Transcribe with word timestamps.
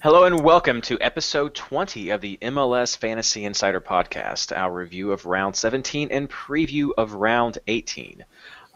Hello 0.00 0.22
and 0.22 0.44
welcome 0.44 0.80
to 0.82 0.96
episode 1.00 1.56
20 1.56 2.10
of 2.10 2.20
the 2.20 2.38
MLS 2.40 2.96
Fantasy 2.96 3.44
Insider 3.44 3.80
Podcast, 3.80 4.56
our 4.56 4.72
review 4.72 5.10
of 5.10 5.26
round 5.26 5.56
17 5.56 6.12
and 6.12 6.30
preview 6.30 6.90
of 6.96 7.14
round 7.14 7.58
18. 7.66 8.24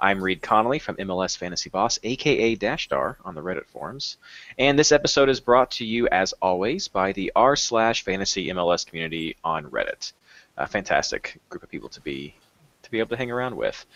I'm 0.00 0.21
Reed 0.21 0.43
Connolly 0.43 0.80
from 0.80 0.96
MLS 0.96 1.38
Fantasy 1.38 1.71
Boss, 1.71 2.00
aka 2.03 2.56
Dashdar, 2.56 3.19
on 3.24 3.37
the 3.37 3.40
Reddit 3.40 3.66
forums, 3.66 4.16
and 4.58 4.77
this 4.77 4.90
episode 4.90 5.29
is 5.29 5.38
brought 5.38 5.71
to 5.71 5.85
you, 5.85 6.08
as 6.08 6.35
always, 6.43 6.88
by 6.88 7.12
the 7.12 7.30
r 7.36 7.54
slash 7.54 8.02
fantasy 8.02 8.48
MLS 8.48 8.84
community 8.84 9.36
on 9.45 9.66
Reddit. 9.66 10.12
A 10.57 10.66
fantastic 10.66 11.41
group 11.48 11.62
of 11.62 11.70
people 11.70 11.91
to 11.91 12.00
be 12.00 12.34
to 12.82 12.91
be 12.91 12.98
able 12.98 13.11
to 13.11 13.16
hang 13.16 13.30
around 13.30 13.57
with. 13.57 13.86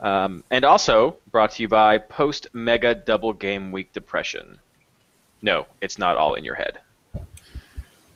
Um, 0.00 0.44
and 0.50 0.66
also 0.66 1.16
brought 1.30 1.52
to 1.52 1.62
you 1.62 1.68
by 1.68 1.96
Post 1.96 2.48
Mega 2.52 2.94
Double 2.94 3.32
Game 3.32 3.72
Week 3.72 3.90
Depression. 3.94 4.58
No, 5.42 5.66
it's 5.80 5.98
not 5.98 6.16
all 6.16 6.34
in 6.34 6.44
your 6.44 6.54
head. 6.54 6.78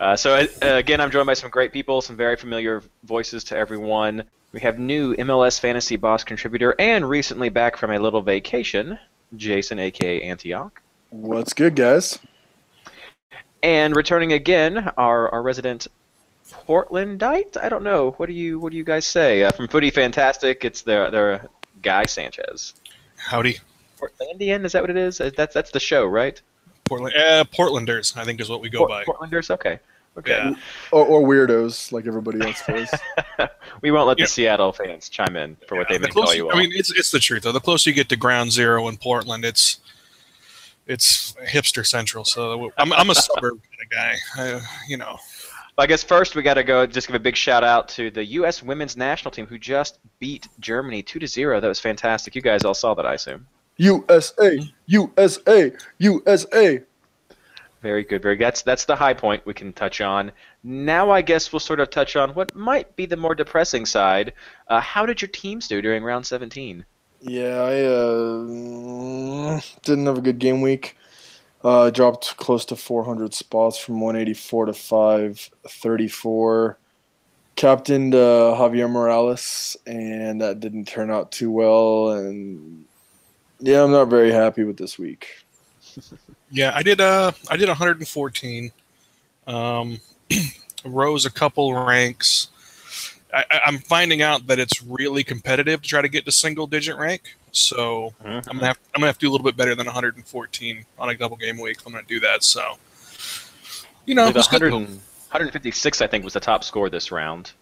Uh, 0.00 0.16
so 0.16 0.34
uh, 0.34 0.46
again, 0.62 1.00
I'm 1.00 1.10
joined 1.10 1.26
by 1.26 1.34
some 1.34 1.50
great 1.50 1.72
people, 1.72 2.02
some 2.02 2.16
very 2.16 2.36
familiar 2.36 2.82
voices 3.04 3.44
to 3.44 3.56
everyone. 3.56 4.24
We 4.50 4.60
have 4.60 4.78
new 4.78 5.14
MLS 5.14 5.60
Fantasy 5.60 5.96
Boss 5.96 6.24
contributor 6.24 6.74
and 6.78 7.08
recently 7.08 7.48
back 7.48 7.76
from 7.76 7.92
a 7.92 7.98
little 7.98 8.20
vacation, 8.20 8.98
Jason, 9.36 9.78
aka 9.78 10.20
Antioch. 10.22 10.82
What's 11.10 11.52
good, 11.52 11.76
guys? 11.76 12.18
And 13.62 13.94
returning 13.94 14.32
again, 14.32 14.90
our, 14.96 15.28
our 15.28 15.42
resident 15.42 15.86
Portlandite. 16.50 17.56
I 17.56 17.68
don't 17.68 17.84
know. 17.84 18.10
What 18.12 18.26
do 18.26 18.32
you 18.32 18.58
what 18.58 18.72
do 18.72 18.78
you 18.78 18.84
guys 18.84 19.06
say? 19.06 19.44
Uh, 19.44 19.52
from 19.52 19.68
Footy 19.68 19.90
Fantastic, 19.90 20.64
it's 20.64 20.82
their 20.82 21.10
their 21.10 21.48
Guy 21.80 22.06
Sanchez. 22.06 22.74
Howdy. 23.16 23.58
Portlandian, 23.98 24.64
is 24.64 24.72
that 24.72 24.82
what 24.82 24.90
it 24.90 24.96
is? 24.96 25.18
That's 25.18 25.54
that's 25.54 25.70
the 25.70 25.80
show, 25.80 26.04
right? 26.04 26.40
Portland, 26.98 27.16
uh, 27.16 27.44
Portlanders, 27.44 28.16
I 28.16 28.24
think 28.24 28.40
is 28.40 28.48
what 28.48 28.60
we 28.60 28.68
go 28.68 28.86
Port- 28.86 28.90
by. 28.90 29.04
Portlanders. 29.04 29.50
Okay. 29.50 29.78
Okay. 30.18 30.30
Yeah. 30.32 30.54
Or, 30.90 31.06
or 31.06 31.22
weirdos 31.26 31.90
like 31.90 32.06
everybody 32.06 32.40
else 32.42 32.62
does. 32.68 32.90
we 33.80 33.90
won't 33.90 34.06
let 34.06 34.18
Yeah. 34.18 34.24
the 34.24 34.28
Seattle 34.28 34.72
fans 34.72 35.08
chime 35.08 35.36
in 35.36 35.56
for 35.66 35.76
what 35.78 35.86
Yeah, 35.90 35.94
they 35.96 36.02
the 36.02 36.08
may 36.08 36.12
call 36.12 36.22
closer- 36.24 36.36
you 36.36 36.50
all. 36.50 36.56
I 36.56 36.60
mean, 36.60 36.70
it's 36.74 36.90
it's 36.92 37.10
the 37.10 37.18
truth 37.18 37.44
though. 37.44 37.52
The 37.52 37.60
closer 37.60 37.88
you 37.90 37.96
get 37.96 38.08
to 38.10 38.16
ground 38.16 38.52
zero 38.52 38.88
in 38.88 38.98
Portland, 38.98 39.44
it's 39.44 39.78
it's 40.86 41.32
hipster 41.48 41.86
central. 41.86 42.24
So 42.24 42.70
I'm 42.76 42.92
I'm 42.92 43.10
a 43.10 43.14
suburb 43.14 43.60
kind 43.62 43.82
of 43.82 43.90
guy. 43.90 44.16
I, 44.36 44.60
you 44.88 44.96
know, 44.96 45.16
I 45.78 45.86
guess 45.86 46.02
first 46.02 46.34
we 46.34 46.42
got 46.42 46.54
to 46.54 46.64
go 46.64 46.86
just 46.86 47.06
give 47.06 47.14
a 47.14 47.18
big 47.20 47.36
shout 47.36 47.64
out 47.64 47.88
to 47.90 48.10
the 48.10 48.24
U.S. 48.40 48.62
women's 48.62 48.96
national 48.96 49.30
team 49.30 49.46
who 49.46 49.58
just 49.58 49.98
beat 50.18 50.48
Germany 50.60 51.02
two 51.02 51.18
to 51.20 51.26
zero. 51.26 51.60
That 51.60 51.68
was 51.68 51.80
fantastic. 51.80 52.34
You 52.34 52.42
guys 52.42 52.64
all 52.64 52.74
saw 52.74 52.94
that, 52.94 53.06
I 53.06 53.14
assume. 53.14 53.46
USA, 53.76 54.72
USA, 54.86 55.72
USA. 55.98 56.82
Very 57.82 58.04
good, 58.04 58.22
very 58.22 58.36
good. 58.36 58.44
That's 58.44 58.62
that's 58.62 58.84
the 58.84 58.94
high 58.94 59.14
point 59.14 59.44
we 59.44 59.54
can 59.54 59.72
touch 59.72 60.00
on. 60.00 60.30
Now 60.62 61.10
I 61.10 61.20
guess 61.20 61.52
we'll 61.52 61.60
sort 61.60 61.80
of 61.80 61.90
touch 61.90 62.14
on 62.14 62.30
what 62.30 62.54
might 62.54 62.94
be 62.94 63.06
the 63.06 63.16
more 63.16 63.34
depressing 63.34 63.86
side. 63.86 64.34
Uh, 64.68 64.80
how 64.80 65.04
did 65.04 65.20
your 65.20 65.28
teams 65.28 65.66
do 65.66 65.82
during 65.82 66.04
round 66.04 66.24
17? 66.24 66.84
Yeah, 67.20 67.62
I 67.62 67.82
uh, 67.82 69.60
didn't 69.82 70.06
have 70.06 70.18
a 70.18 70.22
good 70.22 70.38
game 70.38 70.60
week. 70.60 70.96
Uh, 71.64 71.90
dropped 71.90 72.36
close 72.36 72.64
to 72.66 72.76
400 72.76 73.34
spots 73.34 73.78
from 73.78 74.00
184 74.00 74.66
to 74.66 74.72
534. 74.72 76.78
Captained 77.54 78.14
uh, 78.14 78.56
Javier 78.58 78.90
Morales, 78.90 79.76
and 79.86 80.40
that 80.40 80.58
didn't 80.58 80.88
turn 80.88 81.10
out 81.10 81.30
too 81.30 81.50
well. 81.50 82.10
And 82.10 82.86
yeah, 83.62 83.82
I'm 83.84 83.90
not 83.92 84.08
very 84.08 84.30
happy 84.32 84.64
with 84.64 84.76
this 84.76 84.98
week. 84.98 85.28
yeah, 86.50 86.72
I 86.74 86.82
did 86.82 87.00
uh 87.00 87.32
I 87.50 87.56
did 87.56 87.68
114, 87.68 88.72
um, 89.46 90.00
rose 90.84 91.24
a 91.26 91.30
couple 91.30 91.72
ranks. 91.74 92.48
I, 93.32 93.44
I- 93.50 93.60
I'm 93.66 93.78
finding 93.78 94.20
out 94.22 94.46
that 94.48 94.58
it's 94.58 94.82
really 94.82 95.24
competitive 95.24 95.80
to 95.82 95.88
try 95.88 96.02
to 96.02 96.08
get 96.08 96.24
to 96.26 96.32
single 96.32 96.66
digit 96.66 96.96
rank. 96.96 97.36
So 97.52 98.12
I'm 98.24 98.40
gonna 98.42 98.66
have 98.66 98.78
I'm 98.94 99.00
gonna 99.00 99.06
have 99.06 99.18
to 99.18 99.26
do 99.26 99.30
a 99.30 99.32
little 99.32 99.44
bit 99.44 99.56
better 99.56 99.74
than 99.74 99.86
114 99.86 100.84
on 100.98 101.08
a 101.10 101.14
double 101.14 101.36
game 101.36 101.58
week. 101.58 101.78
I'm 101.86 101.92
gonna 101.92 102.04
do 102.06 102.20
that. 102.20 102.42
So, 102.44 102.78
you 104.06 104.14
know, 104.14 104.26
With 104.28 104.36
it's 104.36 104.48
good. 104.48 104.62
100 104.72 104.88
156, 105.32 106.02
I 106.02 106.06
think, 106.06 106.24
was 106.24 106.32
the 106.34 106.40
top 106.40 106.62
score 106.64 106.90
this 106.90 107.10
round. 107.12 107.52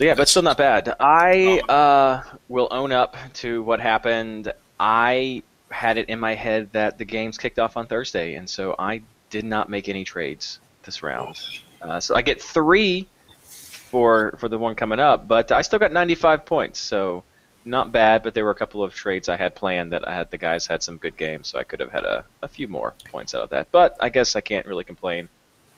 So 0.00 0.06
yeah, 0.06 0.14
but 0.14 0.30
still 0.30 0.40
not 0.40 0.56
bad. 0.56 0.96
I 0.98 1.60
uh, 1.68 2.22
will 2.48 2.68
own 2.70 2.90
up 2.90 3.18
to 3.34 3.62
what 3.62 3.80
happened. 3.80 4.50
I 4.78 5.42
had 5.70 5.98
it 5.98 6.08
in 6.08 6.18
my 6.18 6.34
head 6.34 6.72
that 6.72 6.96
the 6.96 7.04
games 7.04 7.36
kicked 7.36 7.58
off 7.58 7.76
on 7.76 7.86
Thursday, 7.86 8.36
and 8.36 8.48
so 8.48 8.74
I 8.78 9.02
did 9.28 9.44
not 9.44 9.68
make 9.68 9.90
any 9.90 10.04
trades 10.04 10.58
this 10.84 11.02
round. 11.02 11.38
Uh, 11.82 12.00
so 12.00 12.14
I 12.14 12.22
get 12.22 12.40
three 12.40 13.08
for 13.42 14.34
for 14.38 14.48
the 14.48 14.56
one 14.56 14.74
coming 14.74 15.00
up, 15.00 15.28
but 15.28 15.52
I 15.52 15.60
still 15.60 15.78
got 15.78 15.92
95 15.92 16.46
points, 16.46 16.80
so 16.80 17.22
not 17.66 17.92
bad. 17.92 18.22
But 18.22 18.32
there 18.32 18.46
were 18.46 18.52
a 18.52 18.54
couple 18.54 18.82
of 18.82 18.94
trades 18.94 19.28
I 19.28 19.36
had 19.36 19.54
planned 19.54 19.92
that 19.92 20.08
I 20.08 20.14
had 20.14 20.30
the 20.30 20.38
guys 20.38 20.66
had 20.66 20.82
some 20.82 20.96
good 20.96 21.18
games, 21.18 21.48
so 21.48 21.58
I 21.58 21.62
could 21.62 21.80
have 21.80 21.92
had 21.92 22.04
a, 22.04 22.24
a 22.40 22.48
few 22.48 22.68
more 22.68 22.94
points 23.10 23.34
out 23.34 23.42
of 23.42 23.50
that. 23.50 23.70
But 23.70 23.98
I 24.00 24.08
guess 24.08 24.34
I 24.34 24.40
can't 24.40 24.64
really 24.64 24.84
complain 24.84 25.28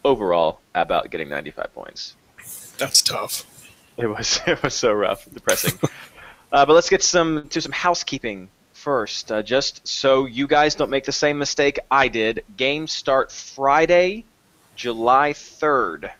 overall 0.04 0.60
about 0.76 1.10
getting 1.10 1.28
95 1.28 1.74
points. 1.74 2.14
That's 2.78 3.02
tough. 3.02 3.46
It 3.96 4.06
was 4.06 4.40
it 4.46 4.62
was 4.62 4.74
so 4.74 4.92
rough, 4.92 5.26
depressing. 5.32 5.78
uh, 6.52 6.66
but 6.66 6.72
let's 6.72 6.88
get 6.88 7.02
some 7.02 7.48
to 7.50 7.60
some 7.60 7.72
housekeeping 7.72 8.48
first, 8.72 9.30
uh, 9.30 9.42
just 9.42 9.86
so 9.86 10.26
you 10.26 10.46
guys 10.46 10.74
don't 10.74 10.90
make 10.90 11.04
the 11.04 11.12
same 11.12 11.38
mistake 11.38 11.78
I 11.90 12.08
did. 12.08 12.44
Games 12.56 12.92
start 12.92 13.30
Friday, 13.30 14.24
July 14.74 15.32
3rd, 15.34 16.10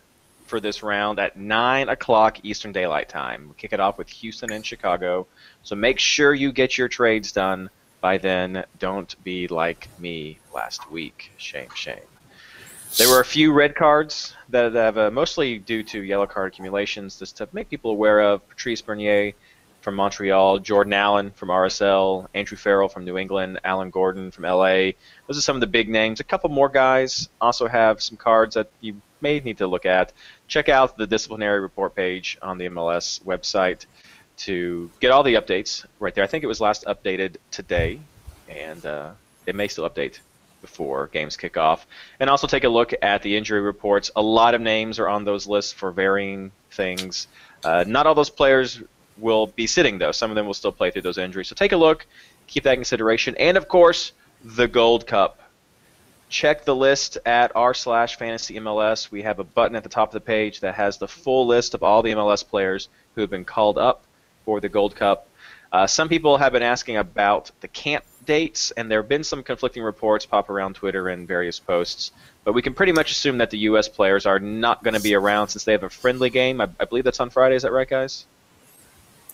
for 0.45 0.59
this 0.59 0.83
round 0.83 1.19
at 1.19 1.35
nine 1.35 1.89
o'clock 1.89 2.37
Eastern 2.43 2.71
Daylight 2.71 3.09
Time. 3.09 3.49
We 3.49 3.55
kick 3.55 3.73
it 3.73 3.79
off 3.79 3.97
with 3.97 4.09
Houston 4.09 4.51
and 4.51 4.65
Chicago. 4.65 5.27
So 5.63 5.75
make 5.75 5.99
sure 5.99 6.33
you 6.33 6.51
get 6.51 6.77
your 6.77 6.87
trades 6.87 7.31
done 7.31 7.69
by 8.01 8.17
then. 8.17 8.63
Don't 8.79 9.15
be 9.23 9.47
like 9.47 9.89
me 9.99 10.39
last 10.53 10.89
week. 10.91 11.31
Shame, 11.37 11.69
shame. 11.75 12.12
There 12.95 13.09
were 13.09 13.21
a 13.21 13.25
few 13.25 13.53
red 13.53 13.73
cards 13.73 14.35
that 14.49 14.73
have 14.73 14.99
uh, 14.99 15.09
mostly 15.09 15.57
due 15.57 15.81
to 15.81 16.03
yellow 16.03 16.27
card 16.27 16.53
accumulations. 16.53 17.17
Just 17.17 17.37
to 17.37 17.49
make 17.51 17.67
people 17.67 17.89
aware 17.89 18.19
of 18.19 18.47
Patrice 18.47 18.83
Bernier 18.83 19.33
from 19.81 19.95
Montreal, 19.95 20.59
Jordan 20.59 20.93
Allen 20.93 21.31
from 21.31 21.49
RSL, 21.49 22.27
Andrew 22.35 22.55
Farrell 22.55 22.87
from 22.87 23.03
New 23.03 23.17
England, 23.17 23.59
Alan 23.63 23.89
Gordon 23.89 24.29
from 24.29 24.43
LA. 24.43 24.91
Those 25.25 25.39
are 25.39 25.41
some 25.41 25.55
of 25.55 25.61
the 25.61 25.67
big 25.67 25.89
names. 25.89 26.19
A 26.19 26.23
couple 26.23 26.51
more 26.51 26.69
guys 26.69 27.29
also 27.41 27.67
have 27.67 27.99
some 27.99 28.15
cards 28.15 28.53
that 28.53 28.69
you 28.79 29.01
may 29.21 29.39
need 29.39 29.57
to 29.57 29.65
look 29.65 29.87
at. 29.87 30.13
Check 30.47 30.69
out 30.69 30.95
the 30.95 31.07
disciplinary 31.07 31.61
report 31.61 31.95
page 31.95 32.37
on 32.43 32.59
the 32.59 32.65
MLS 32.65 33.23
website 33.23 33.87
to 34.37 34.91
get 34.99 35.09
all 35.09 35.23
the 35.23 35.33
updates 35.33 35.83
right 35.99 36.13
there. 36.13 36.23
I 36.23 36.27
think 36.27 36.43
it 36.43 36.47
was 36.47 36.61
last 36.61 36.85
updated 36.85 37.37
today, 37.49 37.99
and 38.47 38.85
uh, 38.85 39.13
it 39.47 39.55
may 39.55 39.67
still 39.67 39.89
update 39.89 40.19
before 40.63 41.07
games 41.07 41.37
kick 41.37 41.57
off. 41.57 41.85
And 42.19 42.29
also 42.29 42.47
take 42.47 42.63
a 42.63 42.69
look 42.69 42.93
at 43.03 43.21
the 43.21 43.37
injury 43.37 43.61
reports. 43.61 44.09
A 44.15 44.21
lot 44.21 44.55
of 44.55 44.61
names 44.61 44.97
are 44.97 45.07
on 45.07 45.25
those 45.25 45.45
lists 45.45 45.71
for 45.71 45.91
varying 45.91 46.51
things. 46.71 47.27
Uh, 47.63 47.83
not 47.85 48.07
all 48.07 48.15
those 48.15 48.31
players 48.31 48.81
will 49.17 49.47
be 49.47 49.67
sitting 49.67 49.99
though. 49.99 50.11
Some 50.11 50.31
of 50.31 50.35
them 50.35 50.47
will 50.47 50.55
still 50.55 50.71
play 50.71 50.89
through 50.89 51.03
those 51.03 51.19
injuries. 51.19 51.47
So 51.47 51.55
take 51.55 51.73
a 51.73 51.77
look, 51.77 52.07
keep 52.47 52.63
that 52.63 52.71
in 52.71 52.77
consideration, 52.77 53.35
and 53.37 53.57
of 53.57 53.67
course 53.67 54.13
the 54.43 54.67
Gold 54.67 55.05
Cup. 55.05 55.39
Check 56.29 56.65
the 56.65 56.75
list 56.75 57.19
at 57.27 57.51
r 57.55 57.75
slash 57.75 58.17
fantasy 58.17 58.55
MLS. 58.55 59.11
We 59.11 59.21
have 59.21 59.37
a 59.37 59.43
button 59.43 59.75
at 59.75 59.83
the 59.83 59.89
top 59.89 60.09
of 60.09 60.13
the 60.13 60.21
page 60.21 60.61
that 60.61 60.73
has 60.75 60.97
the 60.97 61.07
full 61.07 61.45
list 61.45 61.75
of 61.75 61.83
all 61.83 62.01
the 62.01 62.13
MLS 62.13 62.47
players 62.47 62.89
who 63.13 63.21
have 63.21 63.29
been 63.29 63.45
called 63.45 63.77
up 63.77 64.03
for 64.45 64.59
the 64.59 64.69
Gold 64.69 64.95
Cup. 64.95 65.27
Uh, 65.73 65.87
some 65.87 66.07
people 66.07 66.37
have 66.37 66.53
been 66.53 66.63
asking 66.63 66.97
about 66.97 67.49
the 67.61 67.67
camp 67.67 68.05
dates, 68.25 68.69
and 68.71 68.89
there 68.89 69.01
have 69.01 69.09
been 69.09 69.23
some 69.23 69.41
conflicting 69.41 69.81
reports 69.81 70.23
pop 70.23 70.51
around 70.51 70.75
Twitter 70.75 71.09
and 71.09 71.27
various 71.27 71.59
posts. 71.59 72.11
But 72.43 72.53
we 72.53 72.61
can 72.61 72.75
pretty 72.75 72.91
much 72.91 73.09
assume 73.11 73.39
that 73.39 73.49
the 73.49 73.57
U.S. 73.59 73.89
players 73.89 74.27
are 74.27 74.39
not 74.39 74.83
going 74.83 74.93
to 74.93 75.01
be 75.01 75.15
around 75.15 75.47
since 75.47 75.63
they 75.63 75.71
have 75.71 75.81
a 75.81 75.89
friendly 75.89 76.29
game. 76.29 76.61
I, 76.61 76.69
I 76.79 76.85
believe 76.85 77.03
that's 77.03 77.19
on 77.19 77.31
Friday. 77.31 77.55
Is 77.55 77.63
that 77.63 77.71
right, 77.71 77.89
guys? 77.89 78.25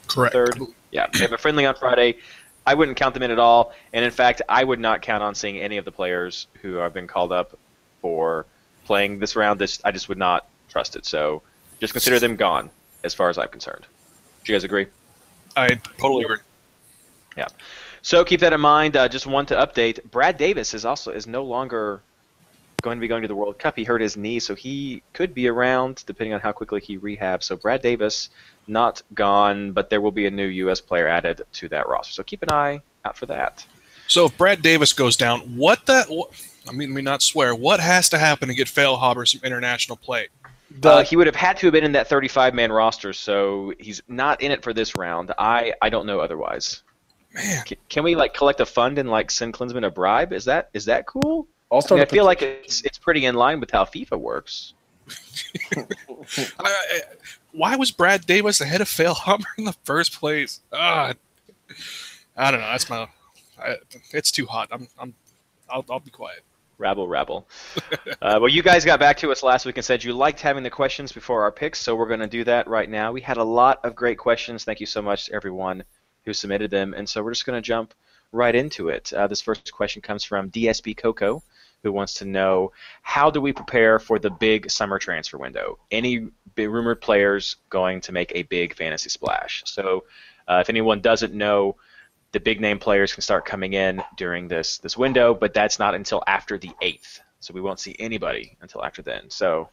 Correct. 0.07 0.31
Third. 0.31 0.61
Yeah, 0.91 1.07
they 1.11 1.19
have 1.19 1.33
a 1.33 1.37
friendly 1.37 1.65
on 1.65 1.75
Friday. 1.75 2.17
I 2.65 2.73
wouldn't 2.73 2.97
count 2.97 3.15
them 3.15 3.23
in 3.23 3.31
at 3.31 3.39
all, 3.39 3.73
and 3.93 4.05
in 4.05 4.11
fact, 4.11 4.41
I 4.47 4.63
would 4.63 4.79
not 4.79 5.01
count 5.01 5.23
on 5.23 5.35
seeing 5.35 5.57
any 5.57 5.77
of 5.77 5.85
the 5.85 5.91
players 5.91 6.47
who 6.61 6.75
have 6.75 6.93
been 6.93 7.07
called 7.07 7.31
up 7.31 7.57
for 8.01 8.45
playing 8.85 9.19
this 9.19 9.35
round. 9.35 9.59
This 9.59 9.81
I 9.83 9.91
just 9.91 10.07
would 10.07 10.17
not 10.17 10.47
trust 10.69 10.95
it. 10.95 11.05
So 11.05 11.41
just 11.79 11.93
consider 11.93 12.19
them 12.19 12.37
gone, 12.37 12.69
as 13.03 13.13
far 13.13 13.29
as 13.29 13.37
I'm 13.37 13.49
concerned. 13.49 13.85
Do 14.43 14.53
you 14.53 14.55
guys 14.55 14.63
agree? 14.63 14.87
I 15.55 15.75
totally 15.97 16.23
agree. 16.25 16.37
Yeah. 17.37 17.47
So 18.01 18.23
keep 18.23 18.39
that 18.41 18.53
in 18.53 18.61
mind. 18.61 18.95
Uh, 18.95 19.07
just 19.07 19.27
one 19.27 19.45
to 19.47 19.55
update. 19.55 20.03
Brad 20.11 20.37
Davis 20.37 20.73
is 20.73 20.85
also 20.85 21.11
is 21.11 21.27
no 21.27 21.43
longer 21.43 22.01
going 22.81 22.97
to 22.97 23.01
be 23.01 23.07
going 23.07 23.21
to 23.21 23.27
the 23.27 23.35
World 23.35 23.59
Cup. 23.59 23.75
He 23.75 23.83
hurt 23.83 24.01
his 24.01 24.15
knee, 24.15 24.39
so 24.39 24.55
he 24.55 25.03
could 25.13 25.33
be 25.33 25.47
around 25.47 26.03
depending 26.05 26.33
on 26.33 26.39
how 26.39 26.51
quickly 26.51 26.79
he 26.79 26.97
rehabs. 26.97 27.43
So 27.43 27.55
Brad 27.55 27.81
Davis 27.81 28.29
not 28.67 29.01
gone, 29.13 29.71
but 29.71 29.89
there 29.89 30.01
will 30.01 30.11
be 30.11 30.27
a 30.27 30.31
new 30.31 30.45
U.S. 30.45 30.79
player 30.79 31.07
added 31.07 31.41
to 31.53 31.67
that 31.69 31.87
roster. 31.87 32.13
So 32.13 32.23
keep 32.23 32.41
an 32.43 32.51
eye 32.51 32.81
out 33.05 33.17
for 33.17 33.25
that. 33.25 33.65
So 34.07 34.25
if 34.25 34.37
Brad 34.37 34.61
Davis 34.61 34.93
goes 34.93 35.17
down, 35.17 35.41
what 35.55 35.85
the? 35.85 36.03
What, 36.07 36.31
I 36.67 36.71
mean, 36.71 36.93
me 36.93 37.01
not 37.01 37.21
swear. 37.21 37.55
What 37.55 37.79
has 37.79 38.09
to 38.09 38.19
happen 38.19 38.47
to 38.47 38.53
get 38.53 38.67
Feilhaber 38.67 39.27
some 39.27 39.41
international 39.43 39.97
play? 39.97 40.29
Uh, 40.83 41.03
he 41.03 41.15
would 41.15 41.27
have 41.27 41.35
had 41.35 41.57
to 41.57 41.67
have 41.67 41.73
been 41.73 41.83
in 41.83 41.93
that 41.93 42.07
35 42.07 42.53
man 42.53 42.71
roster, 42.71 43.11
so 43.13 43.73
he's 43.79 44.01
not 44.07 44.41
in 44.41 44.51
it 44.51 44.63
for 44.63 44.73
this 44.73 44.95
round. 44.95 45.31
I, 45.37 45.73
I 45.81 45.89
don't 45.89 46.05
know 46.05 46.19
otherwise. 46.19 46.83
Man, 47.33 47.63
Can, 47.65 47.77
can 47.89 48.03
we 48.03 48.15
like 48.15 48.33
collect 48.33 48.59
a 48.59 48.65
fund 48.65 48.97
and 48.97 49.09
like 49.09 49.31
send 49.31 49.53
Klinsmann 49.53 49.85
a 49.85 49.89
bribe? 49.89 50.33
Is 50.33 50.45
that 50.45 50.69
is 50.73 50.85
that 50.85 51.05
cool? 51.05 51.47
I'll 51.71 51.83
I, 51.89 51.93
mean, 51.93 51.99
I 51.99 52.03
a 52.03 52.05
feel 52.07 52.25
like 52.25 52.41
it's 52.41 52.81
it's 52.83 52.97
pretty 52.97 53.25
in 53.25 53.35
line 53.35 53.59
with 53.59 53.71
how 53.71 53.85
FIFA 53.85 54.19
works. 54.19 54.73
I, 55.75 55.85
I, 56.59 57.01
why 57.51 57.75
was 57.75 57.91
Brad 57.91 58.25
Davis 58.25 58.61
ahead 58.61 58.81
of 58.81 58.87
Feilhaber 58.87 59.45
in 59.57 59.65
the 59.65 59.75
first 59.83 60.19
place? 60.19 60.61
Ah, 60.73 61.13
I 62.35 62.51
don't 62.51 62.59
know. 62.59 62.67
That's 62.67 62.89
my. 62.89 63.07
I, 63.59 63.75
it's 64.11 64.31
too 64.31 64.45
hot. 64.45 64.69
I'm. 64.71 64.87
I'm. 64.97 65.13
I'll, 65.69 65.85
I'll 65.89 65.99
be 65.99 66.09
quiet. 66.09 66.43
Rabble, 66.79 67.09
rabble. 67.09 67.45
uh, 68.21 68.39
well, 68.39 68.47
you 68.47 68.63
guys 68.63 68.85
got 68.85 69.01
back 69.01 69.17
to 69.17 69.31
us 69.33 69.43
last 69.43 69.65
week 69.65 69.75
and 69.75 69.85
said 69.85 70.01
you 70.01 70.13
liked 70.13 70.39
having 70.39 70.63
the 70.63 70.69
questions 70.69 71.11
before 71.11 71.43
our 71.43 71.51
picks, 71.51 71.77
so 71.77 71.93
we're 71.93 72.07
going 72.07 72.21
to 72.21 72.27
do 72.27 72.45
that 72.45 72.69
right 72.69 72.89
now. 72.89 73.11
We 73.11 73.19
had 73.19 73.35
a 73.35 73.43
lot 73.43 73.83
of 73.83 73.95
great 73.95 74.17
questions. 74.17 74.63
Thank 74.63 74.79
you 74.79 74.85
so 74.85 75.01
much 75.01 75.25
to 75.25 75.33
everyone 75.33 75.83
who 76.23 76.31
submitted 76.31 76.71
them, 76.71 76.93
and 76.93 77.07
so 77.07 77.21
we're 77.21 77.31
just 77.33 77.45
going 77.45 77.61
to 77.61 77.67
jump 77.67 77.93
right 78.31 78.55
into 78.55 78.87
it. 78.87 79.11
Uh, 79.11 79.27
this 79.27 79.41
first 79.41 79.73
question 79.73 80.01
comes 80.01 80.23
from 80.23 80.51
DSB 80.51 80.95
Coco, 80.95 81.43
who 81.83 81.91
wants 81.91 82.13
to 82.15 82.25
know 82.25 82.71
how 83.01 83.29
do 83.29 83.41
we 83.41 83.51
prepare 83.51 83.99
for 83.99 84.17
the 84.17 84.29
big 84.29 84.71
summer 84.71 84.99
transfer 84.99 85.37
window? 85.37 85.79
Any 85.91 86.29
rumored 86.55 87.01
players 87.01 87.57
going 87.69 87.99
to 88.01 88.13
make 88.13 88.31
a 88.33 88.43
big 88.43 88.73
fantasy 88.73 89.09
splash? 89.09 89.63
So, 89.65 90.05
uh, 90.47 90.59
if 90.61 90.69
anyone 90.69 91.01
doesn't 91.01 91.33
know, 91.33 91.75
the 92.31 92.39
big 92.39 92.61
name 92.61 92.79
players 92.79 93.13
can 93.13 93.21
start 93.21 93.45
coming 93.45 93.73
in 93.73 94.01
during 94.17 94.47
this 94.47 94.77
this 94.79 94.97
window, 94.97 95.33
but 95.33 95.53
that's 95.53 95.79
not 95.79 95.95
until 95.95 96.23
after 96.27 96.57
the 96.57 96.71
eighth. 96.81 97.19
So 97.39 97.53
we 97.53 97.61
won't 97.61 97.79
see 97.79 97.95
anybody 97.99 98.57
until 98.61 98.83
after 98.83 99.01
then. 99.01 99.29
So, 99.29 99.69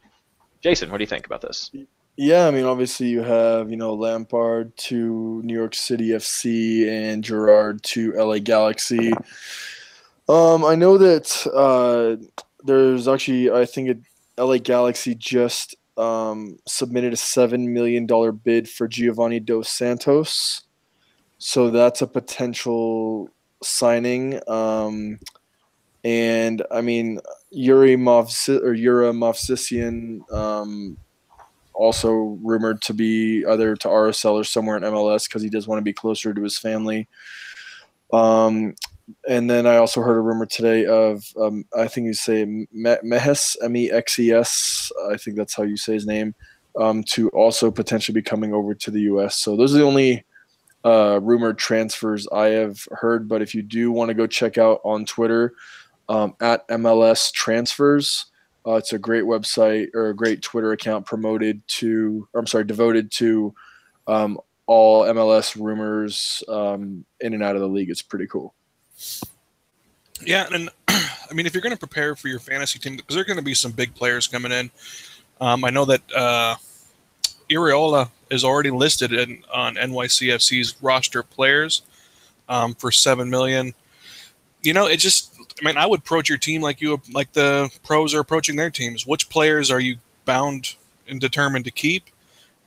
Jason, 0.61 0.91
what 0.91 0.99
do 0.99 1.03
you 1.03 1.09
think 1.09 1.27
about 1.27 1.41
this? 1.41 1.71
Yeah, 2.17 2.47
I 2.47 2.51
mean, 2.51 2.65
obviously 2.65 3.09
you 3.09 3.23
have 3.23 3.71
you 3.71 3.77
know 3.77 3.95
Lampard 3.95 4.77
to 4.79 5.43
New 5.45 5.55
York 5.55 5.75
City 5.75 6.11
FC 6.11 6.89
and 6.89 7.23
Gerrard 7.23 7.83
to 7.85 8.13
LA 8.13 8.39
Galaxy. 8.39 9.13
Um, 10.29 10.65
I 10.65 10.75
know 10.75 10.97
that 10.99 11.47
uh, 11.55 12.25
there's 12.65 13.07
actually 13.07 13.51
I 13.51 13.67
think 13.67 13.89
it, 13.91 13.99
LA 14.39 14.59
Galaxy 14.59 15.15
just 15.15 15.77
um, 15.99 16.59
submitted 16.67 17.13
a 17.13 17.17
seven 17.17 17.73
million 17.73 18.07
dollar 18.07 18.33
bid 18.33 18.69
for 18.69 18.89
Giovanni 18.89 19.41
Dos 19.41 19.69
Santos, 19.69 20.63
so 21.39 21.71
that's 21.71 22.03
a 22.03 22.07
potential 22.07 23.29
signing. 23.63 24.41
Um, 24.49 25.19
and 26.05 26.63
I 26.71 26.81
mean, 26.81 27.21
Yuri 27.51 27.97
Movsi 27.97 28.63
or 28.63 28.75
Yura 28.75 29.13
Movsisyan, 29.13 30.31
um, 30.33 30.97
also 31.77 32.39
rumored 32.43 32.81
to 32.83 32.95
be 32.95 33.45
either 33.47 33.77
to 33.77 33.89
RSL 33.89 34.33
or 34.33 34.45
somewhere 34.45 34.77
in 34.77 34.83
MLS 34.83 35.29
because 35.29 35.43
he 35.43 35.51
does 35.51 35.69
want 35.69 35.79
to 35.79 35.85
be 35.85 35.93
closer 35.93 36.33
to 36.33 36.43
his 36.43 36.59
family. 36.59 37.07
Um, 38.13 38.75
and 39.29 39.49
then 39.49 39.67
I 39.67 39.77
also 39.77 40.01
heard 40.01 40.17
a 40.17 40.21
rumor 40.21 40.47
today 40.47 40.87
of 40.87 41.25
um, 41.41 41.65
I 41.77 41.87
think 41.87 42.07
you 42.07 42.15
say 42.15 42.45
Me- 42.45 42.97
Mehes 43.05 43.57
M 43.63 43.77
E 43.77 43.91
X 43.91 44.19
E 44.19 44.33
S. 44.33 44.91
I 45.11 45.17
think 45.17 45.37
that's 45.37 45.55
how 45.55 45.63
you 45.63 45.77
say 45.77 45.95
his 45.95 46.07
name. 46.07 46.35
Um, 46.79 47.03
to 47.05 47.31
also 47.31 47.71
potentially 47.71 48.15
be 48.15 48.23
coming 48.23 48.53
over 48.53 48.75
to 48.75 48.91
the 48.91 49.01
U.S. 49.03 49.37
So 49.37 49.57
those 49.57 49.75
are 49.75 49.79
the 49.79 49.85
only 49.85 50.25
uh, 50.87 51.19
rumored 51.21 51.59
transfers 51.59 52.29
I 52.29 52.47
have 52.51 52.87
heard. 52.93 53.29
But 53.29 53.43
if 53.43 53.55
you 53.55 53.63
do 53.63 53.91
want 53.91 54.09
to 54.09 54.15
go 54.15 54.27
check 54.27 54.57
out 54.57 54.81
on 54.85 55.05
Twitter 55.05 55.55
um, 56.09 56.37
at 56.41 56.67
MLS 56.69 57.33
transfers, 57.33 58.27
uh, 58.65 58.75
it's 58.75 58.93
a 58.93 58.99
great 58.99 59.25
website 59.25 59.89
or 59.95 60.11
a 60.11 60.15
great 60.15 60.43
Twitter 60.43 60.73
account 60.73 61.05
promoted 61.05 61.67
to, 61.67 62.29
or 62.33 62.41
I'm 62.41 62.47
sorry, 62.47 62.65
devoted 62.65 63.11
to 63.13 63.53
um, 64.07 64.39
all 64.67 65.03
MLS 65.05 65.61
rumors 65.61 66.45
um, 66.49 67.05
in 67.21 67.35
and 67.35 67.43
out 67.43 67.57
of 67.57 67.63
the 67.63 67.69
league. 67.69 67.91
It's 67.91 68.03
pretty 68.03 68.27
cool. 68.29 68.55
Yeah, 70.25 70.47
and 70.53 70.71
I 70.89 71.35
mean, 71.35 71.47
if 71.47 71.55
you're 71.55 71.63
going 71.63 71.75
to 71.75 71.79
prepare 71.79 72.15
for 72.15 72.29
your 72.29 72.39
fantasy 72.39 72.79
team, 72.79 72.97
because 72.97 73.15
there 73.15 73.23
are 73.23 73.27
going 73.27 73.39
to 73.39 73.45
be 73.45 73.55
some 73.55 73.73
big 73.73 73.93
players 73.95 74.29
coming 74.29 74.53
in. 74.53 74.71
Um, 75.41 75.65
I 75.65 75.71
know 75.71 75.85
that 75.85 76.01
uh, 76.15 76.57
Iraola 77.51 78.09
is 78.31 78.45
already 78.45 78.71
listed 78.71 79.13
in, 79.13 79.43
on 79.53 79.77
NYCFC's 79.77 80.77
roster 80.83 81.21
of 81.21 81.31
players 81.31 81.83
um, 82.49 82.75
for 82.75 82.91
seven 82.91 83.31
million. 83.31 83.75
You 84.63 84.73
know, 84.73 84.87
it 84.87 84.99
just. 84.99 85.33
I 85.61 85.65
mean, 85.65 85.79
I 85.79 85.87
would 85.87 86.01
approach 86.01 86.29
your 86.29 86.37
team 86.37 86.61
like 86.61 86.83
you 86.83 87.01
like 87.13 87.33
the 87.33 87.71
pros 87.83 88.13
are 88.15 88.21
approaching 88.21 88.57
their 88.57 88.71
teams. 88.71 89.07
Which 89.07 89.29
players 89.29 89.71
are 89.71 89.81
you 89.81 89.97
bound 90.25 90.75
and 91.09 91.21
determined 91.21 91.65
to 91.65 91.71
keep, 91.71 92.05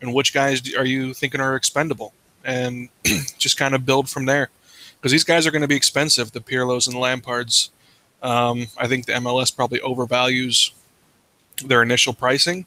and 0.01 0.13
which 0.13 0.33
guys 0.33 0.73
are 0.75 0.85
you 0.85 1.13
thinking 1.13 1.41
are 1.41 1.55
expendable, 1.55 2.13
and 2.43 2.89
just 3.37 3.57
kind 3.57 3.75
of 3.75 3.85
build 3.85 4.09
from 4.09 4.25
there 4.25 4.49
because 4.99 5.11
these 5.11 5.23
guys 5.23 5.45
are 5.45 5.51
going 5.51 5.61
to 5.61 5.67
be 5.67 5.75
expensive. 5.75 6.31
The 6.31 6.39
Pirlos 6.39 6.87
and 6.87 6.95
the 6.95 6.99
Lampards. 6.99 7.69
Um, 8.21 8.67
I 8.77 8.87
think 8.87 9.05
the 9.05 9.13
MLS 9.13 9.55
probably 9.55 9.79
overvalues 9.79 10.71
their 11.65 11.81
initial 11.81 12.13
pricing, 12.13 12.65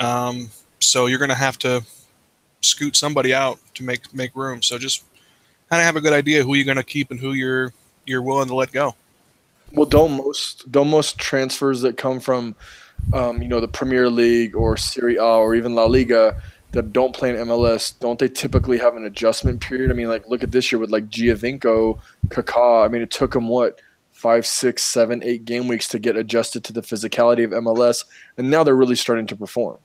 um, 0.00 0.50
so 0.80 1.06
you're 1.06 1.18
going 1.18 1.28
to 1.28 1.34
have 1.34 1.58
to 1.58 1.84
scoot 2.68 2.96
somebody 2.96 3.34
out 3.34 3.58
to 3.74 3.82
make 3.82 4.12
make 4.14 4.34
room. 4.34 4.62
So 4.62 4.78
just 4.78 5.04
kind 5.70 5.80
of 5.80 5.86
have 5.86 5.96
a 5.96 6.00
good 6.00 6.12
idea 6.12 6.42
who 6.42 6.54
you're 6.54 6.64
going 6.64 6.76
to 6.76 6.84
keep 6.84 7.10
and 7.10 7.20
who 7.20 7.32
you're 7.32 7.72
you're 8.06 8.22
willing 8.22 8.48
to 8.48 8.54
let 8.54 8.72
go. 8.72 8.94
Well, 9.72 9.86
don't 9.86 10.12
most 10.12 10.70
don't 10.70 10.88
most 10.88 11.18
transfers 11.18 11.80
that 11.82 11.96
come 11.96 12.20
from 12.20 12.54
um, 13.12 13.42
you 13.42 13.48
know 13.48 13.60
the 13.60 13.68
Premier 13.68 14.08
League 14.08 14.56
or 14.56 14.76
Serie 14.76 15.16
A 15.16 15.22
or 15.22 15.54
even 15.54 15.74
La 15.74 15.84
Liga 15.84 16.40
that 16.72 16.92
don't 16.92 17.14
play 17.14 17.30
in 17.30 17.36
MLS, 17.36 17.98
don't 17.98 18.18
they 18.18 18.28
typically 18.28 18.78
have 18.78 18.94
an 18.94 19.04
adjustment 19.06 19.60
period? 19.60 19.90
I 19.90 19.94
mean, 19.94 20.08
like 20.08 20.28
look 20.28 20.42
at 20.42 20.50
this 20.50 20.70
year 20.70 20.78
with 20.78 20.90
like 20.90 21.08
Giovinco, 21.08 21.98
Kaká. 22.28 22.84
I 22.84 22.88
mean, 22.88 23.02
it 23.02 23.10
took 23.10 23.32
them 23.32 23.48
what 23.48 23.80
five, 24.12 24.46
six, 24.46 24.82
seven, 24.82 25.22
eight 25.22 25.44
game 25.44 25.68
weeks 25.68 25.88
to 25.88 25.98
get 25.98 26.16
adjusted 26.16 26.64
to 26.64 26.72
the 26.72 26.82
physicality 26.82 27.44
of 27.44 27.52
MLS, 27.62 28.04
and 28.36 28.50
now 28.50 28.64
they're 28.64 28.76
really 28.76 28.96
starting 28.96 29.26
to 29.28 29.36
perform. 29.36 29.78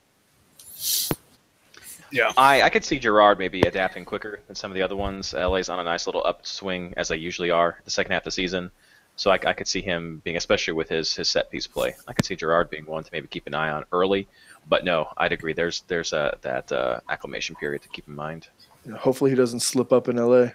Yeah. 2.13 2.31
I, 2.37 2.61
I 2.61 2.69
could 2.69 2.85
see 2.85 2.99
Gerrard 2.99 3.39
maybe 3.39 3.61
adapting 3.61 4.05
quicker 4.05 4.39
than 4.45 4.55
some 4.55 4.69
of 4.69 4.75
the 4.75 4.83
other 4.83 4.95
ones. 4.95 5.33
LA's 5.33 5.67
on 5.67 5.79
a 5.79 5.83
nice 5.83 6.05
little 6.05 6.23
upswing 6.23 6.93
as 6.95 7.07
they 7.07 7.17
usually 7.17 7.49
are 7.49 7.79
the 7.85 7.91
second 7.91 8.11
half 8.11 8.21
of 8.21 8.25
the 8.25 8.31
season. 8.31 8.69
So 9.15 9.31
I, 9.31 9.39
I 9.45 9.53
could 9.53 9.67
see 9.67 9.81
him 9.81 10.21
being, 10.23 10.37
especially 10.37 10.73
with 10.73 10.89
his, 10.89 11.15
his 11.15 11.27
set 11.27 11.49
piece 11.49 11.65
play. 11.65 11.95
I 12.07 12.13
could 12.13 12.25
see 12.25 12.35
Gerrard 12.35 12.69
being 12.69 12.85
one 12.85 13.03
to 13.03 13.09
maybe 13.11 13.27
keep 13.27 13.47
an 13.47 13.55
eye 13.55 13.71
on 13.71 13.85
early. 13.91 14.27
But 14.67 14.85
no, 14.85 15.09
I'd 15.17 15.31
agree. 15.31 15.53
There's 15.53 15.81
there's 15.87 16.13
a, 16.13 16.37
that 16.41 16.71
uh, 16.71 16.99
acclimation 17.09 17.55
period 17.55 17.81
to 17.81 17.89
keep 17.89 18.07
in 18.07 18.15
mind. 18.15 18.47
Hopefully, 18.95 19.31
he 19.31 19.35
doesn't 19.35 19.61
slip 19.61 19.91
up 19.91 20.07
in 20.07 20.17
LA. 20.17 20.49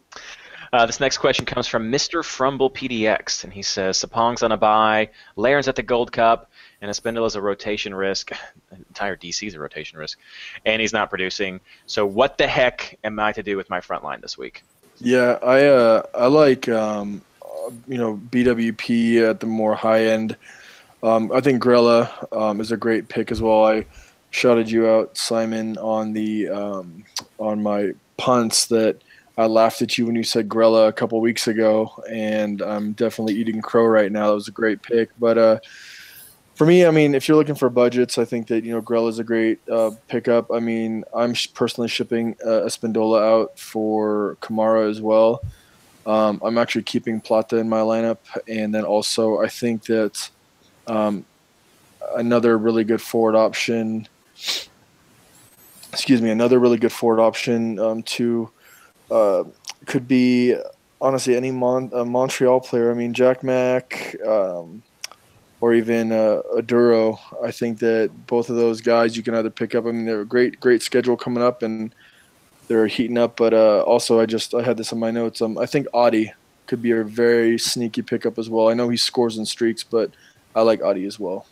Uh, 0.73 0.85
this 0.85 0.99
next 0.99 1.19
question 1.19 1.45
comes 1.45 1.67
from 1.67 1.89
Mr. 1.89 2.21
Frumble 2.25 2.69
PDX, 2.69 3.45
and 3.45 3.53
he 3.53 3.61
says 3.61 3.97
Sapong's 3.97 4.43
on 4.43 4.51
a 4.51 4.57
bye, 4.57 5.09
Larin's 5.37 5.69
at 5.69 5.75
the 5.77 5.83
Gold 5.83 6.11
Cup, 6.11 6.51
and 6.81 6.91
Espindola 6.91 7.27
is 7.27 7.35
a 7.35 7.41
rotation 7.41 7.93
risk. 7.93 8.31
Entire 8.71 9.15
DC 9.15 9.47
is 9.47 9.53
a 9.53 9.59
rotation 9.59 9.97
risk, 9.97 10.19
and 10.65 10.81
he's 10.81 10.93
not 10.93 11.09
producing. 11.09 11.59
So 11.85 12.05
what 12.05 12.37
the 12.37 12.47
heck 12.47 12.97
am 13.03 13.19
I 13.19 13.31
to 13.33 13.43
do 13.43 13.57
with 13.57 13.69
my 13.69 13.81
front 13.81 14.03
line 14.03 14.21
this 14.21 14.37
week? 14.37 14.63
Yeah, 14.99 15.37
I 15.43 15.65
uh, 15.65 16.03
I 16.13 16.27
like 16.27 16.69
um, 16.69 17.21
uh, 17.41 17.71
you 17.87 17.97
know 17.97 18.19
BWP 18.29 19.29
at 19.29 19.39
the 19.39 19.47
more 19.47 19.75
high 19.75 20.05
end. 20.05 20.37
Um, 21.03 21.31
I 21.31 21.41
think 21.41 21.61
Grella 21.61 22.09
um, 22.35 22.61
is 22.61 22.71
a 22.71 22.77
great 22.77 23.09
pick 23.09 23.31
as 23.31 23.41
well. 23.41 23.65
I 23.65 23.85
shouted 24.31 24.69
you 24.71 24.87
out, 24.87 25.17
Simon, 25.17 25.77
on 25.77 26.13
the 26.13 26.49
um, 26.49 27.03
on 27.37 27.61
my 27.61 27.91
punts 28.17 28.67
that 28.67 29.01
I 29.37 29.47
laughed 29.47 29.81
at 29.81 29.97
you 29.97 30.05
when 30.05 30.15
you 30.15 30.23
said 30.23 30.47
Grella 30.47 30.87
a 30.87 30.93
couple 30.93 31.19
weeks 31.19 31.47
ago, 31.47 31.91
and 32.09 32.61
I'm 32.61 32.93
definitely 32.93 33.35
eating 33.35 33.61
crow 33.61 33.85
right 33.85 34.11
now. 34.11 34.29
That 34.29 34.35
was 34.35 34.47
a 34.47 34.51
great 34.51 34.81
pick, 34.81 35.09
but 35.19 35.37
uh, 35.37 35.59
for 36.55 36.65
me, 36.65 36.85
I 36.85 36.91
mean, 36.91 37.15
if 37.15 37.27
you're 37.27 37.37
looking 37.37 37.55
for 37.55 37.69
budgets, 37.69 38.17
I 38.17 38.23
think 38.23 38.47
that 38.47 38.63
you 38.63 38.71
know 38.71 38.81
Grella 38.81 39.09
is 39.09 39.19
a 39.19 39.23
great 39.23 39.59
uh, 39.69 39.91
pickup. 40.07 40.51
I 40.51 40.59
mean, 40.59 41.03
I'm 41.13 41.33
sh- 41.33 41.49
personally 41.53 41.89
shipping 41.89 42.35
uh, 42.43 42.63
Espindola 42.63 43.21
out 43.21 43.59
for 43.59 44.37
Kamara 44.41 44.89
as 44.89 45.01
well. 45.01 45.41
Um, 46.05 46.41
I'm 46.43 46.57
actually 46.57 46.83
keeping 46.83 47.19
Plata 47.19 47.57
in 47.57 47.67
my 47.67 47.81
lineup, 47.81 48.19
and 48.47 48.73
then 48.73 48.85
also 48.85 49.41
I 49.41 49.47
think 49.47 49.83
that 49.85 50.29
um, 50.87 51.25
another 52.15 52.57
really 52.57 52.85
good 52.85 53.01
forward 53.01 53.35
option. 53.35 54.07
Excuse 55.91 56.21
me, 56.21 56.29
another 56.29 56.59
really 56.59 56.77
good 56.77 56.91
forward 56.91 57.21
option 57.21 57.79
um, 57.79 58.01
to 58.03 58.49
uh, 59.11 59.43
could 59.85 60.07
be 60.07 60.55
honestly 61.01 61.35
any 61.35 61.51
Mon- 61.51 61.91
uh, 61.93 62.05
Montreal 62.05 62.61
player. 62.61 62.91
I 62.91 62.93
mean, 62.93 63.13
Jack 63.13 63.43
Mack. 63.43 64.15
Um, 64.25 64.83
or 65.65 65.73
even 65.73 66.11
uh, 66.11 66.43
Oduro. 66.53 67.17
I 67.43 67.49
think 67.49 67.79
that 67.79 68.11
both 68.27 68.51
of 68.51 68.55
those 68.55 68.81
guys 68.81 69.17
you 69.17 69.23
can 69.23 69.33
either 69.33 69.49
pick 69.49 69.73
up. 69.73 69.87
I 69.87 69.91
mean, 69.91 70.05
they're 70.05 70.21
a 70.21 70.25
great, 70.25 70.59
great 70.59 70.83
schedule 70.83 71.17
coming 71.17 71.41
up, 71.41 71.63
and 71.63 71.95
they're 72.67 72.85
heating 72.85 73.17
up. 73.17 73.35
But 73.35 73.55
uh, 73.55 73.81
also, 73.81 74.19
I 74.19 74.27
just 74.27 74.53
I 74.53 74.61
had 74.61 74.77
this 74.77 74.91
in 74.91 74.99
my 74.99 75.09
notes. 75.09 75.41
Um, 75.41 75.57
I 75.57 75.65
think 75.65 75.87
Adi 75.91 76.31
could 76.67 76.83
be 76.83 76.91
a 76.91 77.03
very 77.03 77.57
sneaky 77.57 78.03
pickup 78.03 78.37
as 78.37 78.47
well. 78.47 78.69
I 78.69 78.75
know 78.75 78.89
he 78.89 78.97
scores 78.97 79.39
in 79.39 79.45
streaks, 79.47 79.81
but 79.81 80.11
I 80.55 80.61
like 80.61 80.83
Adi 80.83 81.03
as 81.07 81.19
well. 81.19 81.47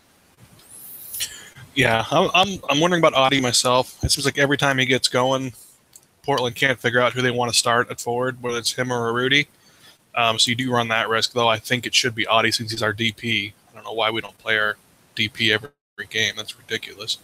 Yeah, 1.74 2.05
I'm, 2.12 2.60
I'm, 2.70 2.79
wondering 2.79 3.01
about 3.01 3.15
Adi 3.15 3.41
myself. 3.41 3.98
It 4.03 4.12
seems 4.12 4.25
like 4.25 4.38
every 4.38 4.58
time 4.58 4.77
he 4.77 4.86
gets 4.86 5.08
going, 5.08 5.53
Portland 6.22 6.55
can't 6.55 6.79
figure 6.79 7.01
out 7.01 7.13
who 7.13 7.24
they 7.24 7.32
want 7.32 7.51
to 7.51 7.58
start 7.58 7.89
at 7.89 8.00
forward, 8.00 8.43
whether 8.43 8.60
it's 8.60 8.74
him 8.74 8.93
or 8.93 9.12
Urruti. 9.12 9.48
Um, 10.13 10.38
so 10.38 10.51
you 10.51 10.55
do 10.55 10.72
run 10.72 10.89
that 10.89 11.10
risk, 11.10 11.34
though. 11.34 11.48
I 11.48 11.58
think 11.58 11.88
it 11.88 11.96
should 11.96 12.13
be 12.13 12.27
Adi 12.27 12.51
since 12.51 12.70
he's 12.70 12.84
our 12.84 12.93
DP. 12.93 13.53
Don't 13.84 13.92
know 13.92 13.98
why 13.98 14.12
we 14.12 14.22
don't 14.22 14.38
play 14.38 14.58
our 14.58 14.78
DP 15.16 15.52
every, 15.52 15.70
every 15.98 16.08
game. 16.08 16.36
That's 16.38 16.58
ridiculous. 16.58 17.18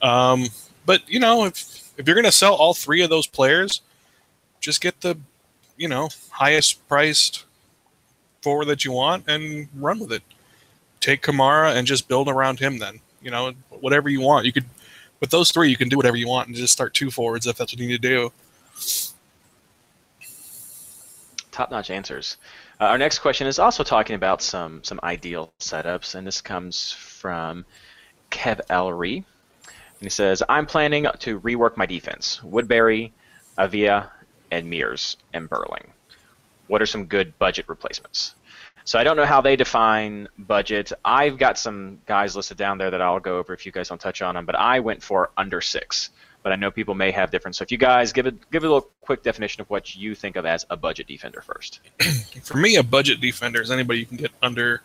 Um, 0.00 0.46
but 0.86 1.06
you 1.08 1.20
know, 1.20 1.44
if 1.44 1.92
if 1.98 2.06
you're 2.06 2.14
going 2.14 2.24
to 2.24 2.32
sell 2.32 2.54
all 2.54 2.72
three 2.72 3.02
of 3.02 3.10
those 3.10 3.26
players, 3.26 3.82
just 4.60 4.80
get 4.80 5.00
the 5.02 5.18
you 5.76 5.88
know 5.88 6.08
highest 6.30 6.86
priced 6.88 7.44
forward 8.40 8.66
that 8.66 8.84
you 8.84 8.92
want 8.92 9.24
and 9.28 9.68
run 9.76 9.98
with 9.98 10.12
it. 10.12 10.22
Take 11.00 11.22
Kamara 11.22 11.76
and 11.76 11.86
just 11.86 12.08
build 12.08 12.28
around 12.28 12.58
him. 12.60 12.78
Then 12.78 13.00
you 13.20 13.30
know 13.30 13.52
whatever 13.68 14.08
you 14.08 14.22
want. 14.22 14.46
You 14.46 14.52
could 14.52 14.64
with 15.20 15.28
those 15.30 15.50
three, 15.50 15.68
you 15.68 15.76
can 15.76 15.90
do 15.90 15.98
whatever 15.98 16.16
you 16.16 16.28
want 16.28 16.48
and 16.48 16.56
just 16.56 16.72
start 16.72 16.94
two 16.94 17.10
forwards 17.10 17.46
if 17.46 17.56
that's 17.56 17.74
what 17.74 17.78
you 17.78 17.86
need 17.86 18.00
to 18.00 18.08
do. 18.08 18.32
Top-notch 21.50 21.90
answers. 21.90 22.38
Uh, 22.80 22.84
our 22.84 22.98
next 22.98 23.18
question 23.18 23.46
is 23.46 23.58
also 23.58 23.84
talking 23.84 24.16
about 24.16 24.40
some 24.40 24.82
some 24.82 24.98
ideal 25.02 25.52
setups, 25.60 26.14
and 26.14 26.26
this 26.26 26.40
comes 26.40 26.92
from 26.92 27.66
Kev 28.30 28.60
Ellery. 28.70 29.16
And 29.66 30.06
he 30.06 30.08
says, 30.08 30.42
I'm 30.48 30.64
planning 30.64 31.06
to 31.18 31.40
rework 31.40 31.76
my 31.76 31.84
defense. 31.84 32.42
Woodbury, 32.42 33.12
Avia, 33.58 34.10
and 34.50 34.70
Mears, 34.70 35.18
and 35.34 35.46
Burling. 35.46 35.92
What 36.68 36.80
are 36.80 36.86
some 36.86 37.04
good 37.04 37.38
budget 37.38 37.68
replacements? 37.68 38.34
So 38.84 38.98
I 38.98 39.04
don't 39.04 39.18
know 39.18 39.26
how 39.26 39.42
they 39.42 39.56
define 39.56 40.28
budget. 40.38 40.90
I've 41.04 41.36
got 41.36 41.58
some 41.58 42.00
guys 42.06 42.34
listed 42.34 42.56
down 42.56 42.78
there 42.78 42.90
that 42.90 43.02
I'll 43.02 43.20
go 43.20 43.36
over 43.38 43.52
if 43.52 43.66
you 43.66 43.72
guys 43.72 43.90
don't 43.90 44.00
touch 44.00 44.22
on 44.22 44.36
them, 44.36 44.46
but 44.46 44.56
I 44.56 44.80
went 44.80 45.02
for 45.02 45.30
under 45.36 45.60
six. 45.60 46.08
But 46.42 46.52
I 46.52 46.56
know 46.56 46.70
people 46.70 46.94
may 46.94 47.10
have 47.10 47.30
different. 47.30 47.56
So 47.56 47.62
if 47.62 47.70
you 47.70 47.76
guys 47.78 48.12
give 48.12 48.26
it 48.26 48.50
give 48.50 48.64
it 48.64 48.66
a 48.66 48.72
little 48.72 48.88
quick 49.02 49.22
definition 49.22 49.60
of 49.60 49.68
what 49.68 49.94
you 49.94 50.14
think 50.14 50.36
of 50.36 50.46
as 50.46 50.64
a 50.70 50.76
budget 50.76 51.06
defender 51.06 51.42
first. 51.42 51.80
For 52.42 52.56
me, 52.56 52.76
a 52.76 52.82
budget 52.82 53.20
defender 53.20 53.60
is 53.60 53.70
anybody 53.70 54.00
you 54.00 54.06
can 54.06 54.16
get 54.16 54.30
under 54.42 54.82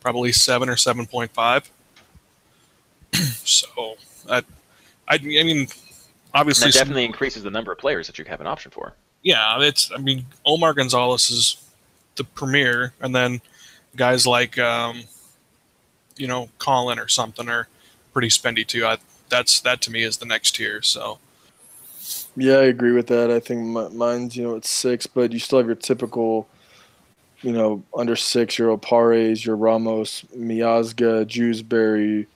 probably 0.00 0.32
seven 0.32 0.68
or 0.68 0.76
seven 0.76 1.06
point 1.06 1.32
five. 1.32 1.70
so 3.12 3.96
I, 4.28 4.38
I, 5.08 5.14
I 5.14 5.18
mean, 5.18 5.68
obviously, 6.34 6.68
that 6.68 6.78
definitely 6.78 7.04
some, 7.04 7.12
increases 7.12 7.42
the 7.42 7.50
number 7.50 7.72
of 7.72 7.78
players 7.78 8.06
that 8.06 8.18
you 8.18 8.24
have 8.24 8.40
an 8.40 8.46
option 8.46 8.70
for. 8.70 8.94
Yeah, 9.22 9.60
it's. 9.60 9.90
I 9.92 9.98
mean, 9.98 10.26
Omar 10.44 10.74
Gonzalez 10.74 11.30
is 11.30 11.56
the 12.16 12.24
premier, 12.24 12.92
and 13.00 13.14
then 13.14 13.40
guys 13.96 14.26
like, 14.26 14.58
um, 14.58 15.04
you 16.16 16.26
know, 16.26 16.48
Colin 16.58 16.98
or 16.98 17.08
something 17.08 17.48
are 17.48 17.68
pretty 18.12 18.28
spendy 18.28 18.66
too. 18.66 18.84
I, 18.84 18.98
that's 19.32 19.60
that 19.60 19.80
to 19.80 19.90
me 19.90 20.04
is 20.04 20.18
the 20.18 20.26
next 20.26 20.54
tier. 20.54 20.82
So. 20.82 21.18
Yeah, 22.36 22.58
I 22.58 22.64
agree 22.64 22.92
with 22.92 23.08
that. 23.08 23.30
I 23.30 23.40
think 23.40 23.92
mine's 23.92 24.36
you 24.36 24.44
know 24.44 24.54
it's 24.54 24.70
six, 24.70 25.06
but 25.06 25.32
you 25.32 25.38
still 25.38 25.58
have 25.58 25.66
your 25.66 25.76
typical, 25.76 26.48
you 27.42 27.52
know, 27.52 27.82
under 27.96 28.16
six. 28.16 28.58
Your 28.58 28.76
Opares, 28.76 29.44
your 29.44 29.56
Ramos, 29.56 30.24
Miazga, 30.36 31.26
Jewsbury, 31.26 32.26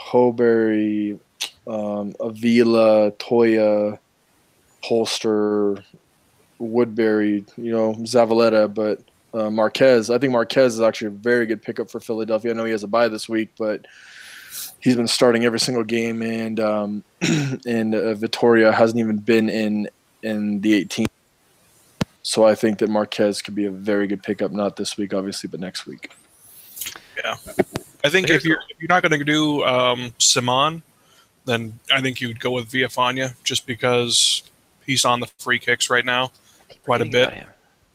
Hoberry, 0.00 1.18
um, 1.66 2.14
Avila, 2.18 3.12
Toya, 3.12 3.98
Holster, 4.82 5.84
Woodbury, 6.58 7.44
you 7.56 7.72
know, 7.72 7.94
Zavaleta, 7.94 8.72
but 8.72 9.00
uh, 9.38 9.50
Marquez. 9.50 10.10
I 10.10 10.18
think 10.18 10.32
Marquez 10.32 10.74
is 10.74 10.80
actually 10.80 11.08
a 11.08 11.10
very 11.10 11.46
good 11.46 11.62
pickup 11.62 11.90
for 11.90 12.00
Philadelphia. 12.00 12.52
I 12.52 12.54
know 12.54 12.64
he 12.64 12.72
has 12.72 12.84
a 12.84 12.88
bye 12.88 13.08
this 13.08 13.28
week, 13.28 13.50
but 13.58 13.86
he's 14.82 14.96
been 14.96 15.08
starting 15.08 15.44
every 15.44 15.60
single 15.60 15.84
game, 15.84 16.22
and 16.22 16.60
um, 16.60 17.04
and 17.66 17.94
uh, 17.94 18.14
Vitoria 18.14 18.72
hasn't 18.72 19.00
even 19.00 19.18
been 19.18 19.48
in 19.48 19.88
in 20.22 20.60
the 20.60 20.74
18. 20.74 21.06
So 22.22 22.44
I 22.44 22.54
think 22.54 22.78
that 22.78 22.88
Marquez 22.88 23.42
could 23.42 23.54
be 23.54 23.64
a 23.64 23.70
very 23.70 24.06
good 24.06 24.22
pickup, 24.22 24.52
not 24.52 24.76
this 24.76 24.96
week, 24.96 25.12
obviously, 25.12 25.48
but 25.48 25.58
next 25.58 25.86
week. 25.86 26.12
Yeah, 27.22 27.36
I 28.04 28.08
think 28.08 28.30
if 28.30 28.44
you're 28.44 28.60
if 28.70 28.80
you're 28.80 28.88
not 28.88 29.02
going 29.02 29.18
to 29.18 29.24
do 29.24 29.64
um, 29.64 30.14
Simon, 30.18 30.82
then 31.44 31.78
I 31.92 32.00
think 32.00 32.20
you'd 32.20 32.40
go 32.40 32.52
with 32.52 32.70
Villafaña 32.70 33.34
just 33.44 33.66
because 33.66 34.42
he's 34.86 35.04
on 35.04 35.20
the 35.20 35.26
free 35.38 35.58
kicks 35.58 35.90
right 35.90 36.04
now 36.04 36.32
quite 36.84 37.00
a 37.00 37.04
bit 37.04 37.46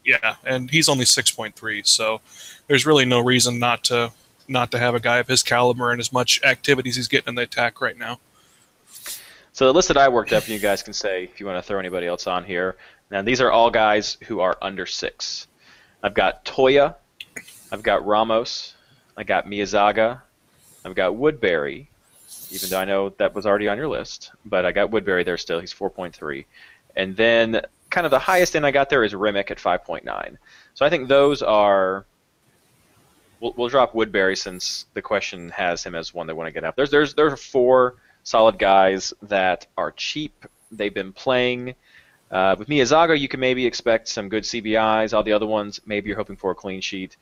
yeah, 0.08 0.36
and 0.44 0.70
he's 0.70 0.88
only 0.88 1.04
six 1.04 1.30
point 1.30 1.54
three, 1.54 1.82
so 1.84 2.20
there's 2.66 2.86
really 2.86 3.04
no 3.04 3.20
reason 3.20 3.58
not 3.58 3.84
to 3.84 4.10
not 4.48 4.70
to 4.70 4.78
have 4.78 4.94
a 4.94 5.00
guy 5.00 5.18
of 5.18 5.28
his 5.28 5.42
caliber 5.42 5.90
and 5.90 6.00
as 6.00 6.12
much 6.12 6.40
activities 6.42 6.96
he's 6.96 7.08
getting 7.08 7.28
in 7.28 7.34
the 7.34 7.42
attack 7.42 7.80
right 7.80 7.96
now. 7.96 8.18
So 9.52 9.66
the 9.66 9.74
list 9.74 9.88
that 9.88 9.96
I 9.96 10.08
worked 10.08 10.32
up, 10.32 10.48
you 10.48 10.58
guys 10.58 10.82
can 10.82 10.92
say 10.92 11.24
if 11.24 11.40
you 11.40 11.46
want 11.46 11.62
to 11.62 11.66
throw 11.66 11.78
anybody 11.78 12.06
else 12.06 12.26
on 12.26 12.44
here. 12.44 12.76
Now 13.10 13.22
these 13.22 13.40
are 13.40 13.50
all 13.50 13.70
guys 13.70 14.16
who 14.24 14.40
are 14.40 14.56
under 14.62 14.86
six. 14.86 15.48
I've 16.02 16.14
got 16.14 16.44
Toya, 16.44 16.94
I've 17.72 17.82
got 17.82 18.06
Ramos, 18.06 18.74
I 19.16 19.24
got 19.24 19.46
Miazga, 19.46 20.20
I've 20.84 20.94
got 20.94 21.16
Woodbury, 21.16 21.90
even 22.50 22.68
though 22.68 22.78
I 22.78 22.84
know 22.84 23.08
that 23.18 23.34
was 23.34 23.46
already 23.46 23.68
on 23.68 23.76
your 23.76 23.88
list, 23.88 24.30
but 24.44 24.64
I 24.64 24.72
got 24.72 24.90
Woodbury 24.90 25.24
there 25.24 25.36
still. 25.36 25.58
He's 25.60 25.74
4.3. 25.74 26.44
And 26.96 27.16
then 27.16 27.60
kind 27.90 28.04
of 28.04 28.10
the 28.10 28.18
highest 28.18 28.54
end 28.54 28.64
I 28.64 28.70
got 28.70 28.90
there 28.90 29.02
is 29.02 29.14
Remick 29.14 29.50
at 29.50 29.58
5.9. 29.58 30.36
So 30.74 30.86
I 30.86 30.90
think 30.90 31.08
those 31.08 31.42
are. 31.42 32.06
We'll, 33.40 33.54
we'll 33.56 33.68
drop 33.68 33.94
Woodbury 33.94 34.36
since 34.36 34.86
the 34.94 35.02
question 35.02 35.50
has 35.50 35.84
him 35.84 35.94
as 35.94 36.12
one 36.12 36.26
they 36.26 36.32
want 36.32 36.48
to 36.48 36.52
get 36.52 36.64
up. 36.64 36.76
There's 36.76 36.90
there's 36.90 37.14
there's 37.14 37.40
four 37.42 37.96
solid 38.22 38.58
guys 38.58 39.12
that 39.22 39.66
are 39.76 39.92
cheap. 39.92 40.44
They've 40.70 40.92
been 40.92 41.12
playing. 41.12 41.74
Uh, 42.30 42.54
with 42.58 42.68
Miazga, 42.68 43.18
you 43.18 43.28
can 43.28 43.40
maybe 43.40 43.64
expect 43.64 44.08
some 44.08 44.28
good 44.28 44.44
CBIs. 44.44 45.14
All 45.14 45.22
the 45.22 45.32
other 45.32 45.46
ones, 45.46 45.80
maybe 45.86 46.08
you're 46.08 46.18
hoping 46.18 46.36
for 46.36 46.50
a 46.50 46.54
clean 46.54 46.80
sheet. 46.80 47.16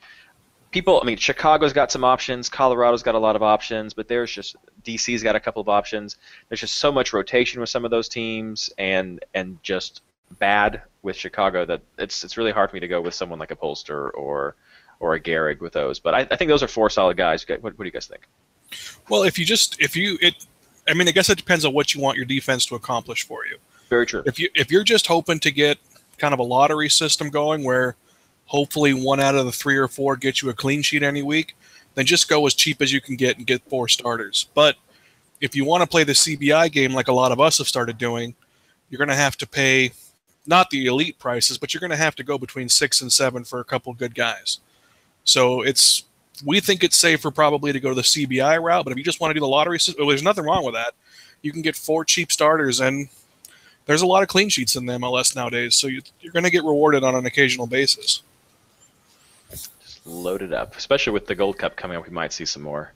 People, 0.73 1.00
I 1.00 1.06
mean, 1.06 1.16
Chicago's 1.16 1.73
got 1.73 1.92
some 1.92 2.02
options. 2.02 2.49
Colorado's 2.49 3.04
got 3.04 3.14
a 3.14 3.18
lot 3.18 3.37
of 3.37 3.42
options, 3.42 3.94
but 3.94 4.08
there's 4.08 4.32
just 4.32 4.56
DC's 4.82 5.23
got 5.23 5.37
a 5.37 5.40
couple 5.40 5.62
of 5.62 5.68
options. 5.68 6.16
There's 6.49 6.61
just 6.61 6.75
so 6.75 6.90
much 6.90 7.12
rotation 7.12 7.61
with 7.61 7.70
some 7.70 7.85
of 7.85 7.92
those 7.92 8.08
teams, 8.08 8.68
and 8.76 9.25
and 9.32 9.62
just 9.62 10.02
bad 10.38 10.82
with 11.02 11.16
Chicago 11.16 11.64
that 11.64 11.82
it's 11.99 12.25
it's 12.25 12.37
really 12.37 12.50
hard 12.50 12.70
for 12.70 12.76
me 12.76 12.80
to 12.80 12.88
go 12.88 13.00
with 13.00 13.14
someone 13.14 13.38
like 13.38 13.52
a 13.52 13.56
Polster 13.56 14.11
or 14.14 14.56
or 15.00 15.15
a 15.15 15.21
Gehrig 15.21 15.61
with 15.61 15.73
those. 15.73 15.99
But 15.99 16.15
I, 16.15 16.21
I 16.31 16.37
think 16.37 16.49
those 16.49 16.62
are 16.62 16.69
four 16.69 16.91
solid 16.91 17.17
guys. 17.17 17.47
What, 17.49 17.62
what 17.62 17.79
do 17.79 17.85
you 17.85 17.91
guys 17.91 18.07
think? 18.07 18.26
Well, 19.09 19.23
if 19.23 19.38
you 19.38 19.45
just 19.45 19.81
if 19.81 19.97
you 19.97 20.19
it, 20.21 20.47
I 20.88 20.95
mean, 20.95 21.09
I 21.09 21.12
guess 21.12 21.31
it 21.31 21.38
depends 21.38 21.65
on 21.65 21.73
what 21.73 21.95
you 21.95 22.00
want 22.00 22.17
your 22.17 22.26
defense 22.26 22.67
to 22.67 22.75
accomplish 22.75 23.26
for 23.26 23.47
you. 23.47 23.59
Very 23.88 24.07
true. 24.07 24.23
If 24.26 24.38
you 24.38 24.49
if 24.55 24.71
you're 24.71 24.85
just 24.85 25.07
hoping 25.07 25.38
to 25.41 25.50
get 25.50 25.79
kind 26.19 26.35
of 26.35 26.41
a 26.41 26.43
lottery 26.43 26.88
system 26.88 27.31
going 27.31 27.62
where 27.62 27.97
hopefully 28.47 28.95
one 28.95 29.21
out 29.21 29.35
of 29.35 29.45
the 29.45 29.53
three 29.53 29.76
or 29.76 29.88
four 29.88 30.17
gets 30.17 30.43
you 30.43 30.49
a 30.49 30.55
clean 30.55 30.83
sheet 30.83 31.03
any 31.03 31.23
week, 31.23 31.57
then 31.95 32.07
just 32.07 32.29
go 32.29 32.47
as 32.47 32.55
cheap 32.55 32.81
as 32.81 32.93
you 32.93 33.00
can 33.00 33.17
get 33.17 33.37
and 33.37 33.47
get 33.47 33.62
four 33.69 33.88
starters. 33.88 34.49
But 34.55 34.76
if 35.41 35.55
you 35.55 35.65
want 35.65 35.83
to 35.83 35.88
play 35.88 36.05
the 36.05 36.12
CBI 36.12 36.73
game 36.73 36.93
like 36.93 37.09
a 37.09 37.12
lot 37.12 37.33
of 37.33 37.41
us 37.41 37.59
have 37.59 37.69
started 37.69 37.99
doing, 37.99 38.35
you're 38.88 38.99
going 38.99 39.09
to 39.09 39.15
have 39.15 39.37
to 39.38 39.47
pay 39.47 39.93
not 40.47 40.71
the 40.71 40.87
elite 40.87 41.19
prices, 41.19 41.59
but 41.59 41.75
you're 41.75 41.81
going 41.81 41.91
to 41.91 41.97
have 41.97 42.15
to 42.17 42.25
go 42.25 42.38
between 42.38 42.69
six 42.69 43.00
and 43.00 43.12
seven 43.12 43.45
for 43.45 43.61
a 43.61 43.65
couple 43.65 43.93
good 43.93 44.15
guys. 44.15 44.61
So 45.26 45.62
it's 45.62 46.04
we 46.45 46.61
think 46.61 46.83
it's 46.83 46.97
safer 46.97 47.30
probably 47.30 47.73
to 47.73 47.80
go 47.80 47.95
the 47.95 48.02
CBI 48.02 48.62
route, 48.62 48.85
but 48.85 48.92
if 48.92 48.99
you 48.99 49.04
just 49.04 49.21
want 49.21 49.30
to 49.30 49.35
do 49.35 49.40
the 49.40 49.49
lottery, 49.49 49.78
well, 49.99 50.09
there's 50.09 50.23
nothing 50.23 50.45
wrong 50.45 50.64
with 50.64 50.75
that. 50.75 50.95
You 51.42 51.52
can 51.52 51.62
get 51.62 51.76
four 51.76 52.04
cheap 52.04 52.33
starters, 52.33 52.80
and 52.80 53.09
there's 53.87 54.02
a 54.02 54.06
lot 54.06 54.23
of 54.23 54.28
clean 54.28 54.49
sheets 54.49 54.76
in 54.76 54.87
the 54.87 54.95
MLS 54.95 55.35
nowadays, 55.35 55.75
so 55.75 55.87
you, 55.87 56.02
are 56.26 56.30
going 56.30 56.45
to 56.45 56.50
get 56.50 56.64
rewarded 56.64 57.04
on 57.04 57.14
an 57.14 57.26
occasional 57.26 57.66
basis. 57.66 58.23
Just 59.50 60.06
load 60.06 60.42
it 60.42 60.52
up, 60.52 60.76
especially 60.76 61.12
with 61.12 61.26
the 61.26 61.35
Gold 61.35 61.59
Cup 61.59 61.76
coming 61.76 61.97
up. 61.97 62.06
We 62.06 62.12
might 62.12 62.33
see 62.33 62.45
some 62.45 62.62
more. 62.62 62.92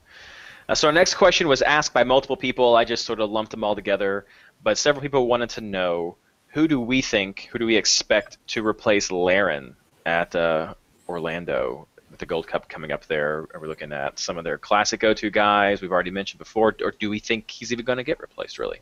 Uh, 0.69 0.75
so 0.75 0.89
our 0.89 0.93
next 0.93 1.15
question 1.15 1.49
was 1.49 1.63
asked 1.63 1.93
by 1.95 2.05
multiple 2.05 2.37
people. 2.37 2.77
I 2.77 2.85
just 2.85 3.05
sort 3.05 3.21
of 3.21 3.31
lumped 3.31 3.51
them 3.53 3.65
all 3.65 3.75
together, 3.75 4.27
but 4.63 4.79
several 4.79 5.03
people 5.03 5.27
wanted 5.27 5.51
to 5.51 5.61
know 5.61 6.17
who 6.49 6.69
do 6.69 6.81
we 6.81 7.03
think, 7.03 7.49
who 7.53 7.59
do 7.59 7.67
we 7.67 7.77
expect 7.77 8.39
to 8.49 8.67
replace 8.67 9.11
Larin 9.11 9.77
at 10.05 10.35
uh, 10.35 10.75
Orlando 11.09 11.87
the 12.21 12.27
Gold 12.27 12.47
Cup 12.47 12.69
coming 12.69 12.93
up 12.93 13.07
there? 13.07 13.47
Are 13.53 13.61
we 13.61 13.67
looking 13.67 13.93
at 13.93 14.19
some 14.19 14.39
of 14.39 14.45
their 14.45 14.59
classic 14.59 15.01
go-to 15.01 15.31
guys 15.31 15.83
we've 15.83 15.91
already 15.91 16.11
mentioned 16.11 16.39
before, 16.39 16.77
or 16.83 16.93
do 16.93 17.11
we 17.11 17.19
think 17.19 17.51
he's 17.51 17.73
even 17.73 17.85
going 17.85 17.99
to 17.99 18.05
get 18.05 18.21
replaced? 18.21 18.59
Really? 18.59 18.81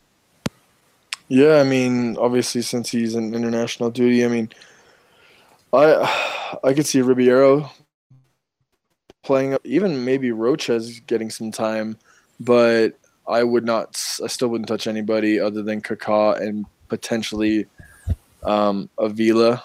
Yeah, 1.28 1.61
I 1.61 1.62
mean, 1.62 2.16
obviously 2.16 2.62
since 2.62 2.90
he's 2.90 3.14
in 3.14 3.35
international 3.35 3.90
duty, 3.90 4.25
I 4.25 4.28
mean, 4.28 4.50
I 5.73 6.59
I 6.64 6.73
could 6.73 6.87
see 6.87 7.00
Ribeiro 7.00 7.71
playing, 9.23 9.57
even 9.64 10.04
maybe 10.04 10.33
Roches 10.33 11.00
getting 11.00 11.30
some 11.30 11.50
time, 11.50 11.99
but 12.40 12.99
I 13.26 13.42
would 13.42 13.64
not. 13.64 14.00
I 14.23 14.26
still 14.26 14.49
wouldn't 14.49 14.68
touch 14.68 14.87
anybody 14.87 15.38
other 15.38 15.62
than 15.62 15.83
Kaká 15.83 16.40
and 16.40 16.64
potentially 16.88 17.66
um, 18.42 18.88
Avila 18.99 19.62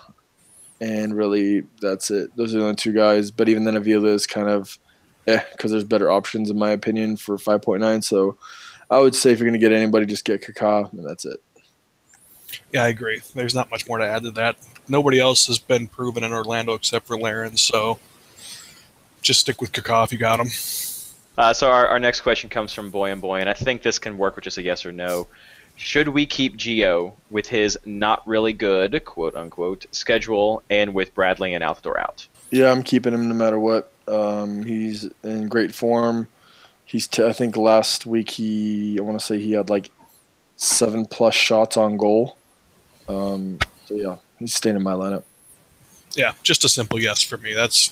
and 0.83 1.15
really 1.15 1.63
that's 1.81 2.11
it. 2.11 2.35
Those 2.35 2.53
are 2.53 2.59
the 2.59 2.63
only 2.65 2.75
two 2.75 2.91
guys. 2.91 3.31
But 3.31 3.47
even 3.47 3.63
then, 3.63 3.77
Avila 3.77 4.09
is 4.09 4.27
kind 4.27 4.49
of 4.49 4.77
eh 5.27 5.41
because 5.51 5.71
there's 5.71 5.85
better 5.85 6.11
options 6.11 6.49
in 6.49 6.59
my 6.59 6.71
opinion 6.71 7.15
for 7.15 7.37
5.9. 7.37 8.03
So 8.03 8.37
I 8.89 8.99
would 8.99 9.15
say 9.15 9.31
if 9.31 9.39
you're 9.39 9.47
going 9.47 9.59
to 9.59 9.65
get 9.65 9.71
anybody, 9.71 10.05
just 10.05 10.25
get 10.25 10.43
Kaká, 10.43 10.91
and 10.91 11.07
that's 11.07 11.25
it. 11.25 11.41
Yeah, 12.71 12.83
I 12.83 12.89
agree. 12.89 13.21
There's 13.33 13.55
not 13.55 13.71
much 13.71 13.87
more 13.87 13.97
to 13.97 14.05
add 14.05 14.23
to 14.23 14.31
that. 14.31 14.57
Nobody 14.87 15.19
else 15.19 15.47
has 15.47 15.57
been 15.57 15.87
proven 15.87 16.23
in 16.23 16.33
Orlando 16.33 16.73
except 16.73 17.07
for 17.07 17.17
Larin, 17.17 17.55
so 17.55 17.99
just 19.21 19.39
stick 19.39 19.61
with 19.61 19.71
Kaká 19.71 20.03
if 20.03 20.11
you 20.11 20.17
got 20.17 20.39
him. 20.39 20.47
Uh, 21.35 21.53
so 21.53 21.71
our, 21.71 21.87
our 21.87 21.99
next 21.99 22.21
question 22.21 22.49
comes 22.49 22.73
from 22.73 22.91
Boy 22.91 23.11
and 23.11 23.21
Boy, 23.21 23.39
and 23.39 23.49
I 23.49 23.53
think 23.53 23.81
this 23.81 23.97
can 23.97 24.17
work 24.17 24.35
with 24.35 24.43
just 24.43 24.57
a 24.57 24.61
yes 24.61 24.85
or 24.85 24.91
no. 24.91 25.27
Should 25.75 26.09
we 26.09 26.25
keep 26.25 26.55
Geo 26.55 27.15
with 27.29 27.47
his 27.47 27.77
not 27.85 28.25
really 28.27 28.53
good, 28.53 29.03
quote 29.05 29.35
unquote, 29.35 29.85
schedule 29.91 30.63
and 30.69 30.93
with 30.93 31.13
Bradley 31.15 31.53
and 31.53 31.63
Altidore 31.63 31.99
out? 31.99 32.27
Yeah, 32.51 32.71
I'm 32.71 32.83
keeping 32.83 33.13
him 33.13 33.27
no 33.27 33.35
matter 33.35 33.59
what. 33.59 33.91
Um, 34.07 34.63
he's 34.63 35.09
in 35.23 35.47
great 35.47 35.73
form. 35.73 36.27
He's, 36.85 37.07
t- 37.07 37.23
I 37.23 37.33
think 37.33 37.57
last 37.57 38.05
week 38.05 38.29
he, 38.29 38.97
I 38.99 39.01
want 39.01 39.19
to 39.19 39.25
say 39.25 39.39
he 39.39 39.53
had 39.53 39.69
like 39.69 39.89
seven 40.57 41.05
plus 41.05 41.33
shots 41.33 41.77
on 41.77 41.97
goal. 41.97 42.37
Um, 43.09 43.59
so 43.85 43.95
yeah, 43.95 44.17
he's 44.37 44.53
staying 44.53 44.75
in 44.75 44.83
my 44.83 44.93
lineup. 44.93 45.23
Yeah, 46.11 46.33
just 46.43 46.63
a 46.63 46.69
simple 46.69 46.99
yes 46.99 47.21
for 47.21 47.37
me. 47.37 47.53
That's 47.53 47.91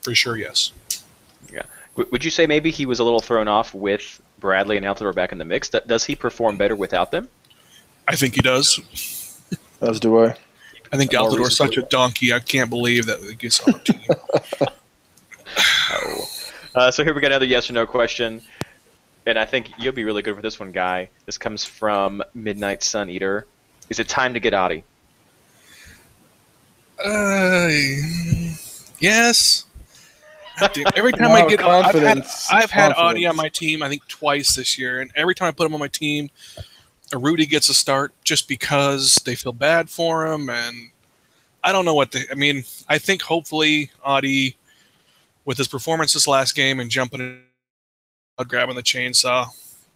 for 0.00 0.14
sure 0.14 0.36
yes. 0.36 0.72
W- 1.96 2.10
would 2.10 2.24
you 2.24 2.30
say 2.30 2.46
maybe 2.46 2.70
he 2.70 2.86
was 2.86 2.98
a 2.98 3.04
little 3.04 3.20
thrown 3.20 3.48
off 3.48 3.74
with 3.74 4.20
Bradley 4.42 4.76
and 4.76 4.84
Altidore 4.84 5.14
back 5.14 5.32
in 5.32 5.38
the 5.38 5.44
mix? 5.44 5.70
Does 5.70 6.04
he 6.04 6.14
perform 6.14 6.58
better 6.58 6.76
without 6.76 7.12
them? 7.12 7.28
I 8.06 8.16
think 8.16 8.34
he 8.34 8.42
does. 8.42 8.80
As 9.80 9.98
do 10.00 10.24
I. 10.24 10.36
I 10.92 10.98
think 10.98 11.14
More 11.14 11.22
Altidore's 11.22 11.38
reason 11.38 11.68
such 11.68 11.76
a 11.78 11.82
donkey. 11.82 12.32
I 12.34 12.40
can't 12.40 12.68
believe 12.68 13.06
that 13.06 13.20
he 13.20 13.34
gets 13.36 13.66
on 13.66 13.72
the 13.72 13.78
team. 13.78 14.00
Oh. 15.90 16.28
Uh, 16.74 16.90
so 16.90 17.04
here 17.04 17.12
we 17.12 17.20
got 17.20 17.26
another 17.26 17.44
yes 17.44 17.68
or 17.68 17.74
no 17.74 17.86
question, 17.86 18.40
and 19.26 19.38
I 19.38 19.44
think 19.44 19.72
you'll 19.76 19.92
be 19.92 20.04
really 20.04 20.22
good 20.22 20.32
with 20.32 20.42
this 20.42 20.58
one, 20.58 20.72
guy. 20.72 21.10
This 21.26 21.36
comes 21.36 21.66
from 21.66 22.22
Midnight 22.32 22.82
Sun 22.82 23.10
Eater. 23.10 23.46
Is 23.90 23.98
it 23.98 24.08
time 24.08 24.32
to 24.32 24.40
get 24.40 24.54
Adi? 24.54 24.82
Uh, 27.04 27.68
yes. 29.00 29.66
Dude, 30.72 30.86
every 30.96 31.12
time 31.12 31.30
Wow, 31.30 31.46
I 31.46 31.48
get, 31.48 31.60
I've 31.60 31.84
had, 31.84 31.92
confidence. 31.92 32.48
I've 32.50 32.70
had 32.70 32.92
Adi 32.92 33.26
on 33.26 33.36
my 33.36 33.48
team. 33.48 33.82
I 33.82 33.88
think 33.88 34.06
twice 34.08 34.54
this 34.54 34.78
year, 34.78 35.00
and 35.00 35.10
every 35.16 35.34
time 35.34 35.48
I 35.48 35.50
put 35.52 35.66
him 35.66 35.74
on 35.74 35.80
my 35.80 35.88
team, 35.88 36.30
Urruti 37.10 37.48
gets 37.48 37.68
a 37.68 37.74
start 37.74 38.12
just 38.24 38.48
because 38.48 39.16
they 39.24 39.34
feel 39.34 39.52
bad 39.52 39.90
for 39.90 40.26
him, 40.26 40.48
and 40.48 40.90
I 41.62 41.72
don't 41.72 41.84
know 41.84 41.94
what 41.94 42.12
they. 42.12 42.22
I 42.30 42.34
mean, 42.34 42.64
I 42.88 42.98
think 42.98 43.22
hopefully 43.22 43.90
Adi, 44.04 44.56
with 45.44 45.58
his 45.58 45.68
performance 45.68 46.12
this 46.12 46.26
last 46.26 46.54
game 46.54 46.80
and 46.80 46.90
jumping, 46.90 47.20
in, 47.20 47.42
grabbing 48.48 48.76
the 48.76 48.82
chainsaw, 48.82 49.46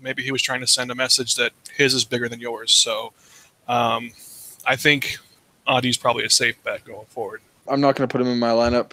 maybe 0.00 0.22
he 0.22 0.30
was 0.30 0.42
trying 0.42 0.60
to 0.60 0.66
send 0.66 0.90
a 0.90 0.94
message 0.94 1.34
that 1.36 1.52
his 1.74 1.94
is 1.94 2.04
bigger 2.04 2.28
than 2.28 2.40
yours. 2.40 2.72
So, 2.72 3.12
um, 3.66 4.12
I 4.66 4.76
think 4.76 5.18
Adi's 5.66 5.96
probably 5.96 6.24
a 6.24 6.30
safe 6.30 6.62
bet 6.64 6.84
going 6.84 7.06
forward. 7.06 7.40
I'm 7.68 7.80
not 7.80 7.96
going 7.96 8.08
to 8.08 8.12
put 8.12 8.20
him 8.20 8.28
in 8.28 8.38
my 8.38 8.50
lineup, 8.50 8.92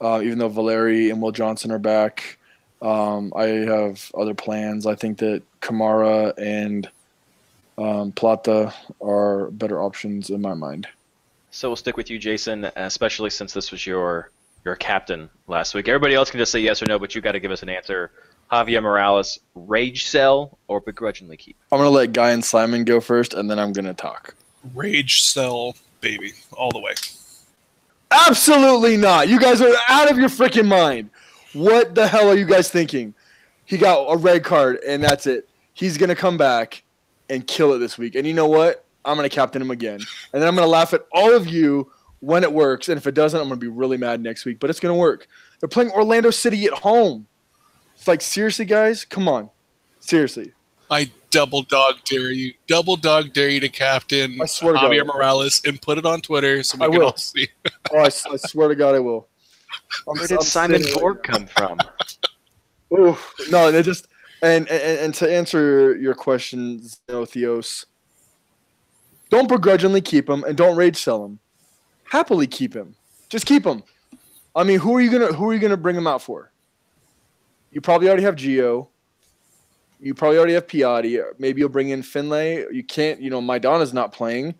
uh, 0.00 0.20
even 0.22 0.38
though 0.38 0.48
Valeri 0.48 1.10
and 1.10 1.20
Will 1.20 1.32
Johnson 1.32 1.70
are 1.70 1.78
back. 1.78 2.38
Um, 2.82 3.32
I 3.36 3.44
have 3.44 4.10
other 4.14 4.34
plans. 4.34 4.86
I 4.86 4.94
think 4.94 5.18
that 5.18 5.42
Kamara 5.60 6.32
and 6.38 6.88
um, 7.76 8.12
Plata 8.12 8.72
are 9.02 9.50
better 9.50 9.82
options 9.82 10.30
in 10.30 10.40
my 10.40 10.54
mind. 10.54 10.86
So 11.50 11.68
we'll 11.68 11.76
stick 11.76 11.96
with 11.96 12.10
you, 12.10 12.18
Jason, 12.18 12.64
especially 12.76 13.30
since 13.30 13.52
this 13.52 13.70
was 13.70 13.86
your 13.86 14.30
your 14.64 14.76
captain 14.76 15.30
last 15.46 15.74
week. 15.74 15.88
Everybody 15.88 16.14
else 16.14 16.30
can 16.30 16.38
just 16.38 16.52
say 16.52 16.60
yes 16.60 16.82
or 16.82 16.86
no, 16.86 16.98
but 16.98 17.14
you 17.14 17.20
got 17.20 17.32
to 17.32 17.40
give 17.40 17.50
us 17.50 17.62
an 17.62 17.70
answer. 17.70 18.10
Javier 18.52 18.82
Morales, 18.82 19.38
rage 19.54 20.06
sell 20.06 20.58
or 20.68 20.80
begrudgingly 20.80 21.36
keep? 21.36 21.56
I'm 21.72 21.78
going 21.78 21.86
to 21.86 21.90
let 21.90 22.12
Guy 22.12 22.30
and 22.30 22.44
Simon 22.44 22.84
go 22.84 23.00
first, 23.00 23.32
and 23.32 23.50
then 23.50 23.58
I'm 23.58 23.72
going 23.72 23.84
to 23.86 23.94
talk. 23.94 24.34
Rage 24.74 25.22
sell 25.22 25.76
baby 26.00 26.32
all 26.52 26.70
the 26.70 26.80
way. 26.80 26.94
Absolutely 28.10 28.96
not. 28.96 29.28
You 29.28 29.38
guys 29.38 29.60
are 29.60 29.72
out 29.88 30.10
of 30.10 30.18
your 30.18 30.28
freaking 30.28 30.66
mind. 30.66 31.10
What 31.52 31.94
the 31.94 32.06
hell 32.06 32.28
are 32.28 32.36
you 32.36 32.44
guys 32.44 32.70
thinking? 32.70 33.14
He 33.64 33.78
got 33.78 34.04
a 34.06 34.16
red 34.16 34.42
card, 34.44 34.80
and 34.86 35.02
that's 35.02 35.26
it. 35.26 35.48
He's 35.74 35.96
going 35.96 36.08
to 36.08 36.16
come 36.16 36.36
back 36.36 36.82
and 37.28 37.46
kill 37.46 37.72
it 37.72 37.78
this 37.78 37.96
week. 37.96 38.16
And 38.16 38.26
you 38.26 38.34
know 38.34 38.48
what? 38.48 38.84
I'm 39.04 39.16
going 39.16 39.28
to 39.28 39.34
captain 39.34 39.62
him 39.62 39.70
again. 39.70 40.00
And 40.32 40.42
then 40.42 40.48
I'm 40.48 40.54
going 40.54 40.66
to 40.66 40.70
laugh 40.70 40.92
at 40.92 41.06
all 41.12 41.32
of 41.32 41.46
you 41.46 41.90
when 42.18 42.42
it 42.42 42.52
works. 42.52 42.88
And 42.88 42.98
if 42.98 43.06
it 43.06 43.14
doesn't, 43.14 43.40
I'm 43.40 43.48
going 43.48 43.58
to 43.58 43.64
be 43.64 43.70
really 43.70 43.96
mad 43.96 44.20
next 44.20 44.44
week. 44.44 44.58
But 44.60 44.70
it's 44.70 44.80
going 44.80 44.94
to 44.94 44.98
work. 44.98 45.28
They're 45.60 45.68
playing 45.68 45.92
Orlando 45.92 46.30
City 46.30 46.64
at 46.66 46.72
home. 46.72 47.26
It's 47.94 48.08
like, 48.08 48.20
seriously, 48.20 48.64
guys? 48.64 49.04
Come 49.04 49.28
on. 49.28 49.50
Seriously. 50.00 50.52
I 50.90 51.10
double 51.30 51.62
dog 51.62 51.96
dare 52.04 52.30
you, 52.32 52.52
double 52.66 52.96
dog 52.96 53.32
dare 53.32 53.48
you 53.48 53.60
to 53.60 53.68
captain 53.68 54.38
I 54.40 54.46
swear 54.46 54.74
to 54.74 54.78
Javier 54.80 55.06
God. 55.06 55.14
Morales 55.14 55.62
and 55.64 55.80
put 55.80 55.98
it 55.98 56.06
on 56.06 56.20
Twitter 56.20 56.62
so 56.62 56.78
we 56.78 56.84
I 56.86 56.88
can 56.88 56.98
will. 56.98 57.06
all 57.06 57.16
see. 57.16 57.48
Oh, 57.92 57.98
I, 57.98 58.06
s- 58.06 58.26
I 58.26 58.36
swear 58.36 58.68
to 58.68 58.74
God, 58.74 58.94
I 58.94 58.98
will. 59.00 59.28
I'm, 60.08 60.18
Where 60.18 60.26
did 60.26 60.38
I'm 60.38 60.42
Simon 60.44 60.82
sitting- 60.82 61.00
Borg 61.00 61.22
come 61.22 61.46
from? 61.46 61.78
Ooh, 62.92 63.16
no, 63.50 63.70
they 63.70 63.82
just 63.82 64.08
and, 64.42 64.68
and 64.68 64.98
and 64.98 65.14
to 65.14 65.32
answer 65.32 65.96
your 65.96 66.14
question, 66.14 66.80
Zeno 66.82 67.24
Theos, 67.24 67.86
don't 69.28 69.48
begrudgingly 69.48 70.00
keep 70.00 70.28
him 70.28 70.42
and 70.44 70.56
don't 70.56 70.76
rage 70.76 70.96
sell 70.96 71.24
him. 71.24 71.38
Happily 72.04 72.46
keep 72.48 72.74
him. 72.74 72.96
Just 73.28 73.46
keep 73.46 73.64
him. 73.64 73.84
I 74.56 74.64
mean, 74.64 74.80
who 74.80 74.96
are 74.96 75.00
you 75.00 75.10
gonna 75.10 75.32
who 75.32 75.48
are 75.48 75.54
you 75.54 75.60
gonna 75.60 75.76
bring 75.76 75.94
him 75.94 76.08
out 76.08 76.22
for? 76.22 76.50
You 77.70 77.80
probably 77.80 78.08
already 78.08 78.24
have 78.24 78.34
Geo. 78.34 78.88
You 80.00 80.14
probably 80.14 80.38
already 80.38 80.54
have 80.54 80.66
Piatti. 80.66 81.22
Maybe 81.38 81.60
you'll 81.60 81.68
bring 81.68 81.90
in 81.90 82.02
Finlay. 82.02 82.64
You 82.72 82.82
can't. 82.82 83.20
You 83.20 83.30
know, 83.30 83.40
Maidana's 83.40 83.92
not 83.92 84.12
playing. 84.12 84.54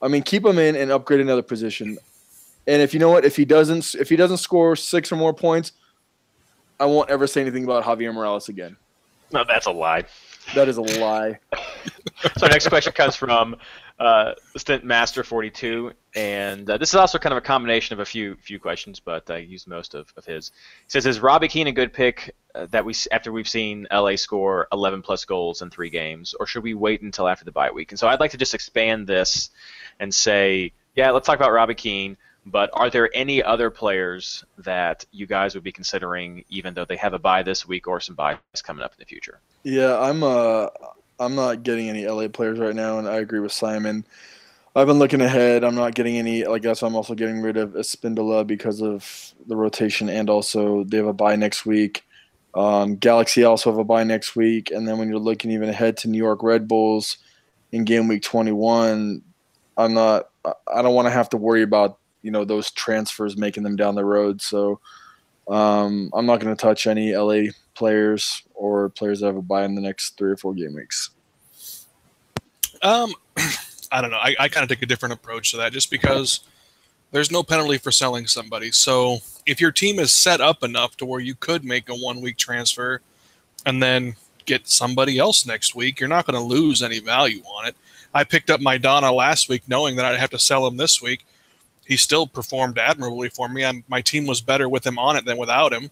I 0.00 0.08
mean, 0.08 0.22
keep 0.22 0.44
him 0.44 0.58
in 0.58 0.76
and 0.76 0.90
upgrade 0.90 1.20
another 1.20 1.42
position. 1.42 1.98
And 2.66 2.80
if 2.80 2.94
you 2.94 3.00
know 3.00 3.10
what, 3.10 3.24
if 3.24 3.36
he 3.36 3.44
doesn't, 3.44 3.94
if 3.94 4.08
he 4.08 4.16
doesn't 4.16 4.38
score 4.38 4.76
six 4.76 5.10
or 5.10 5.16
more 5.16 5.34
points, 5.34 5.72
I 6.78 6.86
won't 6.86 7.10
ever 7.10 7.26
say 7.26 7.40
anything 7.40 7.64
about 7.64 7.84
Javier 7.84 8.12
Morales 8.14 8.48
again. 8.48 8.76
No, 9.32 9.44
that's 9.44 9.66
a 9.66 9.70
lie. 9.70 10.04
That 10.54 10.68
is 10.68 10.76
a 10.76 10.82
lie. 10.82 11.38
So 12.38 12.46
our 12.46 12.48
next 12.48 12.68
question 12.68 12.92
comes 12.92 13.16
from 13.16 13.56
uh, 13.98 14.32
Stint 14.56 14.84
Master 14.84 15.22
42, 15.22 15.92
and 16.14 16.68
uh, 16.68 16.78
this 16.78 16.90
is 16.90 16.94
also 16.94 17.18
kind 17.18 17.32
of 17.32 17.38
a 17.38 17.42
combination 17.42 17.92
of 17.92 18.00
a 18.00 18.04
few 18.04 18.36
few 18.36 18.58
questions, 18.58 18.98
but 18.98 19.30
I 19.30 19.38
used 19.38 19.68
most 19.68 19.94
of, 19.94 20.12
of 20.16 20.24
his. 20.24 20.52
He 20.84 20.90
says, 20.90 21.06
"Is 21.06 21.20
Robbie 21.20 21.48
Keane 21.48 21.66
a 21.66 21.72
good 21.72 21.92
pick 21.92 22.34
uh, 22.54 22.66
that 22.70 22.84
we 22.84 22.94
after 23.12 23.30
we've 23.30 23.48
seen 23.48 23.86
LA 23.92 24.16
score 24.16 24.68
11 24.72 25.02
plus 25.02 25.24
goals 25.24 25.60
in 25.60 25.70
three 25.70 25.90
games, 25.90 26.34
or 26.38 26.46
should 26.46 26.62
we 26.62 26.72
wait 26.72 27.02
until 27.02 27.28
after 27.28 27.44
the 27.44 27.52
bye 27.52 27.70
week?" 27.70 27.92
And 27.92 27.98
so 27.98 28.08
I'd 28.08 28.20
like 28.20 28.30
to 28.30 28.38
just 28.38 28.54
expand 28.54 29.06
this 29.06 29.50
and 30.00 30.14
say, 30.14 30.72
yeah, 30.94 31.10
let's 31.10 31.26
talk 31.26 31.36
about 31.36 31.52
Robbie 31.52 31.74
Keane. 31.74 32.16
But 32.46 32.70
are 32.74 32.90
there 32.90 33.10
any 33.14 33.42
other 33.42 33.70
players 33.70 34.44
that 34.58 35.06
you 35.12 35.26
guys 35.26 35.54
would 35.54 35.64
be 35.64 35.72
considering, 35.72 36.44
even 36.50 36.74
though 36.74 36.84
they 36.84 36.96
have 36.96 37.14
a 37.14 37.18
bye 37.18 37.42
this 37.42 37.66
week 37.66 37.88
or 37.88 38.00
some 38.00 38.14
byes 38.14 38.38
coming 38.62 38.84
up 38.84 38.92
in 38.92 38.96
the 38.98 39.06
future? 39.06 39.40
Yeah, 39.62 39.98
I'm 39.98 40.22
uh 40.22 40.68
I'm 41.18 41.34
not 41.34 41.62
getting 41.62 41.88
any 41.88 42.06
LA 42.06 42.28
players 42.28 42.58
right 42.58 42.74
now, 42.74 42.98
and 42.98 43.08
I 43.08 43.16
agree 43.16 43.40
with 43.40 43.52
Simon. 43.52 44.04
I've 44.76 44.88
been 44.88 44.98
looking 44.98 45.20
ahead. 45.20 45.62
I'm 45.62 45.76
not 45.76 45.94
getting 45.94 46.16
any. 46.18 46.44
Like 46.44 46.62
that's 46.62 46.82
why 46.82 46.88
I'm 46.88 46.96
also 46.96 47.14
getting 47.14 47.40
rid 47.40 47.56
of 47.56 47.70
Espindola 47.70 48.46
because 48.46 48.82
of 48.82 49.32
the 49.46 49.56
rotation, 49.56 50.08
and 50.10 50.28
also 50.28 50.84
they 50.84 50.96
have 50.98 51.06
a 51.06 51.12
bye 51.12 51.36
next 51.36 51.64
week. 51.64 52.04
Um, 52.54 52.96
Galaxy 52.96 53.44
also 53.44 53.70
have 53.70 53.78
a 53.78 53.84
bye 53.84 54.04
next 54.04 54.36
week, 54.36 54.70
and 54.70 54.86
then 54.86 54.98
when 54.98 55.08
you're 55.08 55.18
looking 55.18 55.50
even 55.50 55.68
ahead 55.68 55.96
to 55.98 56.08
New 56.08 56.18
York 56.18 56.42
Red 56.42 56.68
Bulls 56.68 57.16
in 57.72 57.84
game 57.84 58.06
week 58.06 58.22
21, 58.22 59.22
I'm 59.78 59.94
not. 59.94 60.28
I- 60.44 60.52
I 60.74 60.82
don't 60.82 60.94
want 60.94 61.06
to 61.06 61.10
have 61.10 61.30
to 61.30 61.36
worry 61.38 61.62
about 61.62 61.98
you 62.24 62.30
know 62.30 62.44
those 62.44 62.70
transfers 62.72 63.36
making 63.36 63.62
them 63.62 63.76
down 63.76 63.94
the 63.94 64.04
road. 64.04 64.40
So 64.40 64.80
um, 65.46 66.10
I'm 66.14 66.24
not 66.24 66.40
going 66.40 66.56
to 66.56 66.60
touch 66.60 66.86
any 66.86 67.14
LA 67.14 67.52
players 67.74 68.42
or 68.54 68.88
players 68.88 69.20
that 69.20 69.26
have 69.26 69.36
a 69.36 69.42
bye 69.42 69.64
in 69.64 69.74
the 69.74 69.82
next 69.82 70.16
three 70.16 70.32
or 70.32 70.36
four 70.36 70.54
game 70.54 70.74
weeks. 70.74 71.10
Um, 72.82 73.12
I 73.92 74.00
don't 74.00 74.10
know. 74.10 74.16
I, 74.16 74.34
I 74.40 74.48
kind 74.48 74.64
of 74.64 74.70
take 74.70 74.82
a 74.82 74.86
different 74.86 75.12
approach 75.12 75.50
to 75.50 75.58
that 75.58 75.72
just 75.72 75.90
because 75.90 76.40
there's 77.12 77.30
no 77.30 77.42
penalty 77.42 77.76
for 77.76 77.92
selling 77.92 78.26
somebody. 78.26 78.72
So 78.72 79.18
if 79.44 79.60
your 79.60 79.70
team 79.70 79.98
is 79.98 80.10
set 80.10 80.40
up 80.40 80.64
enough 80.64 80.96
to 80.96 81.04
where 81.04 81.20
you 81.20 81.34
could 81.34 81.62
make 81.62 81.90
a 81.90 81.94
one 81.94 82.22
week 82.22 82.38
transfer 82.38 83.02
and 83.66 83.82
then 83.82 84.16
get 84.46 84.66
somebody 84.66 85.18
else 85.18 85.46
next 85.46 85.74
week, 85.74 86.00
you're 86.00 86.08
not 86.08 86.26
going 86.26 86.40
to 86.40 86.44
lose 86.44 86.82
any 86.82 87.00
value 87.00 87.42
on 87.42 87.66
it. 87.66 87.76
I 88.14 88.24
picked 88.24 88.48
up 88.48 88.60
Maidana 88.60 89.14
last 89.14 89.48
week 89.50 89.62
knowing 89.68 89.96
that 89.96 90.06
I'd 90.06 90.18
have 90.18 90.30
to 90.30 90.38
sell 90.38 90.66
him 90.66 90.78
this 90.78 91.02
week. 91.02 91.26
He 91.86 91.96
still 91.96 92.26
performed 92.26 92.78
admirably 92.78 93.28
for 93.28 93.48
me. 93.48 93.64
I'm, 93.64 93.84
my 93.88 94.00
team 94.00 94.26
was 94.26 94.40
better 94.40 94.68
with 94.68 94.86
him 94.86 94.98
on 94.98 95.16
it 95.16 95.24
than 95.24 95.36
without 95.36 95.72
him. 95.72 95.90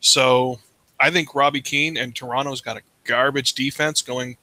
So 0.00 0.58
I 0.98 1.10
think 1.10 1.34
Robbie 1.34 1.60
Keane 1.60 1.96
and 1.96 2.14
Toronto's 2.14 2.60
got 2.60 2.76
a 2.76 2.82
garbage 3.04 3.52
defense 3.54 4.02
going 4.02 4.36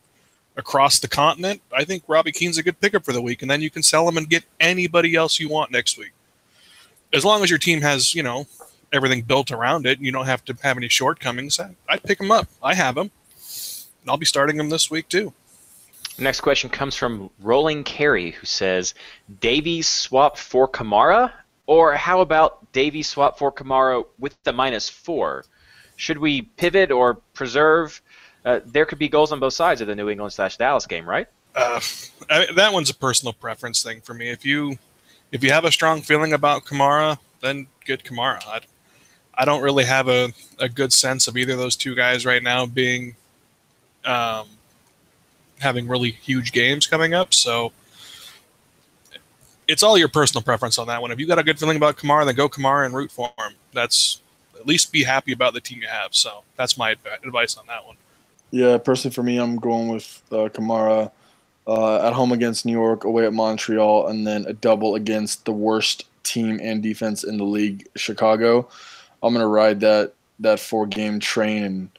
across 0.55 0.99
the 0.99 1.07
continent. 1.07 1.61
I 1.75 1.83
think 1.83 2.03
Robbie 2.07 2.31
Keane's 2.31 2.57
a 2.59 2.63
good 2.63 2.79
pickup 2.79 3.03
for 3.03 3.13
the 3.13 3.21
week, 3.21 3.41
and 3.41 3.49
then 3.49 3.61
you 3.61 3.71
can 3.71 3.81
sell 3.83 4.07
him 4.07 4.17
and 4.17 4.29
get 4.29 4.43
anybody 4.59 5.15
else 5.15 5.39
you 5.39 5.49
want 5.49 5.71
next 5.71 5.97
week. 5.97 6.11
as 7.13 7.23
long 7.23 7.43
as 7.43 7.49
your 7.49 7.59
team 7.59 7.81
has 7.81 8.13
you 8.15 8.23
know 8.23 8.45
everything 8.91 9.21
built 9.21 9.51
around 9.51 9.87
it, 9.87 9.97
and 9.97 10.05
you 10.05 10.11
don't 10.11 10.25
have 10.25 10.45
to 10.45 10.55
have 10.61 10.77
any 10.77 10.89
shortcomings. 10.89 11.59
I, 11.59 11.75
I'd 11.89 12.03
pick 12.03 12.19
him 12.19 12.31
up. 12.31 12.47
I 12.61 12.75
have 12.75 12.97
him. 12.97 13.09
And 14.01 14.09
I'll 14.09 14.17
be 14.17 14.25
starting 14.25 14.59
him 14.59 14.69
this 14.69 14.91
week 14.91 15.07
too. 15.09 15.33
Next 16.17 16.41
question 16.41 16.69
comes 16.69 16.95
from 16.95 17.29
Rolling 17.41 17.83
Carey, 17.83 18.31
who 18.31 18.45
says, 18.45 18.93
Davies 19.39 19.87
swap 19.87 20.37
for 20.37 20.67
Kamara? 20.67 21.31
Or 21.65 21.95
how 21.95 22.21
about 22.21 22.71
Davies 22.71 23.07
swap 23.07 23.37
for 23.37 23.51
Kamara 23.51 24.05
with 24.19 24.35
the 24.43 24.53
minus 24.53 24.89
four? 24.89 25.45
Should 25.95 26.17
we 26.17 26.43
pivot 26.43 26.91
or 26.91 27.15
preserve? 27.33 28.01
Uh, 28.45 28.59
there 28.65 28.85
could 28.85 28.99
be 28.99 29.07
goals 29.07 29.31
on 29.31 29.39
both 29.39 29.53
sides 29.53 29.81
of 29.81 29.87
the 29.87 29.95
New 29.95 30.09
England 30.09 30.33
slash 30.33 30.57
Dallas 30.57 30.85
game, 30.85 31.07
right? 31.07 31.27
Uh, 31.55 31.79
I, 32.29 32.47
that 32.55 32.73
one's 32.73 32.89
a 32.89 32.95
personal 32.95 33.33
preference 33.33 33.81
thing 33.81 34.01
for 34.01 34.13
me. 34.13 34.29
If 34.29 34.45
you 34.45 34.77
if 35.31 35.43
you 35.43 35.51
have 35.51 35.65
a 35.65 35.71
strong 35.71 36.01
feeling 36.01 36.33
about 36.33 36.65
Kamara, 36.65 37.17
then 37.41 37.67
get 37.85 38.03
Kamara. 38.03 38.45
I, 38.47 38.59
I 39.35 39.45
don't 39.45 39.61
really 39.61 39.85
have 39.85 40.07
a, 40.07 40.33
a 40.59 40.69
good 40.69 40.93
sense 40.93 41.27
of 41.27 41.37
either 41.37 41.53
of 41.53 41.59
those 41.59 41.75
two 41.75 41.95
guys 41.95 42.25
right 42.25 42.43
now 42.43 42.65
being 42.65 43.15
um, 44.05 44.47
having 45.59 45.87
really 45.87 46.11
huge 46.11 46.51
games 46.51 46.87
coming 46.87 47.13
up. 47.13 47.33
So 47.33 47.71
it's 49.67 49.83
all 49.83 49.97
your 49.97 50.09
personal 50.09 50.41
preference 50.41 50.77
on 50.77 50.87
that 50.87 51.01
one. 51.01 51.11
If 51.11 51.19
you 51.19 51.27
got 51.27 51.39
a 51.39 51.43
good 51.43 51.59
feeling 51.59 51.77
about 51.77 51.97
Kamara, 51.97 52.25
then 52.25 52.35
go 52.35 52.49
Kamara 52.49 52.85
and 52.85 52.93
root 52.93 53.11
for 53.11 53.27
him. 53.37 53.53
That's 53.73 54.21
at 54.59 54.67
least 54.67 54.91
be 54.91 55.03
happy 55.03 55.31
about 55.31 55.53
the 55.53 55.61
team 55.61 55.81
you 55.81 55.87
have. 55.87 56.13
So 56.15 56.43
that's 56.57 56.77
my 56.77 56.95
advice 57.23 57.57
on 57.57 57.65
that 57.67 57.85
one. 57.85 57.97
Yeah, 58.51 58.77
personally 58.77 59.13
for 59.13 59.23
me, 59.23 59.37
I'm 59.37 59.57
going 59.57 59.89
with 59.89 60.21
uh, 60.31 60.49
Kamara 60.49 61.11
uh, 61.65 62.07
at 62.07 62.13
home 62.13 62.31
against 62.31 62.65
New 62.65 62.71
York, 62.71 63.03
away 63.03 63.25
at 63.25 63.33
Montreal, 63.33 64.07
and 64.07 64.27
then 64.27 64.45
a 64.45 64.53
double 64.53 64.95
against 64.95 65.45
the 65.45 65.51
worst 65.51 66.05
team 66.23 66.59
and 66.61 66.83
defense 66.83 67.23
in 67.23 67.37
the 67.37 67.43
league, 67.43 67.87
Chicago. 67.95 68.67
I'm 69.21 69.33
gonna 69.33 69.47
ride 69.47 69.79
that 69.81 70.13
that 70.39 70.59
four 70.59 70.85
game 70.85 71.19
train 71.19 71.63
and 71.63 71.89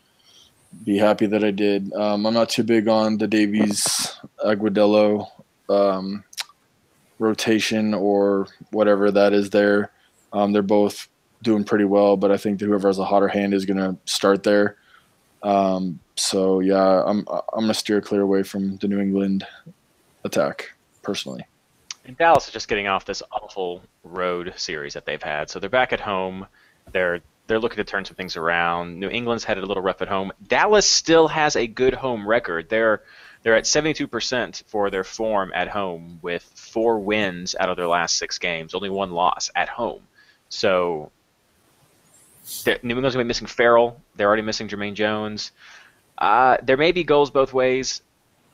be 0.85 0.99
happy 0.99 1.27
that 1.27 1.45
I 1.45 1.51
did. 1.51 1.93
Um, 1.93 2.27
I'm 2.27 2.35
not 2.35 2.49
too 2.49 2.65
big 2.65 2.89
on 2.89 3.19
the 3.19 3.27
Davies 3.27 4.17
Agudelo 4.45 5.29
um, 5.69 6.25
rotation 7.19 7.95
or 7.95 8.49
whatever 8.71 9.11
that 9.11 9.33
is 9.33 9.51
there. 9.51 9.91
Um, 10.33 10.53
they're 10.53 10.63
both 10.63 11.09
doing 11.43 11.65
pretty 11.65 11.85
well, 11.85 12.17
but 12.17 12.31
I 12.31 12.37
think 12.37 12.59
that 12.59 12.67
whoever 12.67 12.89
has 12.89 12.99
a 12.99 13.05
hotter 13.05 13.29
hand 13.29 13.55
is 13.55 13.65
going 13.65 13.79
to 13.79 13.97
start 14.05 14.43
there. 14.43 14.77
Um, 15.43 16.01
so 16.17 16.61
yeah, 16.61 17.03
I'm 17.05 17.25
I'm 17.29 17.61
going 17.61 17.69
to 17.69 17.75
steer 17.75 18.01
clear 18.01 18.23
away 18.23 18.43
from 18.43 18.77
the 18.79 18.89
New 18.89 18.99
England 18.99 19.47
attack 20.25 20.73
personally. 21.03 21.47
And 22.07 22.17
Dallas 22.19 22.47
is 22.47 22.53
just 22.53 22.69
getting 22.69 22.87
off 22.87 23.05
this 23.05 23.23
awful 23.33 23.83
road 24.03 24.53
series 24.57 24.95
that 24.95 25.07
they've 25.07 25.23
had. 25.23 25.49
So 25.49 25.59
they're 25.59 25.71
back 25.71 25.93
at 25.93 26.01
home. 26.01 26.47
They're 26.93 27.21
they're 27.47 27.59
looking 27.59 27.77
to 27.77 27.85
turn 27.85 28.05
some 28.05 28.17
things 28.17 28.37
around. 28.37 28.99
New 28.99 29.09
England's 29.09 29.45
had 29.45 29.59
it 29.59 29.65
a 29.65 29.67
little 29.67 29.83
rough 29.83 30.03
at 30.03 30.09
home. 30.09 30.33
Dallas 30.47 30.89
still 30.89 31.29
has 31.29 31.57
a 31.57 31.67
good 31.67 31.95
home 31.95 32.27
record. 32.27 32.69
They're 32.69 33.03
they're 33.43 33.57
at 33.57 33.65
72% 33.65 34.65
for 34.65 34.89
their 34.89 35.05
form 35.05 35.53
at 35.55 35.69
home 35.69 36.19
with 36.23 36.43
four 36.55 36.99
wins 36.99 37.55
out 37.61 37.69
of 37.69 37.77
their 37.77 37.87
last 37.87 38.17
six 38.17 38.39
games, 38.39 38.75
only 38.75 38.89
one 38.89 39.11
loss 39.11 39.51
at 39.55 39.69
home. 39.69 40.03
So 40.49 41.13
New 42.67 42.73
England's 42.73 43.15
going 43.15 43.25
to 43.25 43.25
be 43.25 43.29
missing 43.29 43.47
Farrell. 43.47 44.01
They're 44.17 44.27
already 44.27 44.43
missing 44.43 44.69
Jermaine 44.69 44.95
Jones. 44.95 45.53
Uh, 46.17 46.57
there 46.63 46.79
may 46.79 46.93
be 46.93 47.05
goals 47.05 47.31
both 47.31 47.53
ways. 47.53 48.01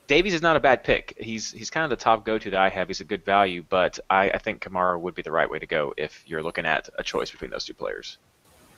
Davies 0.07 0.33
is 0.33 0.41
not 0.41 0.57
a 0.57 0.59
bad 0.59 0.83
pick. 0.83 1.15
He's 1.17 1.51
he's 1.53 1.69
kind 1.69 1.85
of 1.85 1.89
the 1.89 2.03
top 2.03 2.25
go-to 2.25 2.49
that 2.49 2.59
I 2.59 2.67
have. 2.67 2.89
He's 2.89 2.99
a 2.99 3.05
good 3.05 3.23
value, 3.23 3.63
but 3.69 3.97
I, 4.09 4.31
I 4.31 4.39
think 4.39 4.61
Kamara 4.61 4.99
would 4.99 5.15
be 5.15 5.21
the 5.21 5.31
right 5.31 5.49
way 5.49 5.59
to 5.59 5.65
go 5.65 5.93
if 5.95 6.23
you're 6.27 6.43
looking 6.43 6.65
at 6.65 6.89
a 6.99 7.03
choice 7.03 7.31
between 7.31 7.49
those 7.49 7.63
two 7.63 7.73
players. 7.73 8.17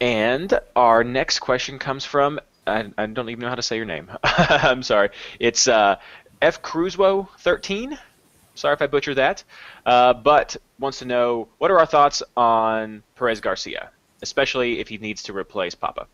And 0.04 0.60
our 0.76 1.02
next 1.06 1.40
question 1.40 1.80
comes 1.80 2.04
from 2.04 2.38
I, 2.68 2.92
I 2.98 3.06
don't 3.06 3.30
even 3.30 3.40
know 3.40 3.48
how 3.48 3.56
to 3.56 3.62
say 3.62 3.78
your 3.78 3.86
name. 3.86 4.12
I'm 4.24 4.84
sorry. 4.84 5.12
It's 5.40 5.66
uh, 5.70 5.96
F 6.42 6.62
Cruzwo 6.62 7.30
13. 7.40 7.98
Sorry 8.56 8.74
if 8.74 8.82
I 8.82 8.88
butchered 8.88 9.16
that. 9.16 9.46
Uh, 9.86 10.14
but 10.14 10.58
wants 10.78 11.00
to 11.00 11.06
know 11.06 11.48
what 11.58 11.72
are 11.72 11.80
our 11.80 11.86
thoughts 11.86 12.22
on 12.36 13.02
Perez 13.16 13.40
Garcia, 13.40 13.92
especially 14.22 14.82
if 14.82 14.90
he 14.90 14.98
needs 14.98 15.24
to 15.24 15.34
replace 15.34 15.74
Pappa. 15.74 16.06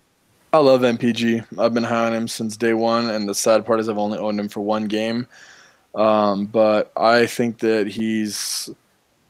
I 0.54 0.60
love 0.60 0.82
MPG. 0.82 1.58
I've 1.58 1.74
been 1.74 1.84
high 1.84 2.06
on 2.06 2.14
him 2.14 2.28
since 2.28 2.58
day 2.58 2.76
one, 2.76 3.10
and 3.10 3.28
the 3.28 3.34
sad 3.34 3.66
part 3.66 3.80
is 3.80 3.90
I've 3.90 3.98
only 3.98 4.20
owned 4.20 4.40
him 4.40 4.50
for 4.50 4.62
one 4.62 4.86
game. 4.86 5.26
Um, 5.96 6.46
but 6.46 6.92
I 6.96 7.26
think 7.26 7.58
that 7.60 7.88
he's 7.88 8.70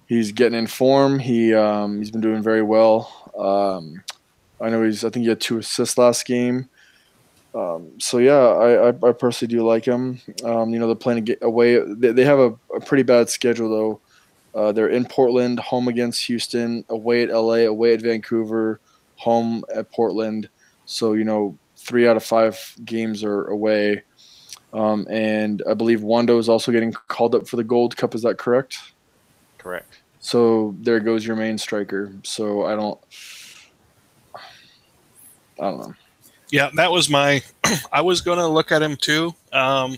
he's 0.08 0.34
getting 0.34 0.60
in 0.60 0.68
form. 0.68 1.18
He 1.18 1.54
um, 1.54 2.00
he's 2.00 2.12
been 2.12 2.20
doing 2.20 2.42
very 2.42 2.62
well. 2.62 3.32
Um, 3.38 4.04
I 4.62 4.70
know 4.70 4.84
he's. 4.84 5.04
I 5.04 5.10
think 5.10 5.24
he 5.24 5.30
had 5.30 5.42
two 5.42 5.60
assists 5.60 5.98
last 5.98 6.26
game. 6.26 6.70
Um, 7.56 7.92
so 7.98 8.20
yeah, 8.20 8.38
I, 8.38 8.90
I, 8.90 8.90
I, 8.90 9.12
personally 9.12 9.54
do 9.54 9.66
like 9.66 9.84
him. 9.84 10.22
Um, 10.44 10.70
you 10.70 10.78
know, 10.78 10.86
they're 10.86 10.96
playing 10.96 11.28
away. 11.42 11.80
They, 11.80 12.12
they 12.12 12.24
have 12.24 12.38
a, 12.38 12.54
a, 12.76 12.80
pretty 12.80 13.02
bad 13.02 13.28
schedule 13.30 13.70
though. 13.70 14.60
Uh, 14.60 14.72
they're 14.72 14.90
in 14.90 15.06
Portland, 15.06 15.60
home 15.60 15.88
against 15.88 16.26
Houston, 16.28 16.86
away 16.90 17.24
at 17.24 17.30
LA, 17.30 17.66
away 17.66 17.96
at 17.96 18.02
Vancouver, 18.02 18.80
home 19.16 19.64
at 19.74 19.92
Portland. 19.92 20.48
So 20.86 21.14
you 21.14 21.24
know, 21.24 21.58
three 21.76 22.08
out 22.08 22.18
of 22.18 22.24
five 22.24 22.76
games 22.86 23.24
are 23.24 23.46
away. 23.46 24.04
Um, 24.72 25.08
and 25.10 25.64
I 25.68 25.74
believe 25.74 26.04
Wondo 26.04 26.38
is 26.38 26.50
also 26.50 26.72
getting 26.72 26.94
called 26.94 27.34
up 27.34 27.48
for 27.48 27.56
the 27.56 27.64
Gold 27.64 27.98
Cup. 27.98 28.14
Is 28.14 28.22
that 28.22 28.38
correct? 28.38 28.78
Correct. 29.58 30.02
So 30.20 30.76
there 30.82 31.00
goes 31.00 31.26
your 31.26 31.36
main 31.36 31.58
striker. 31.58 32.14
So 32.24 32.66
I 32.66 32.76
don't. 32.76 33.00
I 35.60 35.64
don't 35.64 35.80
know. 35.80 35.94
Yeah, 36.52 36.70
that 36.76 36.92
was 36.92 37.10
my. 37.10 37.42
I 37.92 38.02
was 38.02 38.22
going 38.22 38.40
to 38.40 38.48
look 38.48 38.72
at 38.72 38.82
him 38.82 38.96
too, 38.96 39.34
um, 39.54 39.98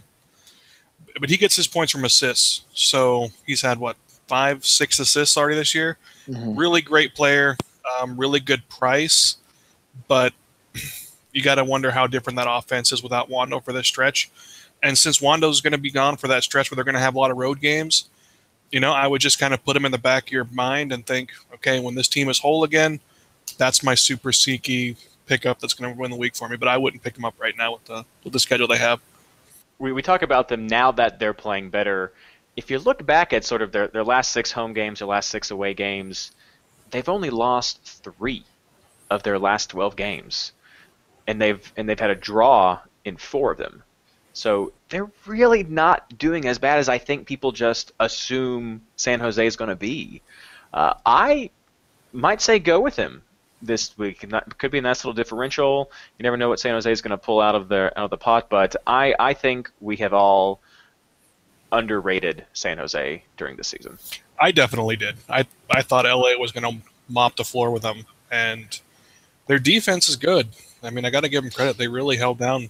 but 1.20 1.30
he 1.30 1.38
gets 1.38 1.56
his 1.56 1.68
points 1.68 1.92
from 1.92 2.06
assists. 2.06 2.64
So 2.74 3.30
he's 3.46 3.62
had 3.62 3.78
what 3.78 3.96
five, 4.28 4.66
six 4.66 5.00
assists 5.00 5.38
already 5.38 5.56
this 5.56 5.76
year. 5.76 5.98
Mm-hmm. 6.28 6.56
Really 6.56 6.82
great 6.82 7.14
player, 7.16 7.58
um, 8.00 8.18
really 8.18 8.40
good 8.40 8.68
price, 8.70 9.38
but 10.08 10.34
you 11.34 11.42
got 11.42 11.56
to 11.56 11.66
wonder 11.66 11.92
how 11.92 12.08
different 12.08 12.38
that 12.38 12.48
offense 12.50 12.92
is 12.92 13.04
without 13.04 13.30
Wondo 13.30 13.60
for 13.60 13.74
this 13.74 13.88
stretch. 13.88 14.30
And 14.84 14.98
since 14.98 15.22
Wondo's 15.22 15.62
going 15.62 15.74
to 15.74 15.78
be 15.78 15.92
gone 15.92 16.18
for 16.18 16.28
that 16.30 16.44
stretch 16.44 16.72
where 16.72 16.76
they're 16.76 16.86
going 16.86 16.96
to 16.96 17.02
have 17.02 17.16
a 17.16 17.20
lot 17.20 17.30
of 17.32 17.38
road 17.38 17.60
games, 17.60 18.10
you 18.72 18.80
know, 18.80 18.94
I 18.94 19.06
would 19.06 19.22
just 19.22 19.38
kind 19.38 19.54
of 19.54 19.64
put 19.64 19.76
him 19.76 19.86
in 19.86 19.92
the 19.92 19.98
back 19.98 20.28
of 20.28 20.32
your 20.32 20.46
mind 20.46 20.92
and 20.92 21.06
think, 21.06 21.32
okay, 21.56 21.80
when 21.80 21.96
this 21.96 22.08
team 22.08 22.30
is 22.30 22.40
whole 22.40 22.64
again, 22.64 23.00
that's 23.58 23.84
my 23.84 23.96
super 23.96 24.32
seeky 25.32 25.42
pickup 25.42 25.60
that's 25.60 25.74
going 25.74 25.94
to 25.94 26.00
win 26.00 26.12
the 26.12 26.18
week 26.18 26.36
for 26.36 26.50
me. 26.50 26.58
But 26.58 26.68
I 26.68 26.78
wouldn't 26.78 27.04
pick 27.04 27.14
them 27.14 27.26
up 27.26 27.36
right 27.40 27.56
now 27.58 27.74
with 27.74 27.86
the 27.86 28.06
with 28.24 28.34
the 28.34 28.40
schedule 28.40 28.68
they 28.68 28.78
have. 28.78 29.02
We 29.80 29.92
we 29.92 30.02
talk 30.02 30.22
about 30.22 30.48
them 30.48 30.68
now 30.68 30.92
that 30.94 31.20
they're 31.20 31.34
playing 31.34 31.70
better. 31.70 32.12
If 32.56 32.70
you 32.70 32.80
look 32.80 33.06
back 33.06 33.34
at 33.34 33.46
sort 33.46 33.62
of 33.62 33.72
their 33.72 33.88
their 33.88 34.04
last 34.04 34.32
six 34.32 34.52
home 34.52 34.74
games, 34.74 35.00
their 35.00 35.08
last 35.08 35.30
six 35.30 35.52
away 35.52 35.74
games, 35.74 36.32
they've 36.92 37.10
only 37.10 37.30
lost 37.30 37.82
three 37.84 38.44
of 39.10 39.24
their 39.24 39.40
last 39.40 39.70
twelve 39.70 39.96
games, 39.96 40.52
and 41.28 41.42
they've 41.42 41.74
and 41.78 41.88
they've 41.88 42.00
had 42.00 42.12
a 42.12 42.16
draw 42.16 42.80
in 43.06 43.18
four 43.18 43.52
of 43.52 43.58
them. 43.58 43.84
So 44.34 44.72
they're 44.90 45.12
really 45.26 45.64
not 45.64 46.18
doing 46.18 46.46
as 46.46 46.58
bad 46.58 46.80
as 46.80 46.88
I 46.88 47.00
think 47.00 47.28
people 47.28 47.52
just 47.52 47.92
assume 48.00 48.82
San 48.96 49.20
Jose 49.20 49.46
is 49.46 49.58
going 49.58 49.70
to 49.70 49.76
be. 49.76 50.22
Uh, 50.74 50.94
I 51.06 51.50
might 52.14 52.42
say 52.42 52.60
go 52.60 52.80
with 52.80 52.96
him 52.96 53.24
this 53.62 53.98
week. 53.98 54.26
Could 54.58 54.72
be 54.72 54.80
a 54.80 54.82
nice 54.82 55.04
little 55.04 55.14
differential. 55.14 55.92
You 56.18 56.24
never 56.24 56.38
know 56.38 56.50
what 56.50 56.60
San 56.60 56.74
Jose 56.74 56.92
is 56.92 57.02
going 57.02 57.12
to 57.12 57.18
pull 57.18 57.42
out 57.42 57.56
of 57.56 57.68
their 57.68 57.98
out 57.98 58.06
of 58.06 58.10
the 58.10 58.18
pot, 58.18 58.48
but 58.50 58.76
I 58.88 59.14
I 59.20 59.34
think 59.34 59.70
we 59.80 59.98
have 59.98 60.14
all 60.14 60.60
underrated 61.72 62.46
San 62.54 62.78
Jose 62.78 63.24
during 63.38 63.56
the 63.56 63.64
season. 63.64 63.98
I 64.40 64.52
definitely 64.52 64.96
did. 64.96 65.18
I 65.30 65.46
I 65.70 65.82
thought 65.82 66.06
LA 66.06 66.38
was 66.38 66.52
going 66.52 66.72
to 66.72 66.82
mop 67.10 67.36
the 67.36 67.44
floor 67.44 67.72
with 67.72 67.84
them, 67.84 68.06
and 68.32 68.80
their 69.48 69.60
defense 69.60 70.10
is 70.10 70.16
good. 70.16 70.50
I 70.84 70.90
mean, 70.90 71.06
I 71.06 71.10
got 71.10 71.22
to 71.22 71.30
give 71.30 71.44
them 71.44 71.52
credit. 71.52 71.78
They 71.78 71.88
really 71.88 72.18
held 72.18 72.40
down 72.40 72.70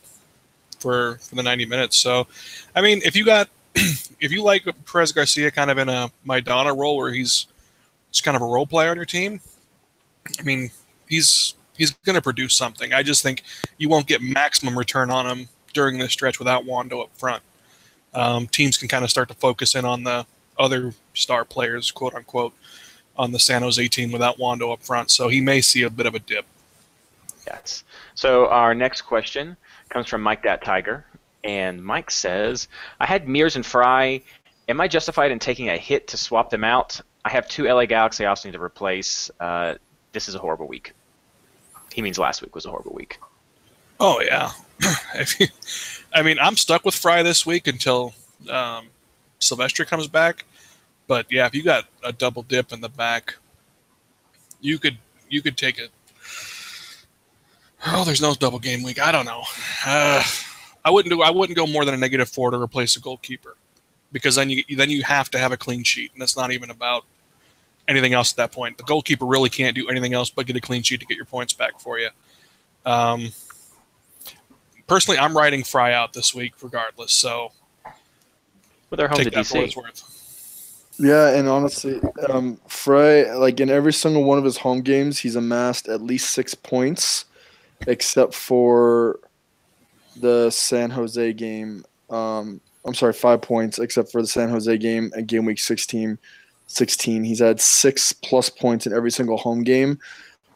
for 0.80 1.18
for 1.22 1.36
the 1.36 1.44
90 1.44 1.66
minutes. 1.66 1.98
So, 1.98 2.28
I 2.76 2.82
mean, 2.82 3.02
if 3.06 3.16
you 3.16 3.26
got 3.26 3.50
if 3.76 4.32
you 4.32 4.44
like 4.44 4.68
Perez 4.86 5.12
Garcia 5.12 5.52
kind 5.52 5.72
of 5.72 5.78
in 5.78 5.90
a 5.90 6.12
Maidana 6.28 6.78
role 6.78 6.98
where 6.98 7.12
he's 7.12 7.48
just 8.12 8.24
kind 8.24 8.36
of 8.36 8.42
a 8.42 8.46
role 8.46 8.68
player 8.68 8.90
on 8.90 8.98
your 8.98 9.06
team, 9.06 9.40
I 10.40 10.44
mean, 10.44 10.72
he's 11.12 11.54
he's 11.78 11.92
going 11.92 12.16
to 12.16 12.22
produce 12.22 12.56
something. 12.56 12.94
I 12.94 13.04
just 13.04 13.22
think 13.22 13.44
you 13.78 13.90
won't 13.90 14.08
get 14.08 14.22
maximum 14.22 14.78
return 14.78 15.12
on 15.12 15.28
him 15.28 15.50
during 15.74 16.00
this 16.00 16.12
stretch 16.12 16.40
without 16.40 16.66
Wondo 16.66 17.02
up 17.02 17.16
front. 17.18 17.44
Um, 18.14 18.48
teams 18.48 18.78
can 18.78 18.88
kind 18.88 19.04
of 19.04 19.12
start 19.12 19.28
to 19.28 19.36
focus 19.36 19.76
in 19.76 19.86
on 19.86 20.04
the 20.04 20.26
other 20.58 20.94
star 21.14 21.46
players, 21.46 21.92
quote 21.92 22.16
unquote, 22.16 22.54
on 23.16 23.32
the 23.32 23.40
San 23.40 23.62
Jose 23.62 23.88
team 23.90 24.12
without 24.12 24.40
Wondo 24.40 24.72
up 24.72 24.82
front. 24.82 25.12
So 25.12 25.28
he 25.28 25.42
may 25.42 25.62
see 25.62 25.84
a 25.84 25.90
bit 25.90 26.06
of 26.08 26.16
a 26.16 26.20
dip. 26.20 26.46
Yes. 27.46 27.84
So 28.16 28.48
our 28.48 28.74
next 28.74 29.02
question 29.02 29.58
comes 29.90 30.08
from 30.08 30.22
Mike 30.22 30.44
Dat 30.44 30.64
Tiger, 30.64 31.06
and 31.44 31.84
Mike 31.84 32.12
says, 32.12 32.68
"I 33.00 33.06
had 33.06 33.28
Mears 33.28 33.56
and 33.56 33.66
Frei. 33.66 34.24
Am 34.70 34.80
I 34.80 34.88
justified 34.88 35.32
in 35.32 35.40
taking 35.40 35.70
a 35.70 35.78
hit 35.78 36.08
to 36.10 36.18
swap 36.18 36.50
them 36.50 36.64
out? 36.64 37.02
I 37.26 37.30
have 37.30 37.48
two 37.48 37.68
LA 37.68 37.86
Galaxy 37.86 38.26
I 38.26 38.30
also 38.30 38.48
need 38.48 38.54
to 38.54 38.62
replace. 38.62 39.30
Uh, 39.40 39.76
this 40.14 40.30
is 40.30 40.36
a 40.36 40.40
horrible 40.40 40.68
week. 40.68 40.94
He 41.94 42.02
means 42.02 42.18
last 42.18 42.42
week 42.42 42.56
was 42.56 42.66
a 42.66 42.70
horrible 42.70 42.94
week. 42.94 43.20
Oh 44.00 44.22
yeah. 44.22 44.52
I 46.14 46.22
mean, 46.24 46.40
I'm 46.40 46.58
stuck 46.58 46.86
with 46.86 46.96
Frei 46.96 47.24
this 47.24 47.46
week 47.46 47.68
until 47.68 48.14
um, 48.50 48.88
Sylvester 49.40 49.86
comes 49.86 50.08
back. 50.08 50.46
But 51.08 51.26
yeah, 51.30 51.46
if 51.46 51.54
you 51.54 51.64
got 51.64 51.86
a 52.04 52.12
double 52.12 52.44
dip 52.44 52.72
in 52.72 52.82
the 52.82 52.90
back, 52.90 53.36
you 54.62 54.80
could 54.80 54.98
you 55.30 55.42
could 55.42 55.58
take 55.58 55.78
it. 55.78 55.90
Oh, 57.88 58.06
there's 58.06 58.22
no 58.22 58.34
double 58.36 58.60
game 58.60 58.84
week. 58.84 59.02
I 59.02 59.12
don't 59.12 59.26
know. 59.26 59.44
Uh, 59.86 60.24
I 60.86 60.90
wouldn't 60.90 61.12
do. 61.12 61.22
I 61.22 61.32
wouldn't 61.32 61.58
go 61.58 61.68
more 61.68 61.84
than 61.86 61.94
a 61.94 61.98
negative 61.98 62.30
four 62.30 62.52
to 62.52 62.58
replace 62.58 62.96
a 62.96 63.00
goalkeeper, 63.00 63.56
because 64.12 64.36
then 64.36 64.50
you 64.50 64.64
then 64.76 64.90
you 64.90 65.04
have 65.04 65.30
to 65.32 65.40
have 65.40 65.52
a 65.52 65.58
clean 65.58 65.84
sheet, 65.84 66.12
and 66.14 66.22
that's 66.22 66.38
not 66.38 66.52
even 66.52 66.70
about 66.70 67.06
anything 67.88 68.14
else 68.14 68.32
at 68.34 68.38
that 68.38 68.52
point. 68.52 68.78
The 68.78 68.84
goalkeeper 68.84 69.26
really 69.26 69.50
can't 69.50 69.76
do 69.76 69.90
anything 69.90 70.14
else 70.14 70.30
but 70.30 70.46
get 70.46 70.56
a 70.56 70.62
clean 70.62 70.84
sheet 70.84 71.00
to 71.02 71.06
get 71.06 71.16
your 71.16 71.26
points 71.26 71.54
back 71.54 71.80
for 71.80 72.00
you. 72.00 72.10
Um, 72.86 73.32
personally, 74.88 75.20
I'm 75.20 75.36
riding 75.36 75.64
Frei 75.64 75.94
out 75.94 76.14
this 76.14 76.34
week 76.34 76.54
regardless. 76.62 77.14
So 77.14 77.52
But 78.90 78.98
they're 78.98 79.08
home 79.08 79.18
take 79.18 79.26
to 79.26 79.32
that 79.32 79.46
for 79.48 79.58
what 79.58 79.64
DC. 79.64 79.68
it's 79.68 79.78
worth. 79.78 80.08
Yeah, 81.00 81.30
and 81.30 81.48
honestly, 81.48 82.00
um, 82.30 82.60
Frei, 82.68 83.32
like 83.34 83.60
in 83.60 83.70
every 83.70 83.94
single 83.94 84.24
one 84.24 84.38
of 84.38 84.44
his 84.44 84.58
home 84.58 84.82
games, 84.82 85.18
he's 85.18 85.36
amassed 85.36 85.88
at 85.88 86.02
least 86.02 86.30
six 86.32 86.54
points, 86.54 87.26
except 87.88 88.36
for 88.36 89.20
the 90.18 90.52
San 90.52 90.92
Jose 90.92 91.34
game. 91.34 91.84
Um, 92.10 92.62
I'm 92.86 92.94
sorry, 92.94 93.14
five 93.14 93.42
points, 93.42 93.80
except 93.80 94.12
for 94.12 94.22
the 94.22 94.28
San 94.28 94.50
Jose 94.50 94.78
game 94.78 95.12
and 95.16 95.28
game 95.28 95.46
week 95.46 95.60
16. 95.60 96.20
16. 96.76 97.24
He's 97.24 97.40
had 97.40 97.60
six 97.60 98.14
plus 98.14 98.50
points 98.50 98.86
in 98.86 98.94
every 98.94 99.12
single 99.12 99.38
home 99.38 99.64
game. 99.64 100.00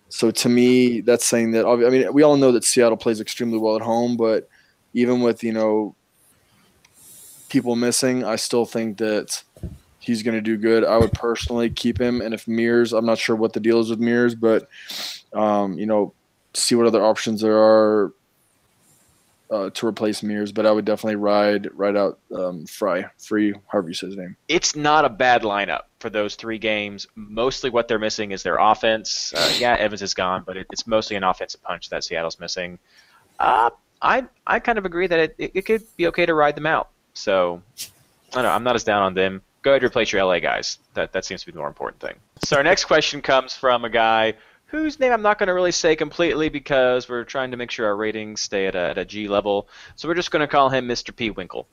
So 0.10 0.32
to 0.32 0.50
me, 0.50 1.02
that's 1.02 1.26
saying 1.26 1.52
that. 1.52 1.66
I 1.66 1.76
mean, 1.90 2.14
we 2.14 2.24
all 2.24 2.38
know 2.38 2.52
that 2.52 2.64
Seattle 2.64 2.98
plays 2.98 3.20
extremely 3.20 3.58
well 3.58 3.76
at 3.76 3.82
home, 3.82 4.18
but 4.18 4.48
even 4.94 5.22
with 5.22 5.44
you 5.44 5.52
know 5.52 5.96
people 7.50 7.76
missing, 7.76 8.24
I 8.24 8.38
still 8.38 8.66
think 8.66 8.98
that 9.00 9.44
he's 10.00 10.24
going 10.24 10.36
to 10.36 10.42
do 10.42 10.58
good. 10.58 10.84
I 10.86 10.98
would 10.98 11.12
personally 11.12 11.70
keep 11.70 12.00
him, 12.00 12.22
and 12.22 12.34
if 12.34 12.48
Mears, 12.48 12.94
I'm 12.94 13.06
not 13.06 13.18
sure 13.18 13.36
what 13.36 13.54
the 13.54 13.60
deal 13.60 13.80
is 13.80 13.90
with 13.90 14.00
Mears, 14.00 14.36
but 14.36 14.70
um, 15.34 15.78
you 15.78 15.86
know, 15.86 16.14
see 16.54 16.76
what 16.76 16.86
other 16.86 17.04
options 17.04 17.42
there 17.42 17.58
are 17.58 18.14
uh, 19.52 19.70
to 19.72 19.88
replace 19.88 20.24
Mears. 20.24 20.52
But 20.52 20.66
I 20.66 20.72
would 20.72 20.86
definitely 20.86 21.18
ride 21.18 21.68
ride 21.74 21.98
out 21.98 22.20
um, 22.34 22.66
Fry, 22.68 23.06
Free, 23.18 23.54
however 23.68 23.90
you 23.90 23.94
say 23.94 24.08
his 24.08 24.18
name. 24.18 24.38
It's 24.48 24.76
not 24.76 25.04
a 25.04 25.10
bad 25.10 25.42
lineup 25.42 25.82
for 26.06 26.12
those 26.12 26.36
three 26.36 26.60
games. 26.60 27.08
Mostly 27.16 27.72
what 27.72 27.88
they're 27.88 27.98
missing 27.98 28.30
is 28.30 28.44
their 28.44 28.58
offense. 28.58 29.34
Uh, 29.36 29.56
yeah, 29.58 29.74
Evans 29.74 30.04
is 30.04 30.14
gone, 30.14 30.44
but 30.46 30.56
it, 30.56 30.68
it's 30.72 30.86
mostly 30.86 31.16
an 31.16 31.24
offensive 31.24 31.64
punch 31.64 31.90
that 31.90 32.04
Seattle's 32.04 32.40
missing. 32.40 32.78
Uh, 33.40 33.72
I 34.04 34.26
I 34.46 34.60
kind 34.60 34.78
of 34.78 34.86
agree 34.86 35.08
that 35.08 35.18
it, 35.18 35.36
it, 35.40 35.52
it 35.56 35.62
could 35.64 35.82
be 35.98 36.06
okay 36.10 36.28
to 36.28 36.36
ride 36.36 36.56
them 36.56 36.68
out. 36.68 36.90
So 37.16 37.60
I 37.80 38.36
don't 38.36 38.44
know. 38.44 38.52
I'm 38.52 38.64
not 38.64 38.76
as 38.76 38.84
down 38.84 39.02
on 39.02 39.16
them. 39.16 39.42
Go 39.64 39.72
ahead 39.72 39.82
and 39.82 39.90
replace 39.90 40.12
your 40.12 40.24
LA 40.24 40.38
guys. 40.38 40.78
That 40.94 41.12
that 41.14 41.26
seems 41.26 41.42
to 41.42 41.48
be 41.48 41.54
the 41.54 41.58
more 41.58 41.68
important 41.68 42.00
thing. 42.00 42.14
So 42.44 42.56
our 42.58 42.64
next 42.64 42.86
question 42.86 43.24
comes 43.24 43.56
from 43.56 43.84
a 43.84 43.90
guy 43.90 44.36
whose 44.68 45.00
name 45.00 45.12
I'm 45.12 45.24
not 45.24 45.40
going 45.40 45.48
to 45.48 45.56
really 45.56 45.72
say 45.72 45.96
completely 45.96 46.50
because 46.50 47.10
we're 47.10 47.24
trying 47.24 47.50
to 47.50 47.58
make 47.58 47.72
sure 47.72 47.88
our 47.88 47.96
ratings 47.96 48.42
stay 48.42 48.68
at 48.68 48.76
a, 48.76 48.90
at 48.90 49.00
a 49.00 49.06
G 49.06 49.28
level. 49.28 49.70
So 49.96 50.08
we're 50.08 50.14
just 50.14 50.30
going 50.30 50.42
to 50.42 50.48
call 50.48 50.70
him 50.70 50.88
Mr. 50.88 51.16
P. 51.16 51.32
Winkle. 51.32 51.68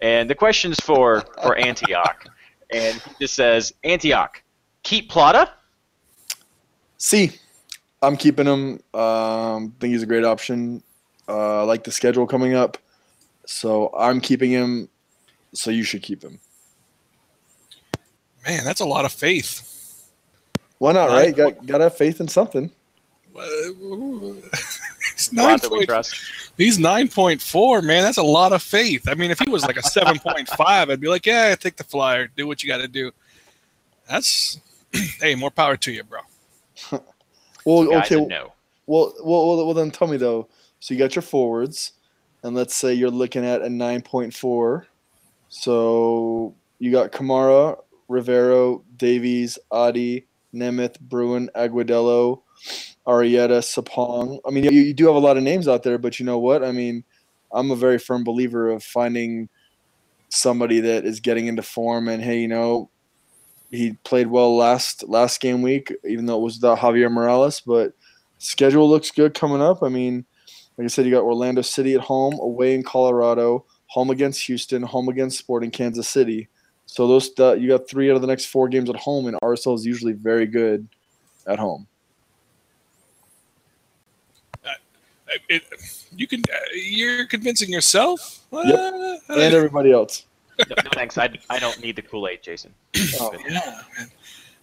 And 0.00 0.30
the 0.30 0.36
question's 0.36 0.78
for 0.78 1.24
for 1.42 1.56
Antioch, 1.56 2.28
and 2.74 3.00
he 3.00 3.10
just 3.20 3.34
says 3.34 3.72
Antioch, 3.84 4.42
keep 4.82 5.08
Plata. 5.08 5.50
See, 6.98 7.32
I'm 8.02 8.16
keeping 8.16 8.46
him. 8.46 8.82
Um, 8.98 9.72
think 9.78 9.92
he's 9.92 10.02
a 10.02 10.06
great 10.06 10.24
option. 10.24 10.82
Uh, 11.28 11.60
I 11.60 11.62
like 11.62 11.84
the 11.84 11.92
schedule 11.92 12.26
coming 12.26 12.54
up, 12.54 12.76
so 13.46 13.94
I'm 13.96 14.20
keeping 14.20 14.50
him. 14.50 14.88
So 15.52 15.70
you 15.70 15.84
should 15.84 16.02
keep 16.02 16.22
him. 16.22 16.40
Man, 18.44 18.64
that's 18.64 18.80
a 18.80 18.84
lot 18.84 19.04
of 19.04 19.12
faith. 19.12 19.70
Why 20.78 20.92
not? 20.92 21.10
Nine 21.10 21.16
Right? 21.16 21.36
Got 21.36 21.66
got 21.66 21.78
to 21.78 21.84
have 21.84 21.96
faith 21.96 22.20
in 22.20 22.28
something. 22.28 22.70
he's 23.32 25.32
nine 25.32 25.58
Plata 25.58 25.68
we 25.70 25.78
point, 25.78 25.88
trust. 25.88 26.14
He's 26.56 26.78
nine 26.78 27.08
point 27.08 27.42
four, 27.42 27.82
man. 27.82 28.02
That's 28.02 28.18
a 28.18 28.22
lot 28.22 28.52
of 28.52 28.62
faith. 28.62 29.08
I 29.08 29.14
mean, 29.14 29.30
if 29.30 29.40
he 29.40 29.50
was 29.50 29.64
like 29.64 29.76
a 29.76 29.82
seven 29.82 30.18
point 30.18 30.48
five, 30.48 30.88
I'd 30.88 31.00
be 31.00 31.08
like, 31.08 31.26
yeah, 31.26 31.54
take 31.56 31.76
the 31.76 31.84
flyer, 31.84 32.28
do 32.28 32.46
what 32.46 32.62
you 32.62 32.68
got 32.68 32.78
to 32.78 32.88
do. 32.88 33.10
That's 34.08 34.60
hey, 35.20 35.34
more 35.34 35.50
power 35.50 35.76
to 35.76 35.92
you, 35.92 36.04
bro. 36.04 36.20
Well, 37.64 37.86
Guys, 37.86 38.12
okay. 38.12 38.22
a 38.22 38.26
no. 38.26 38.52
Well, 38.86 39.14
well, 39.24 39.46
well, 39.48 39.64
well, 39.64 39.74
then 39.74 39.90
tell 39.90 40.06
me 40.06 40.18
though. 40.18 40.48
So 40.80 40.92
you 40.92 40.98
got 40.98 41.14
your 41.14 41.22
forwards, 41.22 41.92
and 42.42 42.54
let's 42.54 42.76
say 42.76 42.92
you're 42.92 43.10
looking 43.10 43.44
at 43.44 43.62
a 43.62 43.70
nine 43.70 44.02
point 44.02 44.34
four. 44.34 44.86
So 45.48 46.54
you 46.78 46.92
got 46.92 47.10
Kamara, 47.10 47.78
Rivero, 48.08 48.82
Davies, 48.98 49.58
Adi, 49.70 50.26
Nemeth, 50.54 51.00
Bruin, 51.00 51.48
Agudelo, 51.56 52.42
Arietta, 53.06 53.60
Sapong. 53.62 54.38
I 54.46 54.50
mean, 54.50 54.64
you, 54.64 54.70
you 54.70 54.94
do 54.94 55.06
have 55.06 55.14
a 55.14 55.18
lot 55.18 55.36
of 55.36 55.42
names 55.42 55.68
out 55.68 55.82
there, 55.82 55.98
but 55.98 56.18
you 56.18 56.26
know 56.26 56.38
what? 56.38 56.64
I 56.64 56.72
mean, 56.72 57.04
I'm 57.52 57.70
a 57.70 57.76
very 57.76 57.98
firm 57.98 58.24
believer 58.24 58.70
of 58.70 58.82
finding 58.82 59.48
somebody 60.30 60.80
that 60.80 61.04
is 61.04 61.20
getting 61.20 61.46
into 61.46 61.62
form. 61.62 62.08
And 62.08 62.22
hey, 62.22 62.40
you 62.40 62.48
know, 62.48 62.90
he 63.70 63.92
played 64.04 64.28
well 64.28 64.56
last 64.56 65.06
last 65.08 65.40
game 65.40 65.62
week, 65.62 65.92
even 66.04 66.26
though 66.26 66.36
it 66.36 66.42
was 66.42 66.56
without 66.56 66.78
Javier 66.78 67.10
Morales, 67.10 67.60
but 67.60 67.92
schedule 68.38 68.88
looks 68.88 69.10
good 69.10 69.34
coming 69.34 69.62
up. 69.62 69.82
I 69.82 69.88
mean, 69.88 70.24
like 70.76 70.84
I 70.84 70.88
said, 70.88 71.04
you 71.04 71.12
got 71.12 71.22
Orlando 71.22 71.62
City 71.62 71.94
at 71.94 72.00
home, 72.00 72.34
away 72.40 72.74
in 72.74 72.82
Colorado, 72.82 73.64
home 73.86 74.10
against 74.10 74.46
Houston, 74.46 74.82
home 74.82 75.08
against 75.08 75.38
Sporting 75.38 75.70
Kansas 75.70 76.08
City. 76.08 76.48
So 76.86 77.06
those 77.06 77.30
you 77.60 77.68
got 77.68 77.88
three 77.88 78.10
out 78.10 78.16
of 78.16 78.22
the 78.22 78.28
next 78.28 78.46
four 78.46 78.68
games 78.68 78.90
at 78.90 78.96
home, 78.96 79.26
and 79.26 79.36
RSL 79.42 79.74
is 79.74 79.86
usually 79.86 80.12
very 80.12 80.46
good 80.46 80.86
at 81.46 81.58
home. 81.58 81.86
It, 85.48 85.62
you 86.16 86.26
can, 86.26 86.42
you're 86.74 87.26
convincing 87.26 87.70
yourself. 87.70 88.44
Yep. 88.52 88.64
Uh, 88.74 89.16
And 89.30 89.54
everybody 89.54 89.92
else. 89.92 90.24
No, 90.58 90.64
no, 90.84 90.90
thanks. 90.92 91.18
I, 91.18 91.30
I 91.50 91.58
don't 91.58 91.80
need 91.82 91.96
the 91.96 92.02
Kool 92.02 92.28
Aid, 92.28 92.42
Jason. 92.42 92.72
Oh, 93.20 93.32
yeah, 93.48 93.82
man. 93.98 94.08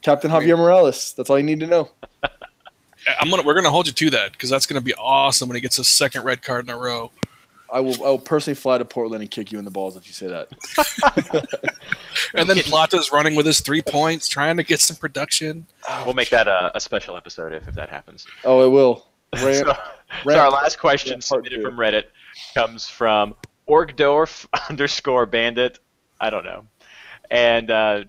Captain 0.01 0.31
Javier 0.31 0.57
Morales. 0.57 1.13
That's 1.13 1.29
all 1.29 1.38
you 1.38 1.43
need 1.45 1.60
to 1.60 1.67
know. 1.67 1.89
I'm 3.19 3.29
gonna 3.29 3.41
we're 3.43 3.55
gonna 3.55 3.69
hold 3.71 3.88
you 3.88 3.93
to 3.93 4.10
that 4.12 4.31
because 4.31 4.49
that's 4.49 4.65
gonna 4.67 4.79
be 4.81 4.93
awesome 4.93 5.49
when 5.49 5.55
he 5.55 5.62
gets 5.62 5.79
a 5.79 5.84
second 5.84 6.23
red 6.23 6.41
card 6.43 6.65
in 6.65 6.69
a 6.73 6.77
row. 6.77 7.12
I 7.71 7.79
will. 7.79 7.95
I 8.03 8.10
will 8.10 8.19
personally 8.19 8.55
fly 8.55 8.77
to 8.77 8.86
Portland 8.86 9.21
and 9.23 9.31
kick 9.31 9.51
you 9.51 9.57
in 9.60 9.65
the 9.65 9.71
balls 9.71 9.95
if 9.97 10.05
you 10.07 10.13
say 10.13 10.27
that. 10.27 11.47
And 12.34 12.47
then 12.49 12.57
Plata's 12.60 13.12
running 13.12 13.36
with 13.36 13.45
his 13.45 13.60
three 13.62 13.81
points, 13.81 14.27
trying 14.27 14.57
to 14.57 14.63
get 14.63 14.79
some 14.79 14.95
production. 14.95 15.65
We'll 16.05 16.13
make 16.13 16.29
that 16.29 16.47
a, 16.47 16.75
a 16.75 16.79
special 16.79 17.17
episode 17.17 17.53
if, 17.53 17.67
if 17.67 17.75
that 17.75 17.89
happens. 17.89 18.25
Oh, 18.43 18.65
it 18.65 18.69
will. 18.69 19.07
Ram, 19.36 19.53
So, 19.65 19.73
so 20.24 20.39
our 20.39 20.52
last 20.52 20.80
question 20.80 21.13
part 21.13 21.24
submitted 21.24 21.58
two. 21.58 21.62
from 21.63 21.76
Reddit 21.76 22.06
comes 22.54 22.88
from 22.88 23.36
Orgdorf 23.67 24.47
underscore 24.69 25.26
Bandit. 25.26 25.80
I 26.19 26.30
don't 26.30 26.43
know. 26.43 26.65
And 27.30 27.71
uh, 27.71 28.04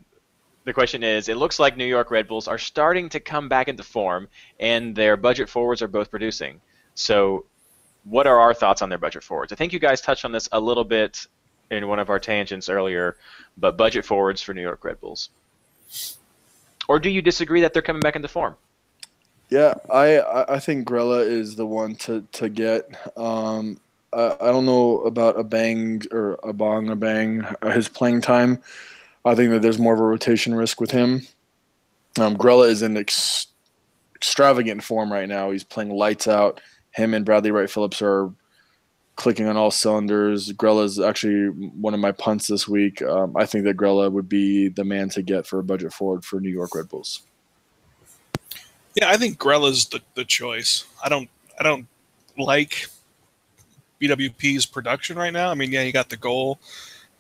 the 0.65 0.73
question 0.73 1.03
is: 1.03 1.29
It 1.29 1.37
looks 1.37 1.59
like 1.59 1.77
New 1.77 1.87
York 1.87 2.11
Red 2.11 2.29
Bulls 2.29 2.49
are 2.49 2.59
starting 2.59 3.09
to 3.11 3.21
come 3.21 3.49
back 3.49 3.69
into 3.69 3.83
form, 3.83 4.29
and 4.59 4.95
their 4.95 5.17
budget 5.17 5.49
forwards 5.49 5.83
are 5.83 5.89
both 5.89 6.11
producing. 6.11 6.61
So, 6.95 7.47
what 8.05 8.27
are 8.27 8.41
our 8.41 8.55
thoughts 8.55 8.83
on 8.83 8.89
their 8.89 8.99
budget 8.99 9.23
forwards? 9.23 9.53
I 9.53 9.57
think 9.57 9.73
you 9.73 9.79
guys 9.79 10.01
touched 10.01 10.25
on 10.25 10.33
this 10.33 10.49
a 10.53 10.61
little 10.61 10.85
bit 10.85 11.27
in 11.71 11.89
one 11.89 11.99
of 11.99 12.11
our 12.11 12.19
tangents 12.19 12.69
earlier, 12.69 13.17
but 13.57 13.77
budget 13.77 14.05
forwards 14.05 14.43
for 14.43 14.55
New 14.55 14.63
York 14.63 14.85
Red 14.85 15.01
Bulls. 15.01 15.31
Or 16.89 16.99
do 16.99 17.09
you 17.09 17.23
disagree 17.23 17.63
that 17.63 17.73
they're 17.73 17.83
coming 17.83 18.01
back 18.01 18.17
into 18.17 18.29
form? 18.29 18.57
Yeah, 19.53 19.75
I 19.93 20.23
I 20.55 20.59
think 20.61 20.89
Grella 20.89 21.29
is 21.29 21.57
the 21.57 21.67
one 21.67 21.95
to 21.97 22.27
to 22.33 22.49
get. 22.49 22.89
Um, 23.19 23.79
I, 24.11 24.35
I 24.41 24.47
don't 24.47 24.65
know 24.65 25.03
about 25.03 25.39
a 25.39 25.45
bang 25.45 26.01
or 26.11 26.39
a 26.43 26.55
bong 26.55 26.89
a 26.89 26.97
bang 26.97 27.43
uh, 27.61 27.71
his 27.71 27.87
playing 27.87 28.23
time. 28.23 28.63
I 29.27 29.35
think 29.35 29.51
that 29.51 29.61
there's 29.61 29.79
more 29.79 29.93
of 29.93 30.01
a 30.01 30.05
rotation 30.05 30.55
risk 30.55 30.81
with 30.81 30.91
him. 30.91 31.27
Um, 32.19 32.35
Grella 32.35 32.67
is 32.67 32.81
in 32.81 32.97
ex- 32.97 33.49
extravagant 34.17 34.85
form 34.85 35.13
right 35.13 35.29
now. 35.29 35.51
He's 35.51 35.65
playing 35.65 35.91
lights 35.91 36.27
out. 36.27 36.63
Him 36.93 37.13
and 37.13 37.27
Bradley 37.27 37.51
Wright 37.51 37.69
Phillips 37.69 38.01
are 38.01 38.33
clicking 39.17 39.49
on 39.49 39.59
all 39.59 39.71
cylinders. 39.71 40.51
Grella 40.55 40.85
is 40.85 40.99
actually 40.99 41.49
one 41.49 41.93
of 41.93 42.01
my 42.01 42.13
punts 42.13 42.47
this 42.47 42.67
week. 42.67 43.03
Um, 43.03 43.37
I 43.37 43.45
think 43.45 43.67
that 43.67 43.77
Grella 43.77 44.11
would 44.11 44.31
be 44.31 44.69
the 44.69 44.85
man 44.85 45.11
to 45.11 45.21
get 45.21 45.47
for 45.47 45.59
a 45.59 45.65
budget 45.65 45.93
forward 45.93 46.25
for 46.25 46.41
New 46.41 46.49
York 46.49 46.75
Red 46.75 46.89
Bulls. 46.89 47.21
Yeah, 48.95 49.09
I 49.09 49.17
think 49.17 49.39
Grella's 49.39 49.87
the, 49.87 50.01
the 50.15 50.25
choice. 50.25 50.85
I 51.03 51.09
don't 51.09 51.29
I 51.59 51.63
don't 51.63 51.87
like 52.39 52.87
BWP's 54.01 54.67
production 54.67 55.17
right 55.17 55.33
now. 55.33 55.51
I 55.51 55.55
mean, 55.55 55.73
yeah, 55.73 55.83
he 55.83 55.93
got 55.93 56.09
the 56.09 56.17
goal. 56.17 56.59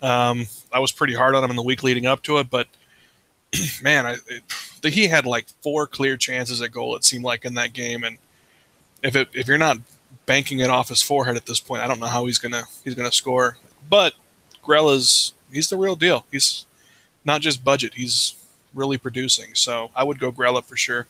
Um, 0.02 0.46
I 0.72 0.80
was 0.80 0.90
pretty 0.90 1.14
hard 1.14 1.34
on 1.34 1.44
him 1.44 1.50
in 1.50 1.56
the 1.56 1.62
week 1.62 1.82
leading 1.82 2.06
up 2.06 2.22
to 2.24 2.38
it, 2.38 2.50
but 2.50 2.66
man, 3.82 4.04
I, 4.04 4.16
it, 4.26 4.92
he 4.92 5.06
had 5.06 5.24
like 5.24 5.46
four 5.62 5.86
clear 5.86 6.16
chances 6.16 6.60
at 6.60 6.72
goal. 6.72 6.96
It 6.96 7.04
seemed 7.04 7.24
like 7.24 7.44
in 7.44 7.54
that 7.54 7.72
game, 7.72 8.04
and 8.04 8.18
if 9.02 9.16
it 9.16 9.28
if 9.32 9.46
you're 9.46 9.58
not 9.58 9.78
banking 10.26 10.60
it 10.60 10.70
off 10.70 10.88
his 10.88 11.02
forehead 11.02 11.36
at 11.36 11.46
this 11.46 11.60
point, 11.60 11.82
I 11.82 11.86
don't 11.86 12.00
know 12.00 12.06
how 12.06 12.26
he's 12.26 12.38
gonna 12.38 12.64
he's 12.84 12.94
gonna 12.94 13.12
score. 13.12 13.56
But 13.88 14.14
Grella's 14.64 15.34
he's 15.52 15.70
the 15.70 15.76
real 15.76 15.96
deal. 15.96 16.26
He's 16.32 16.66
not 17.24 17.40
just 17.40 17.64
budget. 17.64 17.94
He's 17.94 18.34
really 18.74 18.98
producing. 18.98 19.54
So 19.54 19.90
I 19.94 20.02
would 20.02 20.18
go 20.18 20.32
Grella 20.32 20.64
for 20.64 20.76
sure. 20.76 21.06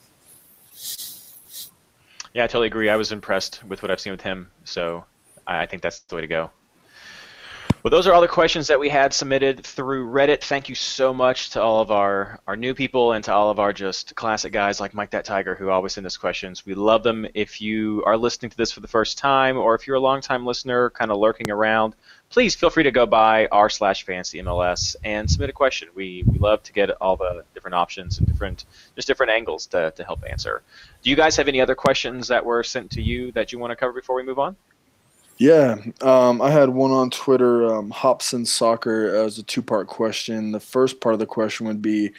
Yeah, 2.34 2.44
I 2.44 2.46
totally 2.46 2.68
agree. 2.68 2.88
I 2.88 2.96
was 2.96 3.12
impressed 3.12 3.62
with 3.64 3.82
what 3.82 3.90
I've 3.90 4.00
seen 4.00 4.12
with 4.12 4.22
him. 4.22 4.50
So 4.64 5.04
I 5.46 5.66
think 5.66 5.82
that's 5.82 6.00
the 6.00 6.14
way 6.14 6.22
to 6.22 6.26
go. 6.26 6.50
Well, 7.82 7.90
those 7.90 8.06
are 8.06 8.12
all 8.12 8.20
the 8.20 8.28
questions 8.28 8.68
that 8.68 8.78
we 8.78 8.88
had 8.88 9.12
submitted 9.12 9.66
through 9.66 10.08
Reddit. 10.08 10.44
Thank 10.44 10.68
you 10.68 10.76
so 10.76 11.12
much 11.12 11.50
to 11.50 11.60
all 11.60 11.80
of 11.80 11.90
our, 11.90 12.38
our 12.46 12.54
new 12.54 12.74
people 12.74 13.10
and 13.10 13.24
to 13.24 13.32
all 13.32 13.50
of 13.50 13.58
our 13.58 13.72
just 13.72 14.14
classic 14.14 14.52
guys 14.52 14.78
like 14.78 14.94
Mike 14.94 15.10
That 15.10 15.24
Tiger 15.24 15.56
who 15.56 15.68
always 15.68 15.94
send 15.94 16.06
us 16.06 16.16
questions. 16.16 16.64
We 16.64 16.74
love 16.74 17.02
them. 17.02 17.26
If 17.34 17.60
you 17.60 18.04
are 18.06 18.16
listening 18.16 18.50
to 18.50 18.56
this 18.56 18.70
for 18.70 18.78
the 18.78 18.86
first 18.86 19.18
time 19.18 19.58
or 19.58 19.74
if 19.74 19.88
you're 19.88 19.96
a 19.96 20.00
long-time 20.00 20.46
listener 20.46 20.90
kind 20.90 21.10
of 21.10 21.18
lurking 21.18 21.50
around, 21.50 21.96
please 22.32 22.54
feel 22.54 22.70
free 22.70 22.82
to 22.82 22.90
go 22.90 23.06
by 23.06 23.46
r 23.52 23.68
slash 23.68 24.04
fantasy 24.04 24.40
MLS 24.42 24.96
and 25.04 25.30
submit 25.30 25.50
a 25.50 25.52
question. 25.52 25.88
We, 25.94 26.24
we 26.26 26.38
love 26.38 26.62
to 26.64 26.72
get 26.72 26.90
all 26.90 27.16
the 27.16 27.44
different 27.54 27.74
options 27.74 28.18
and 28.18 28.26
different 28.26 28.64
just 28.96 29.06
different 29.06 29.30
angles 29.30 29.66
to, 29.66 29.92
to 29.92 30.04
help 30.04 30.24
answer. 30.28 30.62
Do 31.02 31.10
you 31.10 31.16
guys 31.16 31.36
have 31.36 31.46
any 31.46 31.60
other 31.60 31.74
questions 31.74 32.28
that 32.28 32.44
were 32.44 32.64
sent 32.64 32.90
to 32.92 33.02
you 33.02 33.30
that 33.32 33.52
you 33.52 33.58
want 33.58 33.70
to 33.70 33.76
cover 33.76 33.92
before 33.92 34.16
we 34.16 34.22
move 34.22 34.38
on? 34.38 34.56
Yeah, 35.38 35.76
um, 36.00 36.40
I 36.40 36.50
had 36.50 36.68
one 36.68 36.90
on 36.90 37.10
Twitter, 37.10 37.74
um, 37.74 37.90
Hobson 37.90 38.46
Soccer, 38.46 39.14
as 39.16 39.38
a 39.38 39.42
two 39.42 39.62
part 39.62 39.86
question. 39.86 40.52
The 40.52 40.60
first 40.60 41.00
part 41.00 41.14
of 41.14 41.18
the 41.18 41.26
question 41.26 41.66
would 41.66 41.82
be 41.82 42.12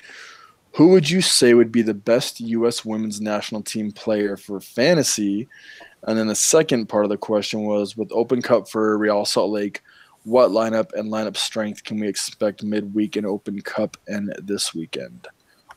Who 0.74 0.90
would 0.90 1.10
you 1.10 1.22
say 1.22 1.54
would 1.54 1.72
be 1.72 1.82
the 1.82 1.94
best 1.94 2.40
U.S. 2.40 2.86
women's 2.86 3.22
national 3.22 3.62
team 3.62 3.92
player 3.92 4.38
for 4.38 4.60
fantasy? 4.60 5.48
And 6.06 6.18
then 6.18 6.28
the 6.28 6.36
second 6.36 6.88
part 6.88 7.06
of 7.06 7.10
the 7.10 7.18
question 7.18 7.64
was 7.64 7.96
With 7.96 8.12
Open 8.12 8.42
Cup 8.42 8.68
for 8.68 8.98
Real 8.98 9.26
Salt 9.26 9.52
Lake, 9.52 9.82
what 10.24 10.52
lineup 10.52 10.94
and 10.94 11.12
lineup 11.12 11.38
strength 11.38 11.84
can 11.84 12.00
we 12.00 12.08
expect 12.08 12.64
midweek 12.64 13.18
in 13.18 13.26
Open 13.26 13.60
Cup 13.62 13.98
and 14.08 14.34
this 14.42 14.74
weekend? 14.74 15.28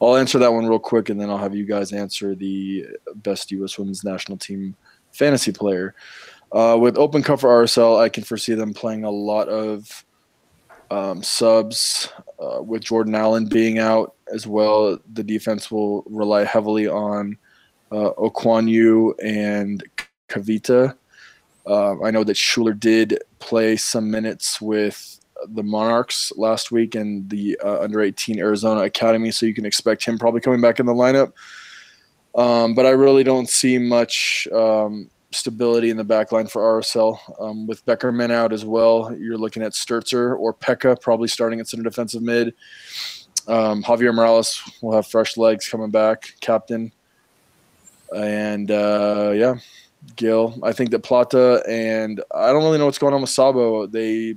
I'll 0.00 0.16
answer 0.16 0.38
that 0.38 0.52
one 0.52 0.66
real 0.66 0.78
quick 0.78 1.08
and 1.08 1.20
then 1.20 1.30
I'll 1.30 1.38
have 1.38 1.54
you 1.54 1.64
guys 1.64 1.92
answer 1.92 2.34
the 2.34 2.86
best 3.16 3.50
U.S. 3.52 3.78
women's 3.78 4.04
national 4.04 4.38
team 4.38 4.76
fantasy 5.12 5.52
player. 5.52 5.94
Uh, 6.52 6.76
with 6.80 6.96
Open 6.96 7.22
Cup 7.22 7.40
for 7.40 7.64
RSL, 7.64 8.00
I 8.00 8.08
can 8.08 8.22
foresee 8.22 8.54
them 8.54 8.72
playing 8.72 9.04
a 9.04 9.10
lot 9.10 9.48
of 9.48 10.04
um, 10.90 11.22
subs. 11.22 12.12
Uh, 12.38 12.62
with 12.62 12.84
Jordan 12.84 13.14
Allen 13.14 13.46
being 13.46 13.78
out 13.78 14.14
as 14.32 14.46
well, 14.46 14.98
the 15.14 15.24
defense 15.24 15.70
will 15.70 16.02
rely 16.02 16.44
heavily 16.44 16.86
on 16.86 17.36
uh, 17.90 18.10
Okwuonu 18.18 19.12
and 19.22 19.82
Kavita. 20.28 20.96
Uh, 21.66 22.00
I 22.02 22.10
know 22.10 22.24
that 22.24 22.36
Schuler 22.36 22.72
did 22.72 23.18
play 23.38 23.76
some 23.76 24.10
minutes 24.10 24.60
with 24.60 25.20
the 25.48 25.62
Monarchs 25.62 26.32
last 26.36 26.70
week 26.70 26.94
and 26.94 27.28
the 27.28 27.58
uh, 27.62 27.80
under 27.80 28.00
18 28.00 28.38
Arizona 28.38 28.82
Academy, 28.82 29.30
so 29.30 29.46
you 29.46 29.54
can 29.54 29.66
expect 29.66 30.04
him 30.04 30.18
probably 30.18 30.40
coming 30.40 30.60
back 30.60 30.80
in 30.80 30.86
the 30.86 30.94
lineup. 30.94 31.32
Um, 32.34 32.74
but 32.74 32.86
I 32.86 32.90
really 32.90 33.24
don't 33.24 33.48
see 33.48 33.78
much 33.78 34.46
um, 34.52 35.10
stability 35.32 35.90
in 35.90 35.96
the 35.96 36.04
back 36.04 36.32
line 36.32 36.46
for 36.46 36.62
RSL. 36.80 37.18
Um, 37.40 37.66
with 37.66 37.84
Beckerman 37.86 38.30
out 38.30 38.52
as 38.52 38.64
well, 38.64 39.14
you're 39.18 39.38
looking 39.38 39.62
at 39.62 39.74
Stertzer 39.74 40.36
or 40.36 40.54
Pekka 40.54 41.00
probably 41.00 41.28
starting 41.28 41.60
at 41.60 41.68
center 41.68 41.82
defensive 41.82 42.22
mid. 42.22 42.54
Um, 43.48 43.82
Javier 43.82 44.14
Morales 44.14 44.60
will 44.82 44.92
have 44.92 45.06
fresh 45.06 45.36
legs 45.36 45.68
coming 45.68 45.90
back, 45.90 46.34
captain. 46.40 46.92
And 48.14 48.70
uh, 48.70 49.32
yeah, 49.34 49.56
Gil. 50.14 50.58
I 50.62 50.72
think 50.72 50.90
that 50.90 51.00
Plata 51.00 51.62
and 51.68 52.22
I 52.32 52.52
don't 52.52 52.62
really 52.62 52.78
know 52.78 52.86
what's 52.86 52.98
going 52.98 53.14
on 53.14 53.20
with 53.20 53.30
Sabo. 53.30 53.86
They 53.86 54.36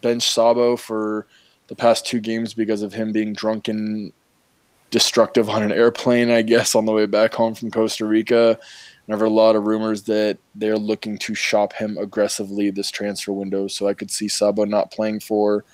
benched 0.00 0.32
Sabo 0.32 0.76
for 0.76 1.26
the 1.68 1.76
past 1.76 2.06
two 2.06 2.20
games 2.20 2.54
because 2.54 2.82
of 2.82 2.92
him 2.92 3.12
being 3.12 3.32
drunk 3.32 3.68
and 3.68 4.12
destructive 4.90 5.48
on 5.50 5.62
an 5.62 5.72
airplane, 5.72 6.30
I 6.30 6.42
guess, 6.42 6.74
on 6.74 6.86
the 6.86 6.92
way 6.92 7.06
back 7.06 7.34
home 7.34 7.54
from 7.54 7.70
Costa 7.70 8.04
Rica. 8.04 8.58
And 9.06 9.14
I've 9.14 9.20
heard 9.20 9.26
a 9.26 9.30
lot 9.30 9.56
of 9.56 9.66
rumors 9.66 10.02
that 10.04 10.38
they're 10.54 10.78
looking 10.78 11.18
to 11.18 11.34
shop 11.34 11.72
him 11.72 11.98
aggressively 11.98 12.70
this 12.70 12.90
transfer 12.90 13.32
window. 13.32 13.66
So 13.66 13.88
I 13.88 13.94
could 13.94 14.10
see 14.10 14.28
Sabo 14.28 14.64
not 14.64 14.90
playing 14.90 15.20
for 15.20 15.64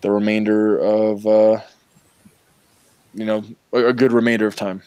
the 0.00 0.10
remainder 0.10 0.78
of, 0.78 1.26
uh, 1.26 1.60
you 3.14 3.24
know, 3.24 3.44
a, 3.72 3.86
a 3.86 3.92
good 3.92 4.12
remainder 4.12 4.46
of 4.46 4.56
time. 4.56 4.82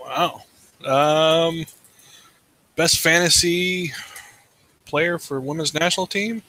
Wow. 0.00 0.42
Um, 0.84 1.64
best 2.76 2.98
fantasy 2.98 3.92
player 4.84 5.18
for 5.18 5.40
women's 5.40 5.74
national 5.74 6.06
team. 6.06 6.42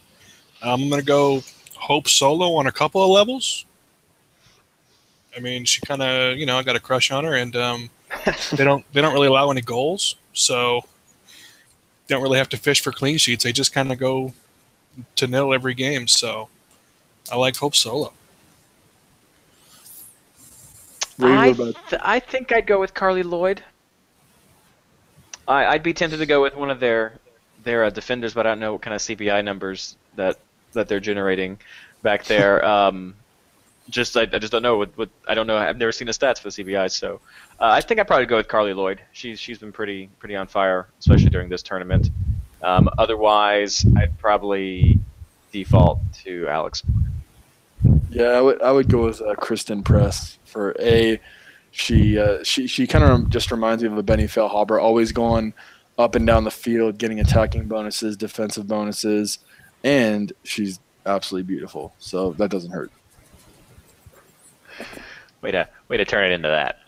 I'm 0.61 0.89
going 0.89 1.01
to 1.01 1.05
go 1.05 1.41
Hope 1.75 2.07
Solo 2.07 2.55
on 2.55 2.67
a 2.67 2.71
couple 2.71 3.03
of 3.03 3.09
levels. 3.09 3.65
I 5.35 5.39
mean, 5.39 5.65
she 5.65 5.81
kind 5.81 6.01
of, 6.01 6.37
you 6.37 6.45
know, 6.45 6.57
I 6.57 6.63
got 6.63 6.75
a 6.75 6.79
crush 6.79 7.11
on 7.11 7.23
her, 7.23 7.35
and 7.35 7.55
um, 7.55 7.89
they 8.55 8.63
don't 8.63 8.83
they 8.93 9.01
don't 9.01 9.13
really 9.13 9.27
allow 9.27 9.51
any 9.51 9.61
goals, 9.61 10.15
so 10.33 10.81
don't 12.07 12.21
really 12.21 12.37
have 12.39 12.49
to 12.49 12.57
fish 12.57 12.81
for 12.81 12.91
clean 12.91 13.17
sheets. 13.17 13.43
They 13.43 13.51
just 13.51 13.73
kind 13.73 13.91
of 13.91 13.99
go 13.99 14.33
to 15.15 15.27
nil 15.27 15.53
every 15.53 15.75
game. 15.75 16.07
So 16.07 16.49
I 17.31 17.37
like 17.37 17.55
Hope 17.57 17.75
Solo. 17.75 18.13
I, 21.21 21.53
th- 21.53 22.01
I 22.01 22.19
think 22.19 22.51
I'd 22.51 22.65
go 22.65 22.79
with 22.79 22.93
Carly 22.93 23.23
Lloyd. 23.23 23.63
I, 25.49 25.73
would 25.73 25.83
be 25.83 25.93
tempted 25.93 26.17
to 26.17 26.25
go 26.25 26.41
with 26.41 26.55
one 26.55 26.69
of 26.69 26.79
their 26.79 27.13
their 27.63 27.85
uh, 27.85 27.89
defenders, 27.89 28.33
but 28.33 28.45
I 28.45 28.51
don't 28.51 28.59
know 28.59 28.73
what 28.73 28.81
kind 28.81 28.93
of 28.93 29.01
CBI 29.01 29.43
numbers 29.43 29.97
that 30.15 30.37
that 30.73 30.87
they're 30.87 30.99
generating 30.99 31.59
back 32.01 32.25
there. 32.25 32.63
Um, 32.69 33.15
just 33.89 34.15
I, 34.15 34.21
I, 34.21 34.37
just 34.37 34.51
don't 34.51 34.61
know 34.61 34.77
what, 34.77 34.95
what 34.97 35.09
I 35.27 35.33
don't 35.33 35.47
know. 35.47 35.57
I've 35.57 35.77
never 35.77 35.91
seen 35.91 36.05
the 36.05 36.13
stats 36.13 36.39
for 36.39 36.51
the 36.51 36.63
CBI, 36.63 36.91
so 36.91 37.19
uh, 37.59 37.69
I 37.71 37.81
think 37.81 37.99
I'd 37.99 38.07
probably 38.07 38.27
go 38.27 38.37
with 38.37 38.47
Carly 38.47 38.73
Lloyd. 38.73 39.01
She's 39.11 39.39
she's 39.39 39.57
been 39.57 39.71
pretty 39.71 40.09
pretty 40.19 40.35
on 40.35 40.45
fire, 40.45 40.87
especially 40.99 41.29
during 41.29 41.49
this 41.49 41.63
tournament. 41.63 42.11
Um, 42.61 42.89
otherwise, 42.97 43.85
I'd 43.97 44.17
probably 44.19 44.99
default 45.51 45.99
to 46.23 46.47
Alex. 46.47 46.83
Yeah, 48.11 48.25
I 48.25 48.41
would 48.41 48.61
I 48.61 48.71
would 48.71 48.89
go 48.89 49.05
with 49.05 49.21
uh, 49.21 49.35
Christen 49.35 49.83
Press 49.83 50.37
for 50.45 50.75
a 50.79 51.19
she 51.71 52.17
uh, 52.17 52.43
she 52.43 52.67
she 52.67 52.87
kind 52.87 53.03
of 53.03 53.29
just 53.29 53.51
reminds 53.51 53.83
me 53.83 53.89
of 53.89 53.97
a 53.97 54.03
Benny 54.03 54.25
Feilhaber, 54.25 54.81
always 54.81 55.11
going 55.11 55.53
up 55.97 56.15
and 56.15 56.25
down 56.25 56.43
the 56.43 56.51
field, 56.51 56.97
getting 56.97 57.19
attacking 57.19 57.67
bonuses, 57.67 58.17
defensive 58.17 58.67
bonuses, 58.67 59.39
and 59.83 60.31
she's 60.43 60.79
absolutely 61.05 61.47
beautiful. 61.47 61.93
So 61.99 62.33
that 62.33 62.49
doesn't 62.49 62.71
hurt. 62.71 62.91
Way 65.41 65.51
to 65.51 65.67
way 65.87 65.97
to 65.97 66.05
turn 66.05 66.31
it 66.31 66.33
into 66.33 66.47
that. 66.47 66.79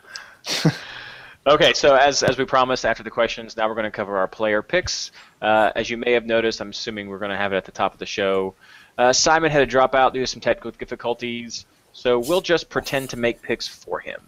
okay, 1.47 1.73
so 1.73 1.95
as 1.95 2.23
as 2.23 2.37
we 2.37 2.45
promised, 2.45 2.85
after 2.85 3.03
the 3.03 3.11
questions, 3.11 3.55
now 3.55 3.67
we're 3.67 3.75
going 3.75 3.85
to 3.85 3.91
cover 3.91 4.17
our 4.17 4.27
player 4.27 4.61
picks. 4.61 5.11
Uh, 5.41 5.71
as 5.75 5.89
you 5.89 5.97
may 5.97 6.13
have 6.13 6.25
noticed, 6.25 6.61
I'm 6.61 6.69
assuming 6.69 7.07
we're 7.07 7.19
going 7.19 7.31
to 7.31 7.37
have 7.37 7.53
it 7.53 7.57
at 7.57 7.65
the 7.65 7.71
top 7.71 7.93
of 7.93 7.99
the 7.99 8.05
show. 8.05 8.55
Uh, 8.97 9.13
Simon 9.13 9.51
had 9.51 9.59
to 9.59 9.65
drop 9.65 9.95
out 9.95 10.13
due 10.13 10.21
to 10.21 10.27
some 10.27 10.41
technical 10.41 10.71
difficulties, 10.71 11.65
so 11.93 12.19
we'll 12.19 12.41
just 12.41 12.69
pretend 12.69 13.09
to 13.11 13.17
make 13.17 13.41
picks 13.41 13.67
for 13.67 13.99
him. 13.99 14.21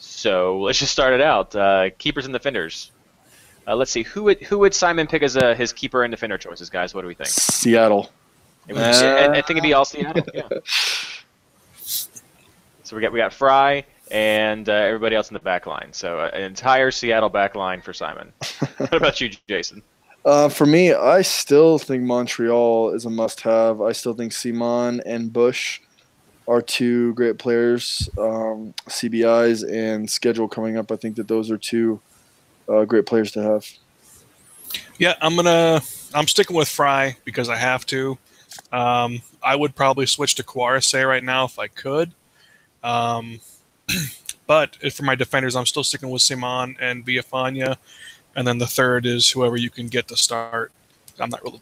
So 0.00 0.60
let's 0.60 0.78
just 0.78 0.92
start 0.92 1.12
it 1.12 1.20
out. 1.20 1.54
Uh, 1.54 1.90
keepers 1.98 2.24
and 2.24 2.32
defenders. 2.32 2.90
Uh, 3.66 3.76
let's 3.76 3.90
see 3.90 4.02
who 4.02 4.24
would 4.24 4.40
who 4.42 4.58
would 4.58 4.74
Simon 4.74 5.06
pick 5.06 5.22
as 5.22 5.36
uh, 5.36 5.54
his 5.54 5.72
keeper 5.72 6.02
and 6.02 6.10
defender 6.10 6.38
choices, 6.38 6.70
guys? 6.70 6.94
What 6.94 7.02
do 7.02 7.06
we 7.06 7.14
think? 7.14 7.28
Seattle. 7.28 8.10
I, 8.68 9.28
I, 9.28 9.32
think 9.34 9.50
it'd 9.50 9.62
be 9.62 9.74
all 9.74 9.84
Seattle. 9.84 10.24
Yeah. 10.34 10.48
so 11.76 12.96
we 12.96 13.02
got 13.02 13.12
we 13.12 13.18
got 13.18 13.32
Frei 13.32 13.84
and 14.10 14.68
uh, 14.68 14.72
everybody 14.72 15.14
else 15.16 15.28
in 15.28 15.34
the 15.34 15.40
back 15.40 15.66
line. 15.66 15.92
So 15.92 16.18
uh, 16.18 16.30
an 16.32 16.42
entire 16.42 16.90
Seattle 16.90 17.28
back 17.28 17.54
line 17.54 17.80
for 17.80 17.92
Simon. 17.92 18.32
what 18.78 18.94
about 18.94 19.20
you, 19.20 19.30
Jason? 19.48 19.82
Uh, 20.22 20.50
for 20.50 20.66
me, 20.66 20.92
I 20.92 21.22
still 21.22 21.78
think 21.78 22.02
Montreal 22.02 22.90
is 22.90 23.06
a 23.06 23.10
must-have. 23.10 23.80
I 23.80 23.92
still 23.92 24.12
think 24.12 24.32
Simon 24.32 25.00
and 25.06 25.32
Bush 25.32 25.80
are 26.50 26.60
two 26.60 27.14
great 27.14 27.38
players. 27.38 28.10
Um, 28.18 28.74
CBIs 28.88 29.62
and 29.72 30.10
schedule 30.10 30.48
coming 30.48 30.76
up. 30.76 30.90
I 30.90 30.96
think 30.96 31.14
that 31.16 31.28
those 31.28 31.48
are 31.48 31.56
two 31.56 32.00
uh, 32.68 32.84
great 32.84 33.06
players 33.06 33.30
to 33.32 33.42
have. 33.42 33.70
Yeah, 34.98 35.14
I'm 35.22 35.36
gonna. 35.36 35.80
I'm 36.12 36.26
sticking 36.26 36.56
with 36.56 36.68
Frei 36.68 37.16
because 37.24 37.48
I 37.48 37.56
have 37.56 37.86
to. 37.86 38.18
Um, 38.72 39.22
I 39.42 39.54
would 39.54 39.76
probably 39.76 40.06
switch 40.06 40.34
to 40.34 40.42
Kwarasey 40.42 41.06
right 41.06 41.22
now 41.22 41.44
if 41.44 41.58
I 41.58 41.68
could. 41.68 42.12
Um, 42.82 43.40
but 44.48 44.74
for 44.92 45.04
my 45.04 45.14
defenders, 45.14 45.54
I'm 45.54 45.66
still 45.66 45.84
sticking 45.84 46.10
with 46.10 46.22
Ciman 46.22 46.74
and 46.80 47.06
Villafaña, 47.06 47.76
and 48.34 48.46
then 48.46 48.58
the 48.58 48.66
third 48.66 49.06
is 49.06 49.30
whoever 49.30 49.56
you 49.56 49.70
can 49.70 49.86
get 49.86 50.08
to 50.08 50.16
start. 50.16 50.72
I'm 51.20 51.30
not 51.30 51.44
really, 51.44 51.60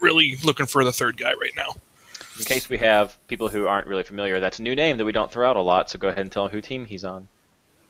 really 0.00 0.36
looking 0.42 0.66
for 0.66 0.82
the 0.82 0.92
third 0.92 1.18
guy 1.18 1.34
right 1.34 1.54
now. 1.54 1.76
In 2.40 2.46
case 2.46 2.68
we 2.68 2.78
have 2.78 3.16
people 3.28 3.48
who 3.48 3.66
aren't 3.66 3.86
really 3.86 4.02
familiar, 4.02 4.40
that's 4.40 4.58
a 4.58 4.62
new 4.62 4.74
name 4.74 4.96
that 4.96 5.04
we 5.04 5.12
don't 5.12 5.30
throw 5.30 5.48
out 5.48 5.56
a 5.56 5.60
lot. 5.60 5.90
So 5.90 5.98
go 5.98 6.08
ahead 6.08 6.20
and 6.20 6.32
tell 6.32 6.48
who 6.48 6.60
team 6.60 6.86
he's 6.86 7.04
on. 7.04 7.28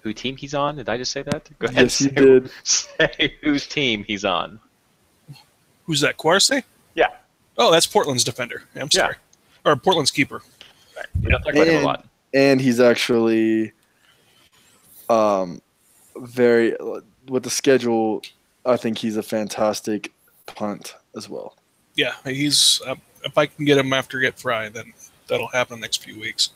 Who 0.02 0.12
team 0.12 0.36
he's 0.36 0.54
on? 0.54 0.76
Did 0.76 0.88
I 0.88 0.96
just 0.96 1.12
say 1.12 1.22
that? 1.22 1.48
Go 1.58 1.66
ahead. 1.66 1.84
Yes, 1.84 2.00
you 2.00 2.08
say, 2.08 2.14
did. 2.14 2.50
Say 2.64 3.34
whose 3.42 3.66
team 3.66 4.04
he's 4.04 4.24
on. 4.24 4.58
Who's 5.84 6.00
that? 6.00 6.16
Kwarasey? 6.16 6.62
Yeah. 6.94 7.08
Oh, 7.58 7.70
that's 7.70 7.86
Portland's 7.86 8.24
defender. 8.24 8.62
I'm 8.74 8.82
Yeah. 8.92 9.00
sorry. 9.02 9.16
Or 9.64 9.76
Portland's 9.76 10.10
keeper. 10.10 10.42
We 11.22 11.30
don't 11.30 11.42
talk 11.42 11.52
about 11.54 11.66
him 11.66 11.74
a 11.74 11.76
And- 11.78 11.84
lot. 11.84 12.06
and 12.34 12.60
he's 12.60 12.80
actually 12.80 13.72
um 15.08 15.60
very 16.16 16.76
with 17.28 17.42
the 17.42 17.50
schedule 17.50 18.22
i 18.64 18.76
think 18.76 18.98
he's 18.98 19.16
a 19.16 19.22
fantastic 19.22 20.12
punt 20.46 20.94
as 21.16 21.28
well 21.28 21.56
Yeah, 21.96 22.14
he's. 22.24 22.80
Uh, 22.86 22.94
if 23.24 23.36
I 23.38 23.46
can 23.46 23.64
get 23.64 23.78
him 23.78 23.92
after 23.92 24.18
get 24.18 24.38
Frei, 24.38 24.68
then 24.68 24.92
that'll 25.28 25.48
happen 25.48 25.76
the 25.76 25.82
next 25.82 26.02
few 26.02 26.18
weeks. 26.18 26.50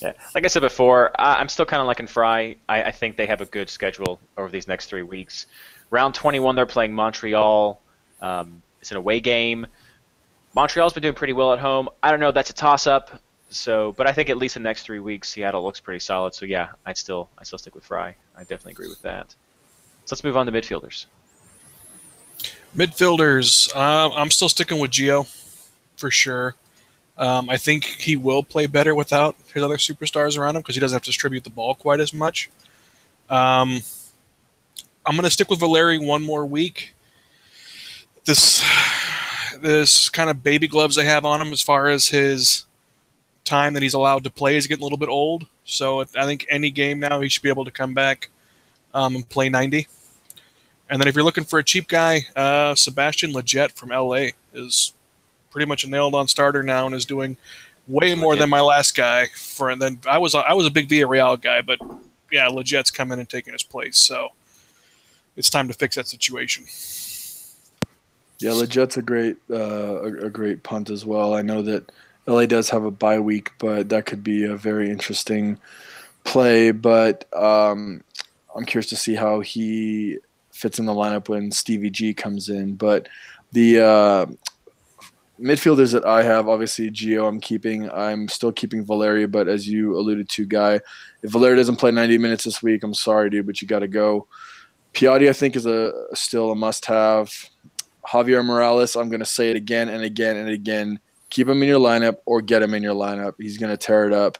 Yeah. 0.00 0.12
Like 0.34 0.44
I 0.44 0.48
said 0.48 0.62
before, 0.62 1.12
I, 1.18 1.36
I'm 1.36 1.48
still 1.48 1.66
kind 1.66 1.80
of 1.80 1.86
liking 1.86 2.06
Frei. 2.06 2.56
I, 2.68 2.84
I 2.84 2.90
think 2.90 3.16
they 3.16 3.26
have 3.26 3.40
a 3.40 3.46
good 3.46 3.68
schedule 3.68 4.18
over 4.36 4.48
these 4.48 4.68
next 4.68 4.86
three 4.86 5.02
weeks. 5.02 5.46
Round 5.90 6.14
21, 6.14 6.56
they're 6.56 6.66
playing 6.66 6.92
Montreal. 6.92 7.80
Um, 8.20 8.62
it's 8.80 8.90
an 8.90 8.96
away 8.96 9.20
game. 9.20 9.66
Montreal's 10.54 10.92
been 10.92 11.02
doing 11.02 11.14
pretty 11.14 11.32
well 11.32 11.52
at 11.52 11.58
home. 11.58 11.88
I 12.02 12.10
don't 12.10 12.20
know. 12.20 12.32
That's 12.32 12.50
a 12.50 12.54
toss-up. 12.54 13.20
So, 13.50 13.92
but 13.92 14.08
I 14.08 14.12
think 14.12 14.30
at 14.30 14.36
least 14.36 14.54
the 14.54 14.60
next 14.60 14.82
three 14.82 14.98
weeks, 14.98 15.28
Seattle 15.28 15.62
looks 15.62 15.80
pretty 15.80 16.00
solid. 16.00 16.34
So 16.34 16.44
yeah, 16.44 16.70
I'd 16.86 16.96
still, 16.96 17.28
I 17.38 17.44
still 17.44 17.58
stick 17.58 17.74
with 17.74 17.84
Frei. 17.84 18.14
I 18.36 18.40
definitely 18.40 18.72
agree 18.72 18.88
with 18.88 19.02
that. 19.02 19.30
So 20.06 20.14
let's 20.14 20.24
move 20.24 20.36
on 20.36 20.46
to 20.46 20.52
midfielders. 20.52 21.06
Midfielders, 22.76 23.74
uh, 23.76 24.10
I'm 24.14 24.30
still 24.30 24.48
sticking 24.48 24.78
with 24.78 24.90
Gio 24.90 25.28
for 25.96 26.10
sure. 26.10 26.54
Um, 27.16 27.48
I 27.48 27.56
think 27.56 27.84
he 27.84 28.16
will 28.16 28.42
play 28.42 28.66
better 28.66 28.94
without 28.94 29.36
his 29.52 29.62
other 29.62 29.76
superstars 29.76 30.36
around 30.36 30.56
him 30.56 30.62
because 30.62 30.74
he 30.74 30.80
doesn't 30.80 30.96
have 30.96 31.02
to 31.02 31.10
distribute 31.10 31.44
the 31.44 31.50
ball 31.50 31.74
quite 31.74 32.00
as 32.00 32.12
much. 32.12 32.50
Um, 33.30 33.80
I'm 35.06 35.14
going 35.14 35.24
to 35.24 35.30
stick 35.30 35.48
with 35.48 35.60
Valeri 35.60 35.98
one 35.98 36.22
more 36.22 36.44
week. 36.44 36.94
This 38.24 38.64
this 39.60 40.08
kind 40.08 40.28
of 40.28 40.42
baby 40.42 40.66
gloves 40.66 40.96
they 40.96 41.04
have 41.04 41.24
on 41.24 41.40
him 41.40 41.52
as 41.52 41.62
far 41.62 41.88
as 41.88 42.08
his 42.08 42.66
time 43.44 43.74
that 43.74 43.82
he's 43.82 43.94
allowed 43.94 44.24
to 44.24 44.30
play 44.30 44.56
is 44.56 44.66
getting 44.66 44.82
a 44.82 44.84
little 44.84 44.98
bit 44.98 45.08
old. 45.08 45.46
So 45.64 46.00
I 46.00 46.24
think 46.24 46.46
any 46.50 46.70
game 46.70 46.98
now 47.00 47.20
he 47.20 47.28
should 47.28 47.42
be 47.42 47.48
able 47.48 47.64
to 47.64 47.70
come 47.70 47.94
back 47.94 48.30
um, 48.92 49.14
and 49.14 49.28
play 49.28 49.48
90. 49.48 49.86
And 50.90 51.00
then 51.00 51.08
if 51.08 51.14
you're 51.14 51.24
looking 51.24 51.44
for 51.44 51.58
a 51.58 51.64
cheap 51.64 51.88
guy, 51.88 52.26
uh, 52.36 52.74
Sebastian 52.74 53.32
Lletget 53.32 53.72
from 53.72 53.90
LA 53.90 54.28
is 54.52 54.92
pretty 55.54 55.66
much 55.66 55.84
a 55.84 55.88
nailed 55.88 56.14
on 56.14 56.28
starter 56.28 56.62
now 56.62 56.84
and 56.84 56.94
is 56.94 57.06
doing 57.06 57.38
way 57.86 58.14
more 58.14 58.34
than 58.36 58.50
my 58.50 58.60
last 58.60 58.94
guy. 58.96 59.26
For 59.36 59.70
and 59.70 59.80
then 59.80 60.00
I 60.06 60.18
was 60.18 60.34
I 60.34 60.52
was 60.52 60.66
a 60.66 60.70
big 60.70 60.88
Villarreal 60.88 61.40
guy, 61.40 61.62
but 61.62 61.78
yeah, 62.30 62.48
Lletget's 62.48 62.90
come 62.90 63.12
in 63.12 63.20
and 63.20 63.28
taken 63.28 63.52
his 63.52 63.62
place. 63.62 63.96
So 63.96 64.30
it's 65.36 65.48
time 65.48 65.68
to 65.68 65.74
fix 65.74 65.96
that 65.96 66.08
situation. 66.08 66.64
yeah 68.40 68.50
Lletget's 68.50 68.96
a 68.96 69.02
great 69.02 69.36
uh 69.48 70.02
a, 70.02 70.26
a 70.26 70.30
great 70.30 70.62
punt 70.62 70.90
as 70.90 71.04
well 71.04 71.34
i 71.34 71.42
know 71.42 71.62
that 71.62 71.90
la 72.26 72.44
does 72.46 72.68
have 72.70 72.84
a 72.84 72.90
bye 72.90 73.18
week 73.20 73.50
but 73.58 73.88
that 73.88 74.06
could 74.06 74.22
be 74.24 74.44
a 74.44 74.56
very 74.56 74.90
interesting 74.90 75.58
play 76.24 76.70
but 76.72 77.26
um 77.34 78.02
i'm 78.56 78.64
curious 78.64 78.88
to 78.88 78.96
see 78.96 79.14
how 79.14 79.40
he 79.40 80.18
fits 80.50 80.78
in 80.78 80.86
the 80.86 80.92
lineup 80.92 81.28
when 81.28 81.50
stevie 81.50 81.90
g 81.90 82.12
comes 82.14 82.48
in 82.48 82.74
but 82.74 83.08
the 83.52 83.80
uh 83.80 84.26
midfielders 85.40 85.92
that 85.92 86.04
I 86.04 86.22
have, 86.22 86.48
obviously 86.48 86.90
Gio, 86.90 87.28
I'm 87.28 87.40
keeping. 87.40 87.90
I'm 87.90 88.28
still 88.28 88.52
keeping 88.52 88.84
Valeria, 88.84 89.28
but 89.28 89.48
as 89.48 89.68
you 89.68 89.96
alluded 89.98 90.28
to, 90.30 90.46
Guy, 90.46 90.80
if 91.22 91.30
Valeria 91.30 91.56
doesn't 91.56 91.76
play 91.76 91.90
90 91.90 92.18
minutes 92.18 92.44
this 92.44 92.62
week, 92.62 92.82
I'm 92.82 92.94
sorry, 92.94 93.30
dude, 93.30 93.46
but 93.46 93.60
you 93.60 93.68
got 93.68 93.80
to 93.80 93.88
go. 93.88 94.28
Piatti, 94.92 95.28
I 95.28 95.32
think, 95.32 95.56
is 95.56 95.66
a 95.66 95.92
still 96.14 96.52
a 96.52 96.54
must-have. 96.54 97.32
Javier 98.06 98.44
Morales, 98.44 98.96
I'm 98.96 99.08
going 99.08 99.20
to 99.20 99.26
say 99.26 99.50
it 99.50 99.56
again 99.56 99.88
and 99.88 100.04
again 100.04 100.36
and 100.36 100.50
again. 100.50 101.00
Keep 101.30 101.48
him 101.48 101.62
in 101.62 101.68
your 101.68 101.80
lineup 101.80 102.18
or 102.26 102.40
get 102.40 102.62
him 102.62 102.74
in 102.74 102.82
your 102.82 102.94
lineup. 102.94 103.32
He's 103.38 103.58
going 103.58 103.70
to 103.72 103.76
tear 103.76 104.06
it 104.06 104.12
up. 104.12 104.38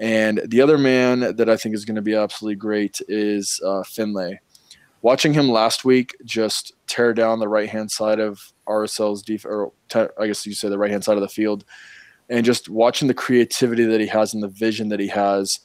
And 0.00 0.40
the 0.46 0.60
other 0.60 0.78
man 0.78 1.36
that 1.36 1.48
I 1.48 1.56
think 1.56 1.74
is 1.74 1.84
going 1.84 1.94
to 1.96 2.02
be 2.02 2.14
absolutely 2.14 2.56
great 2.56 3.00
is 3.08 3.60
uh, 3.64 3.84
Finlay. 3.84 4.40
Watching 5.02 5.34
him 5.34 5.48
last 5.48 5.84
week 5.84 6.16
just 6.24 6.72
tear 6.94 7.12
down 7.12 7.40
the 7.40 7.48
right 7.48 7.68
hand 7.68 7.90
side 7.90 8.20
of 8.20 8.52
RSL's 8.68 9.22
def- 9.22 9.44
or 9.44 9.72
te- 9.88 10.06
I 10.20 10.28
guess 10.28 10.46
you 10.46 10.54
say 10.54 10.68
the 10.68 10.78
right 10.78 10.90
hand 10.90 11.02
side 11.02 11.16
of 11.16 11.22
the 11.22 11.28
field, 11.28 11.64
and 12.30 12.44
just 12.44 12.68
watching 12.68 13.08
the 13.08 13.14
creativity 13.14 13.84
that 13.84 14.00
he 14.00 14.06
has 14.06 14.32
and 14.32 14.42
the 14.42 14.48
vision 14.48 14.88
that 14.90 15.00
he 15.00 15.08
has, 15.08 15.60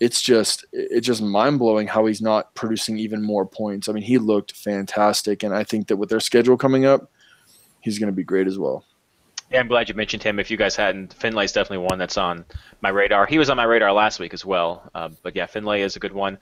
it's 0.00 0.20
just 0.20 0.66
it's 0.72 1.06
just 1.06 1.22
mind 1.22 1.58
blowing 1.58 1.86
how 1.86 2.04
he's 2.04 2.20
not 2.20 2.54
producing 2.54 2.98
even 2.98 3.22
more 3.22 3.46
points. 3.46 3.88
I 3.88 3.92
mean, 3.92 4.02
he 4.02 4.18
looked 4.18 4.52
fantastic, 4.52 5.42
and 5.42 5.54
I 5.54 5.64
think 5.64 5.88
that 5.88 5.96
with 5.96 6.10
their 6.10 6.20
schedule 6.20 6.58
coming 6.58 6.84
up, 6.84 7.10
he's 7.80 7.98
going 7.98 8.12
to 8.12 8.16
be 8.16 8.24
great 8.24 8.46
as 8.46 8.58
well. 8.58 8.84
Yeah, 9.50 9.60
I'm 9.60 9.68
glad 9.68 9.88
you 9.88 9.94
mentioned 9.94 10.24
him. 10.24 10.40
If 10.40 10.50
you 10.50 10.56
guys 10.56 10.74
hadn't, 10.74 11.14
Finlay's 11.14 11.52
definitely 11.52 11.86
one 11.86 11.98
that's 11.98 12.16
on 12.16 12.44
my 12.80 12.88
radar. 12.88 13.26
He 13.26 13.38
was 13.38 13.48
on 13.48 13.56
my 13.56 13.64
radar 13.64 13.92
last 13.92 14.18
week 14.18 14.34
as 14.34 14.44
well. 14.44 14.90
Uh, 14.92 15.10
but 15.22 15.36
yeah, 15.36 15.46
Finlay 15.46 15.82
is 15.82 15.94
a 15.94 16.00
good 16.00 16.12
one, 16.12 16.38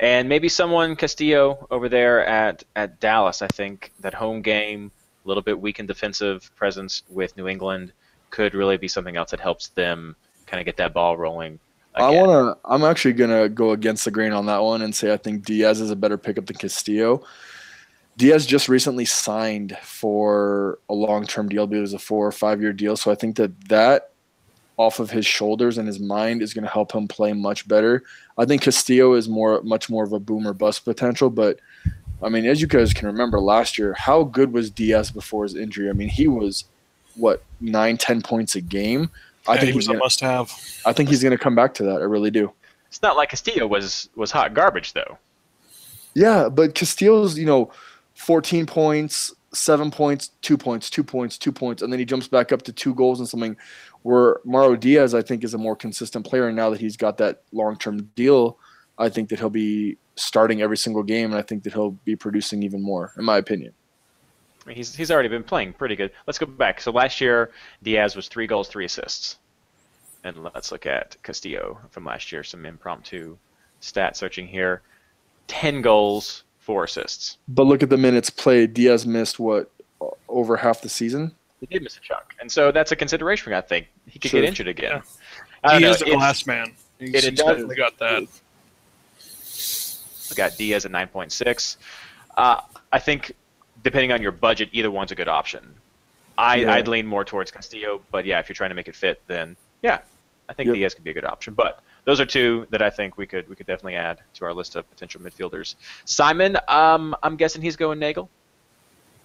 and 0.00 0.28
maybe 0.28 0.48
someone 0.48 0.96
Castillo 0.96 1.68
over 1.70 1.88
there 1.88 2.26
at 2.26 2.64
at 2.74 2.98
Dallas. 2.98 3.42
I 3.42 3.46
think 3.48 3.92
that 4.00 4.12
home 4.12 4.42
game, 4.42 4.90
a 5.24 5.28
little 5.28 5.42
bit 5.42 5.60
weakened 5.60 5.86
defensive 5.86 6.50
presence 6.56 7.04
with 7.08 7.36
New 7.36 7.46
England, 7.46 7.92
could 8.30 8.54
really 8.54 8.76
be 8.76 8.88
something 8.88 9.16
else 9.16 9.30
that 9.30 9.40
helps 9.40 9.68
them 9.68 10.16
kind 10.46 10.60
of 10.60 10.64
get 10.64 10.78
that 10.78 10.92
ball 10.92 11.16
rolling. 11.16 11.60
I 11.94 12.10
want 12.10 12.58
to. 12.58 12.70
I'm 12.70 12.84
actually 12.84 13.14
gonna 13.14 13.48
go 13.48 13.70
against 13.70 14.04
the 14.04 14.10
grain 14.10 14.32
on 14.32 14.46
that 14.46 14.62
one 14.62 14.82
and 14.82 14.94
say 14.94 15.12
I 15.12 15.16
think 15.16 15.44
Diaz 15.44 15.80
is 15.80 15.90
a 15.90 15.96
better 15.96 16.18
pickup 16.18 16.46
than 16.46 16.56
Castillo. 16.56 17.22
Diaz 18.18 18.46
just 18.46 18.68
recently 18.68 19.04
signed 19.04 19.78
for 19.80 20.80
a 20.88 20.94
long-term 20.94 21.48
deal, 21.48 21.68
but 21.68 21.78
it 21.78 21.80
was 21.80 21.94
a 21.94 22.00
four 22.00 22.26
or 22.26 22.32
five-year 22.32 22.72
deal. 22.72 22.96
So 22.96 23.12
I 23.12 23.14
think 23.14 23.36
that 23.36 23.68
that 23.68 24.10
off 24.76 24.98
of 24.98 25.10
his 25.10 25.24
shoulders 25.24 25.78
and 25.78 25.86
his 25.86 26.00
mind 26.00 26.42
is 26.42 26.52
going 26.52 26.64
to 26.64 26.70
help 26.70 26.90
him 26.92 27.06
play 27.06 27.32
much 27.32 27.68
better. 27.68 28.02
I 28.36 28.44
think 28.44 28.62
Castillo 28.62 29.14
is 29.14 29.28
more, 29.28 29.62
much 29.62 29.88
more 29.88 30.02
of 30.02 30.12
a 30.12 30.18
boomer 30.18 30.52
bust 30.52 30.84
potential. 30.84 31.30
But 31.30 31.60
I 32.20 32.28
mean, 32.28 32.44
as 32.44 32.60
you 32.60 32.66
guys 32.66 32.92
can 32.92 33.06
remember 33.06 33.38
last 33.38 33.78
year, 33.78 33.94
how 33.94 34.24
good 34.24 34.52
was 34.52 34.68
Diaz 34.68 35.12
before 35.12 35.44
his 35.44 35.54
injury? 35.54 35.88
I 35.88 35.92
mean, 35.92 36.08
he 36.08 36.26
was 36.26 36.64
what 37.14 37.44
nine, 37.60 37.96
ten 37.98 38.20
points 38.20 38.56
a 38.56 38.60
game. 38.60 39.10
I 39.46 39.54
Yeah, 39.54 39.60
think 39.60 39.66
he 39.66 39.66
he's 39.66 39.76
was 39.76 39.86
a 39.86 39.90
gonna, 39.90 39.98
must-have. 40.00 40.52
I 40.84 40.92
think 40.92 41.08
he's 41.08 41.22
going 41.22 41.36
to 41.36 41.42
come 41.42 41.54
back 41.54 41.72
to 41.74 41.84
that. 41.84 42.00
I 42.00 42.04
really 42.04 42.32
do. 42.32 42.52
It's 42.88 43.00
not 43.00 43.16
like 43.16 43.30
Castillo 43.30 43.66
was 43.68 44.08
was 44.16 44.32
hot 44.32 44.54
garbage 44.54 44.92
though. 44.92 45.18
Yeah, 46.14 46.48
but 46.48 46.74
Castillo's, 46.74 47.38
you 47.38 47.46
know, 47.46 47.70
14 48.18 48.66
points, 48.66 49.32
seven 49.52 49.90
points, 49.90 50.32
two 50.42 50.58
points, 50.58 50.90
two 50.90 51.04
points, 51.04 51.38
two 51.38 51.52
points, 51.52 51.82
and 51.82 51.92
then 51.92 51.98
he 51.98 52.04
jumps 52.04 52.26
back 52.26 52.52
up 52.52 52.62
to 52.62 52.72
two 52.72 52.94
goals 52.94 53.20
and 53.20 53.28
something. 53.28 53.56
Where 54.02 54.38
Mauro 54.44 54.76
Diaz, 54.76 55.14
I 55.14 55.22
think, 55.22 55.44
is 55.44 55.54
a 55.54 55.58
more 55.58 55.76
consistent 55.76 56.26
player, 56.26 56.48
and 56.48 56.56
now 56.56 56.70
that 56.70 56.80
he's 56.80 56.96
got 56.96 57.16
that 57.18 57.42
long-term 57.52 58.10
deal, 58.16 58.58
I 58.98 59.08
think 59.08 59.28
that 59.28 59.38
he'll 59.38 59.50
be 59.50 59.98
starting 60.16 60.62
every 60.62 60.76
single 60.76 61.02
game, 61.02 61.30
and 61.30 61.38
I 61.38 61.42
think 61.42 61.62
that 61.62 61.72
he'll 61.72 61.92
be 61.92 62.16
producing 62.16 62.62
even 62.62 62.82
more, 62.82 63.12
in 63.16 63.24
my 63.24 63.38
opinion. 63.38 63.72
He's 64.68 64.94
he's 64.94 65.10
already 65.10 65.28
been 65.28 65.44
playing 65.44 65.72
pretty 65.72 65.96
good. 65.96 66.10
Let's 66.26 66.38
go 66.38 66.46
back. 66.46 66.80
So 66.80 66.90
last 66.90 67.20
year, 67.20 67.52
Diaz 67.82 68.16
was 68.16 68.28
three 68.28 68.46
goals, 68.46 68.68
three 68.68 68.84
assists. 68.84 69.38
And 70.24 70.42
let's 70.42 70.72
look 70.72 70.84
at 70.86 71.16
Castillo 71.22 71.78
from 71.90 72.04
last 72.04 72.32
year. 72.32 72.42
Some 72.42 72.66
impromptu 72.66 73.36
stat 73.80 74.16
searching 74.16 74.48
here. 74.48 74.82
Ten 75.46 75.80
goals, 75.80 76.42
four 76.68 76.84
assists. 76.84 77.38
But 77.48 77.62
look 77.64 77.82
at 77.82 77.88
the 77.88 77.96
minutes 77.96 78.28
played. 78.28 78.74
Diaz 78.74 79.06
missed 79.06 79.38
what 79.38 79.70
over 80.28 80.58
half 80.58 80.82
the 80.82 80.88
season. 80.90 81.32
He 81.60 81.66
did 81.66 81.82
miss 81.82 81.96
a 81.96 82.00
chunk, 82.00 82.34
and 82.42 82.52
so 82.52 82.70
that's 82.70 82.92
a 82.92 82.96
consideration. 82.96 83.54
I 83.54 83.62
think 83.62 83.86
he 84.06 84.18
could 84.18 84.30
Sure. 84.30 84.42
get 84.42 84.46
injured 84.48 84.68
again. 84.68 85.02
Yeah. 85.64 85.74
He 85.78 85.80
know. 85.84 85.90
is 85.90 85.98
the 86.00 86.04
It's- 86.04 86.18
glass 86.18 86.46
man. 86.46 86.74
He's, 86.98 87.14
it 87.14 87.30
he's 87.30 87.38
definitely 87.40 87.74
got 87.76 87.96
that. 87.98 88.26
We 90.30 90.36
got 90.36 90.56
Diaz 90.58 90.84
at 90.84 90.90
9.6. 90.92 91.78
Uh, 92.36 92.60
I 92.92 92.98
think 92.98 93.32
depending 93.82 94.12
on 94.12 94.20
your 94.20 94.32
budget, 94.32 94.68
either 94.72 94.90
one's 94.90 95.10
a 95.10 95.14
good 95.14 95.26
option. 95.28 95.74
I, 96.36 96.56
Yeah. 96.56 96.74
I'd 96.74 96.86
lean 96.86 97.06
more 97.06 97.24
towards 97.24 97.50
Castillo, 97.50 98.02
but 98.10 98.26
yeah, 98.26 98.38
if 98.40 98.48
you're 98.48 98.54
trying 98.54 98.70
to 98.70 98.74
make 98.76 98.88
it 98.88 98.94
fit, 98.94 99.22
then 99.26 99.56
yeah, 99.82 100.00
I 100.48 100.52
think 100.52 100.66
Yep. 100.66 100.74
Diaz 100.76 100.94
could 100.94 101.04
be 101.04 101.10
a 101.12 101.14
good 101.14 101.24
option. 101.24 101.54
But 101.54 101.82
those 102.08 102.20
are 102.20 102.24
two 102.24 102.66
that 102.70 102.80
I 102.80 102.88
think 102.88 103.18
we 103.18 103.26
could 103.26 103.46
we 103.50 103.54
could 103.54 103.66
definitely 103.66 103.96
add 103.96 104.20
to 104.32 104.46
our 104.46 104.54
list 104.54 104.76
of 104.76 104.88
potential 104.88 105.20
midfielders. 105.20 105.74
Simon, 106.06 106.56
um, 106.66 107.14
I'm 107.22 107.36
guessing 107.36 107.60
he's 107.60 107.76
going 107.76 107.98
Nagel. 107.98 108.30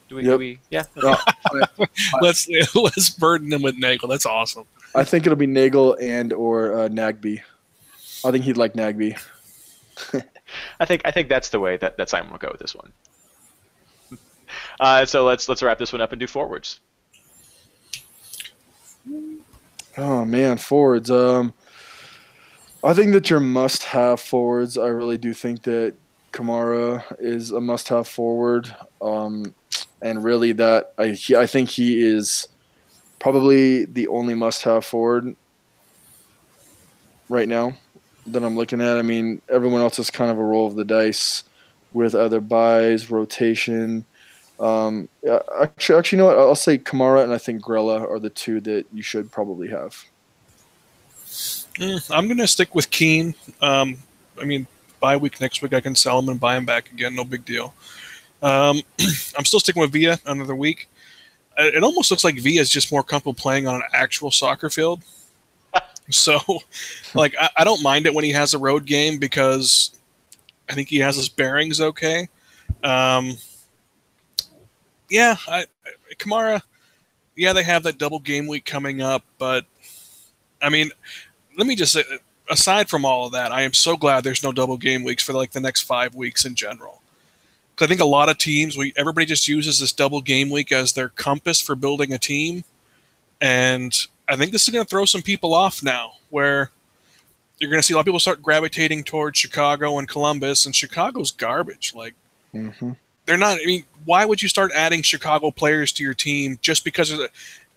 Do 0.09 0.17
we? 0.17 0.23
Do 0.23 0.37
we 0.37 0.59
yeah. 0.69 0.83
Uh, 1.01 1.15
Let's 2.21 2.49
let's 2.75 3.09
burden 3.09 3.53
him 3.53 3.61
with 3.61 3.77
Nagel. 3.77 4.09
That's 4.09 4.25
awesome. 4.25 4.65
I 4.93 5.05
think 5.05 5.25
it'll 5.25 5.37
be 5.37 5.47
Nagel 5.47 5.95
and 6.01 6.33
or 6.33 6.73
uh, 6.77 6.89
Nagbe. 6.89 7.39
I 8.25 8.31
think 8.31 8.43
he'd 8.43 8.57
like 8.57 8.73
Nagbe. 8.73 9.17
I 10.81 10.83
think 10.83 11.03
I 11.05 11.11
think 11.11 11.29
that's 11.29 11.47
the 11.51 11.61
way 11.61 11.77
that, 11.77 11.95
that 11.95 12.09
Simon 12.09 12.33
will 12.33 12.37
go 12.37 12.49
with 12.51 12.59
this 12.59 12.75
one. 12.75 12.91
Uh, 14.79 15.05
so 15.05 15.23
let's 15.25 15.47
let's 15.47 15.63
wrap 15.63 15.79
this 15.79 15.93
one 15.93 16.01
up 16.01 16.11
and 16.11 16.19
do 16.19 16.27
forwards. 16.27 16.79
Oh 19.97 20.25
man, 20.25 20.57
forwards. 20.57 21.09
Um, 21.09 21.53
I 22.83 22.93
think 22.93 23.13
that 23.13 23.29
your 23.29 23.39
must-have 23.39 24.19
forwards. 24.19 24.77
I 24.77 24.87
really 24.87 25.17
do 25.17 25.33
think 25.33 25.63
that 25.63 25.95
Kamara 26.33 27.03
is 27.17 27.51
a 27.51 27.61
must-have 27.61 28.07
forward. 28.07 28.75
Um, 29.01 29.55
and 30.01 30.21
really, 30.21 30.51
that 30.53 30.93
I 30.97 31.09
he, 31.09 31.35
I 31.35 31.47
think 31.47 31.69
he 31.69 32.05
is 32.05 32.47
probably 33.19 33.85
the 33.85 34.07
only 34.09 34.33
must-have 34.33 34.83
forward 34.83 35.33
right 37.29 37.47
now 37.47 37.73
that 38.27 38.43
I'm 38.43 38.57
looking 38.57 38.81
at. 38.81 38.97
I 38.97 39.01
mean, 39.01 39.41
everyone 39.49 39.81
else 39.81 39.97
is 39.97 40.09
kind 40.09 40.29
of 40.29 40.37
a 40.37 40.43
roll 40.43 40.67
of 40.67 40.75
the 40.75 40.83
dice 40.83 41.45
with 41.93 42.15
other 42.15 42.41
buys, 42.41 43.09
rotation. 43.09 44.03
Um, 44.59 45.07
actually, 45.61 45.97
actually, 45.97 46.17
you 46.17 46.23
know 46.23 46.27
what? 46.27 46.37
I'll 46.37 46.55
say 46.55 46.77
Kamara 46.77 47.23
and 47.23 47.33
I 47.33 47.37
think 47.37 47.61
Grella 47.61 48.01
are 48.01 48.19
the 48.19 48.29
two 48.29 48.59
that 48.61 48.85
you 48.93 49.01
should 49.01 49.31
probably 49.31 49.69
have. 49.69 50.03
Mm, 51.75 52.15
I'm 52.15 52.27
going 52.27 52.37
to 52.37 52.47
stick 52.47 52.75
with 52.75 52.89
Keane. 52.89 53.33
Um, 53.61 53.97
I 54.39 54.45
mean, 54.45 54.67
bye 54.99 55.17
week 55.17 55.41
next 55.41 55.61
week, 55.61 55.73
I 55.73 55.81
can 55.81 55.95
sell 55.95 56.19
him 56.19 56.29
and 56.29 56.39
buy 56.39 56.55
him 56.55 56.65
back 56.65 56.91
again. 56.91 57.15
No 57.15 57.23
big 57.23 57.45
deal. 57.45 57.73
Um, 58.41 58.81
I'm 59.37 59.45
still 59.45 59.59
sticking 59.59 59.81
with 59.81 59.91
Villa 59.91 60.19
another 60.25 60.55
week. 60.55 60.89
It 61.57 61.83
almost 61.83 62.09
looks 62.09 62.23
like 62.23 62.39
Villa 62.39 62.61
is 62.61 62.69
just 62.69 62.91
more 62.91 63.03
comfortable 63.03 63.33
playing 63.33 63.67
on 63.67 63.75
an 63.75 63.83
actual 63.93 64.31
soccer 64.31 64.69
field. 64.69 65.01
so, 66.09 66.39
like, 67.13 67.35
I, 67.39 67.49
I 67.57 67.63
don't 67.63 67.81
mind 67.83 68.05
it 68.05 68.13
when 68.13 68.23
he 68.23 68.31
has 68.31 68.53
a 68.53 68.59
road 68.59 68.85
game 68.85 69.17
because 69.17 69.91
I 70.69 70.73
think 70.73 70.89
he 70.89 70.97
has 70.99 71.15
his 71.15 71.29
bearings 71.29 71.79
okay. 71.81 72.27
Um, 72.83 73.37
yeah, 75.09 75.35
I, 75.47 75.59
I- 75.85 76.13
Kamara. 76.15 76.61
Yeah, 77.35 77.53
they 77.53 77.63
have 77.63 77.81
that 77.83 77.97
double 77.97 78.19
game 78.19 78.45
week 78.45 78.63
coming 78.63 79.01
up, 79.01 79.23
but 79.39 79.65
I 80.61 80.69
mean, 80.69 80.91
let 81.57 81.67
me 81.67 81.75
just 81.75 81.93
say, 81.93 82.03
aside 82.49 82.89
from 82.89 83.05
all 83.05 83.25
of 83.25 83.33
that, 83.33 83.51
I 83.51 83.61
am 83.61 83.73
so 83.73 83.95
glad 83.97 84.23
there's 84.23 84.43
no 84.43 84.51
double 84.51 84.77
game 84.77 85.03
weeks 85.03 85.23
for 85.23 85.33
like 85.33 85.51
the 85.51 85.59
next 85.59 85.81
five 85.81 86.15
weeks 86.15 86.45
in 86.45 86.55
general. 86.55 87.01
Because 87.75 87.85
I 87.85 87.89
think 87.89 88.01
a 88.01 88.05
lot 88.05 88.29
of 88.29 88.37
teams, 88.37 88.77
we 88.77 88.93
everybody 88.95 89.25
just 89.25 89.47
uses 89.47 89.79
this 89.79 89.91
double 89.93 90.21
game 90.21 90.49
week 90.49 90.71
as 90.71 90.93
their 90.93 91.09
compass 91.09 91.59
for 91.61 91.75
building 91.75 92.13
a 92.13 92.19
team, 92.19 92.63
and 93.41 93.93
I 94.27 94.35
think 94.35 94.51
this 94.51 94.63
is 94.63 94.69
going 94.69 94.85
to 94.85 94.89
throw 94.89 95.05
some 95.05 95.21
people 95.21 95.53
off 95.53 95.81
now, 95.81 96.13
where 96.29 96.69
you're 97.59 97.69
going 97.69 97.81
to 97.81 97.85
see 97.85 97.93
a 97.93 97.97
lot 97.97 98.01
of 98.01 98.05
people 98.05 98.19
start 98.19 98.41
gravitating 98.41 99.03
towards 99.03 99.39
Chicago 99.39 99.97
and 99.97 100.07
Columbus, 100.07 100.65
and 100.65 100.75
Chicago's 100.75 101.31
garbage. 101.31 101.93
Like 101.95 102.13
Mm-hmm. 102.53 102.91
they're 103.25 103.37
not. 103.37 103.57
I 103.59 103.65
mean, 103.65 103.83
why 104.05 104.25
would 104.25 104.41
you 104.41 104.47
start 104.47 104.71
adding 104.75 105.01
Chicago 105.01 105.49
players 105.49 105.91
to 105.93 106.03
your 106.03 106.13
team 106.13 106.59
just 106.61 106.85
because 106.85 107.09
of 107.11 107.17
the, 107.17 107.29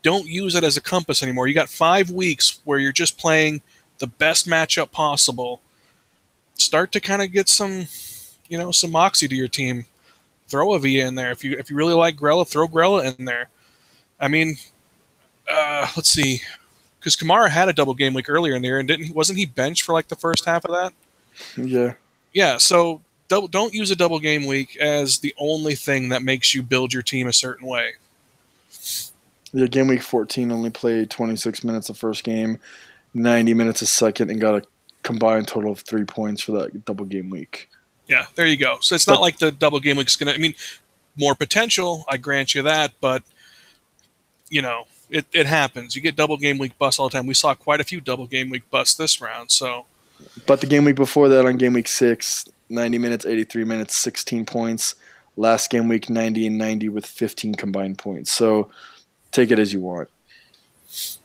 don't 0.07 0.29
use 0.29 0.55
it 0.55 0.63
as 0.63 0.77
a 0.77 0.81
compass 0.81 1.25
anymore? 1.25 1.49
You 1.49 1.55
got 1.55 1.69
five 1.69 2.11
weeks 2.11 2.61
where 2.63 2.79
you're 2.79 2.93
just 2.93 3.19
playing 3.19 3.61
the 3.99 4.07
best 4.07 4.47
matchup 4.47 4.93
possible. 4.93 5.61
Start 6.55 6.93
to 6.93 7.01
kind 7.01 7.23
of 7.23 7.33
get 7.33 7.49
some, 7.49 7.89
you 8.49 8.57
know, 8.57 8.71
some 8.71 8.93
moxie 8.93 9.27
to 9.27 9.35
your 9.35 9.49
team. 9.49 9.85
Throw 10.47 10.75
a 10.75 10.79
V 10.79 11.01
in 11.01 11.17
there 11.17 11.33
if 11.33 11.43
you 11.43 11.59
if 11.59 11.71
you 11.71 11.77
really 11.77 11.93
like 11.93 12.15
Grella. 12.15 12.47
Throw 12.47 12.69
Grella 12.69 13.19
in 13.19 13.25
there. 13.25 13.49
I 14.21 14.29
mean, 14.29 14.55
uh, 15.51 15.89
let's 15.97 16.11
see, 16.11 16.41
because 17.01 17.17
Kamara 17.17 17.49
had 17.49 17.69
a 17.69 17.73
double 17.73 17.93
game 17.93 18.15
week 18.15 18.31
earlier 18.31 18.55
in 18.55 18.63
the 18.63 18.69
year, 18.69 18.79
and 18.79 18.87
didn't? 18.87 19.13
Wasn't 19.13 19.37
he 19.37 19.45
benched 19.45 19.83
for 19.83 19.93
like 19.93 20.07
the 20.07 20.15
first 20.15 20.45
half 20.45 20.65
of 20.65 20.71
that? 20.71 20.93
Yeah. 21.57 21.95
Yeah, 22.33 22.59
so 22.59 23.03
double, 23.27 23.49
don't 23.49 23.75
use 23.75 23.91
a 23.91 23.97
double 23.97 24.21
game 24.21 24.47
week 24.47 24.77
as 24.77 25.19
the 25.19 25.35
only 25.37 25.75
thing 25.75 26.11
that 26.11 26.23
makes 26.23 26.55
you 26.55 26.63
build 26.63 26.93
your 26.93 27.03
team 27.03 27.27
a 27.27 27.33
certain 27.33 27.67
way. 27.67 27.95
Yeah, 29.57 29.65
game 29.69 29.89
week 29.89 30.03
14 30.03 30.53
only 30.53 30.69
played 30.69 31.09
26 31.09 31.65
minutes 31.65 31.87
the 31.87 31.95
first 31.95 32.25
game, 32.25 32.59
90 33.15 33.55
minutes 33.55 33.81
a 33.81 33.87
second, 33.87 34.31
and 34.31 34.39
got 34.39 34.63
a 34.63 34.67
combined 35.03 35.49
total 35.49 35.73
of 35.73 35.81
three 35.81 36.05
points 36.05 36.43
for 36.43 36.53
that 36.53 36.85
double 36.85 37.07
game 37.07 37.31
week. 37.31 37.71
Yeah, 38.07 38.27
there 38.35 38.47
you 38.47 38.59
go. 38.59 38.77
So 38.83 38.95
it's 38.95 39.07
not 39.07 39.23
like 39.23 39.39
the 39.39 39.51
double 39.51 39.81
game 39.81 39.97
week's 39.97 40.15
gonna. 40.15 40.33
I 40.33 40.37
mean, 40.37 40.55
more 41.17 41.35
potential. 41.35 42.05
I 42.07 42.19
grant 42.19 42.55
you 42.55 42.61
that, 42.65 42.93
but 43.01 43.23
you 44.51 44.61
know, 44.61 44.85
it, 45.09 45.25
it 45.33 45.47
happens. 45.47 45.97
You 45.97 46.03
get 46.03 46.17
double 46.17 46.37
game 46.37 46.59
week 46.59 46.77
busts 46.79 47.01
all 47.01 47.09
the 47.09 47.17
time. 47.17 47.27
We 47.27 47.33
saw 47.33 47.55
quite 47.55 47.81
a 47.81 47.85
few 47.85 48.03
double 48.03 48.27
game 48.27 48.51
week 48.51 48.71
busts 48.71 48.97
this 48.97 49.23
round. 49.23 49.51
So 49.51 49.87
But 50.45 50.61
the 50.61 50.67
game 50.67 50.85
week 50.85 50.97
before 50.97 51.31
that, 51.31 51.47
on 51.47 51.57
game 51.57 51.73
week 51.73 51.89
six, 51.89 52.45
90 52.69 52.99
minutes, 52.99 53.25
83 53.25 53.65
minutes, 53.65 53.97
16 53.97 54.45
points. 54.45 54.97
Last 55.39 55.71
game 55.71 55.89
week, 55.89 56.11
90 56.11 56.47
and 56.47 56.59
90 56.59 56.91
with 56.91 57.07
15 57.07 57.55
combined 57.55 57.97
points. 57.97 58.31
So 58.31 58.71
take 59.37 59.51
it 59.51 59.59
as 59.59 59.73
you 59.73 59.81
want. 59.81 60.09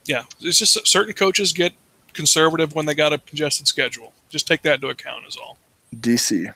yeah, 0.05 0.23
it's 0.41 0.59
just 0.59 0.85
certain 0.87 1.13
coaches 1.13 1.53
get 1.53 1.73
conservative 2.13 2.75
when 2.75 2.85
they 2.85 2.93
got 2.93 3.13
a 3.13 3.17
congested 3.17 3.67
schedule. 3.67 4.13
Just 4.29 4.47
take 4.47 4.61
that 4.63 4.75
into 4.75 4.89
account. 4.89 5.25
Is 5.27 5.37
all. 5.37 5.57
DC. 5.95 6.53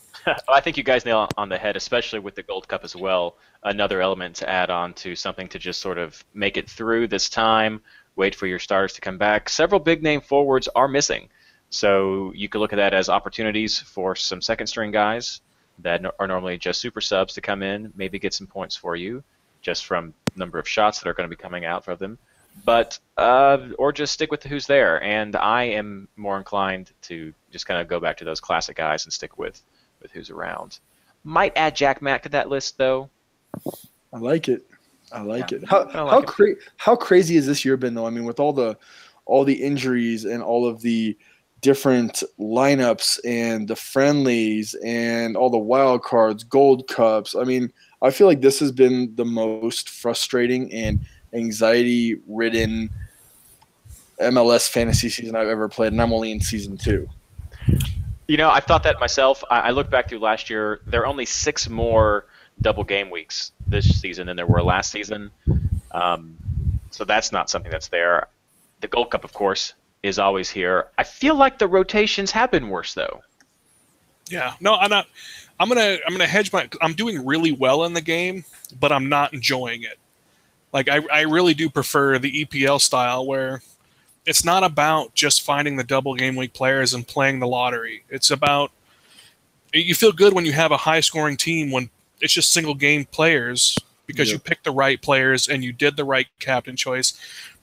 I 0.48 0.60
think 0.60 0.76
you 0.76 0.82
guys 0.82 1.04
nail 1.04 1.28
on 1.36 1.48
the 1.48 1.56
head, 1.56 1.76
especially 1.76 2.18
with 2.18 2.34
the 2.34 2.42
Gold 2.42 2.68
Cup 2.68 2.84
as 2.84 2.94
well. 2.94 3.36
Another 3.62 4.02
element 4.02 4.36
to 4.36 4.48
add 4.48 4.70
on 4.70 4.92
to 4.94 5.14
something 5.14 5.48
to 5.48 5.58
just 5.58 5.80
sort 5.80 5.98
of 5.98 6.22
make 6.34 6.56
it 6.56 6.68
through 6.68 7.08
this 7.08 7.28
time, 7.28 7.80
wait 8.16 8.34
for 8.34 8.46
your 8.46 8.58
starters 8.58 8.92
to 8.94 9.00
come 9.00 9.18
back. 9.18 9.48
Several 9.48 9.80
big 9.80 10.02
name 10.02 10.20
forwards 10.20 10.68
are 10.74 10.88
missing. 10.88 11.28
So 11.70 12.32
you 12.34 12.48
could 12.48 12.58
look 12.58 12.72
at 12.72 12.76
that 12.76 12.94
as 12.94 13.08
opportunities 13.08 13.78
for 13.78 14.16
some 14.16 14.40
second 14.40 14.66
string 14.66 14.90
guys 14.90 15.40
that 15.80 16.02
are 16.18 16.26
normally 16.26 16.58
just 16.58 16.80
super 16.80 17.00
subs 17.00 17.34
to 17.34 17.40
come 17.40 17.62
in, 17.62 17.92
maybe 17.96 18.18
get 18.18 18.34
some 18.34 18.46
points 18.46 18.76
for 18.76 18.96
you 18.96 19.22
just 19.60 19.86
from 19.86 20.14
number 20.38 20.58
of 20.58 20.68
shots 20.68 21.00
that 21.00 21.08
are 21.08 21.14
going 21.14 21.28
to 21.28 21.34
be 21.36 21.40
coming 21.40 21.64
out 21.64 21.84
for 21.84 21.96
them. 21.96 22.18
But 22.64 22.98
uh, 23.16 23.68
or 23.78 23.92
just 23.92 24.12
stick 24.12 24.30
with 24.30 24.42
who's 24.42 24.66
there. 24.66 25.02
And 25.02 25.36
I 25.36 25.64
am 25.64 26.08
more 26.16 26.38
inclined 26.38 26.90
to 27.02 27.32
just 27.52 27.66
kind 27.66 27.80
of 27.80 27.86
go 27.88 28.00
back 28.00 28.16
to 28.18 28.24
those 28.24 28.40
classic 28.40 28.76
guys 28.76 29.04
and 29.04 29.12
stick 29.12 29.38
with 29.38 29.62
with 30.02 30.10
who's 30.10 30.30
around. 30.30 30.78
Might 31.24 31.52
add 31.56 31.76
Jack 31.76 32.02
Mack 32.02 32.22
to 32.24 32.28
that 32.30 32.48
list 32.48 32.78
though. 32.78 33.10
I 34.12 34.18
like 34.18 34.48
it. 34.48 34.64
I 35.12 35.20
like 35.22 35.50
Yeah, 35.50 35.58
it. 35.58 35.68
How 35.68 35.82
I 35.82 36.00
like 36.02 36.10
how 36.12 36.18
it. 36.20 36.26
cra- 36.26 36.54
how 36.76 36.96
crazy 36.96 37.36
has 37.36 37.46
this 37.46 37.64
year 37.64 37.76
been 37.76 37.94
though? 37.94 38.06
I 38.06 38.10
mean, 38.10 38.24
with 38.24 38.40
all 38.40 38.52
the 38.52 38.76
all 39.24 39.44
the 39.44 39.62
injuries 39.62 40.24
and 40.24 40.42
all 40.42 40.66
of 40.66 40.80
the 40.80 41.16
different 41.60 42.22
lineups 42.38 43.18
and 43.24 43.68
the 43.68 43.76
friendlies 43.76 44.74
and 44.84 45.36
all 45.36 45.50
the 45.50 45.58
wild 45.58 46.02
cards, 46.02 46.44
gold 46.44 46.86
cups. 46.88 47.34
I 47.34 47.44
mean, 47.44 47.72
I 48.02 48.10
feel 48.10 48.26
like 48.26 48.40
this 48.40 48.60
has 48.60 48.72
been 48.72 49.14
the 49.16 49.24
most 49.24 49.90
frustrating 49.90 50.72
and 50.72 51.00
anxiety 51.32 52.16
ridden 52.26 52.90
MLS 54.20 54.68
fantasy 54.68 55.08
season 55.08 55.36
I've 55.36 55.48
ever 55.48 55.68
played, 55.68 55.92
and 55.92 56.02
I'm 56.02 56.12
only 56.12 56.32
in 56.32 56.40
season 56.40 56.76
two. 56.76 57.08
You 58.26 58.36
know, 58.36 58.50
I 58.50 58.60
thought 58.60 58.82
that 58.82 59.00
myself. 59.00 59.42
I, 59.50 59.70
look 59.70 59.90
back 59.90 60.08
through 60.08 60.18
last 60.18 60.50
year. 60.50 60.80
There 60.86 61.02
are 61.02 61.06
only 61.06 61.24
six 61.24 61.68
more 61.68 62.26
double 62.60 62.84
game 62.84 63.10
weeks 63.10 63.52
this 63.66 64.00
season 64.00 64.26
than 64.26 64.36
there 64.36 64.46
were 64.46 64.62
last 64.62 64.90
season. 64.90 65.30
Um, 65.92 66.36
so 66.90 67.04
that's 67.04 67.32
not 67.32 67.48
something 67.48 67.70
that's 67.70 67.88
there. 67.88 68.28
The 68.80 68.88
Gold 68.88 69.10
Cup, 69.10 69.24
of 69.24 69.32
course, 69.32 69.74
is 70.02 70.18
always 70.18 70.48
here. 70.50 70.86
I 70.96 71.04
feel 71.04 71.34
like 71.34 71.58
the 71.58 71.68
rotations 71.68 72.30
have 72.32 72.50
been 72.50 72.68
worse 72.68 72.94
though. 72.94 73.22
Yeah, 74.28 74.54
no, 74.60 74.74
I'm 74.74 74.90
not. 74.90 75.06
I'm 75.60 75.68
gonna 75.68 75.98
I'm 76.06 76.12
gonna 76.12 76.26
hedge 76.26 76.52
my. 76.52 76.68
I'm 76.80 76.92
doing 76.94 77.24
really 77.26 77.52
well 77.52 77.84
in 77.84 77.94
the 77.94 78.00
game, 78.00 78.44
but 78.78 78.92
I'm 78.92 79.08
not 79.08 79.32
enjoying 79.34 79.82
it. 79.82 79.98
Like 80.72 80.88
I 80.88 81.00
I 81.10 81.22
really 81.22 81.54
do 81.54 81.68
prefer 81.70 82.18
the 82.18 82.44
EPL 82.44 82.80
style 82.80 83.26
where 83.26 83.62
it's 84.26 84.44
not 84.44 84.62
about 84.62 85.14
just 85.14 85.42
finding 85.42 85.76
the 85.76 85.84
double 85.84 86.14
game 86.14 86.36
week 86.36 86.52
players 86.52 86.92
and 86.94 87.06
playing 87.06 87.38
the 87.38 87.46
lottery. 87.46 88.04
It's 88.10 88.30
about 88.30 88.70
you 89.72 89.94
feel 89.94 90.12
good 90.12 90.32
when 90.34 90.44
you 90.44 90.52
have 90.52 90.70
a 90.72 90.76
high 90.76 91.00
scoring 91.00 91.36
team 91.36 91.70
when 91.70 91.90
it's 92.20 92.32
just 92.32 92.52
single 92.52 92.74
game 92.74 93.04
players 93.06 93.76
because 94.06 94.28
Yeah. 94.28 94.34
you 94.34 94.38
picked 94.40 94.64
the 94.64 94.70
right 94.70 95.00
players 95.00 95.48
and 95.48 95.64
you 95.64 95.72
did 95.72 95.96
the 95.96 96.04
right 96.04 96.26
captain 96.40 96.76
choice. 96.76 97.14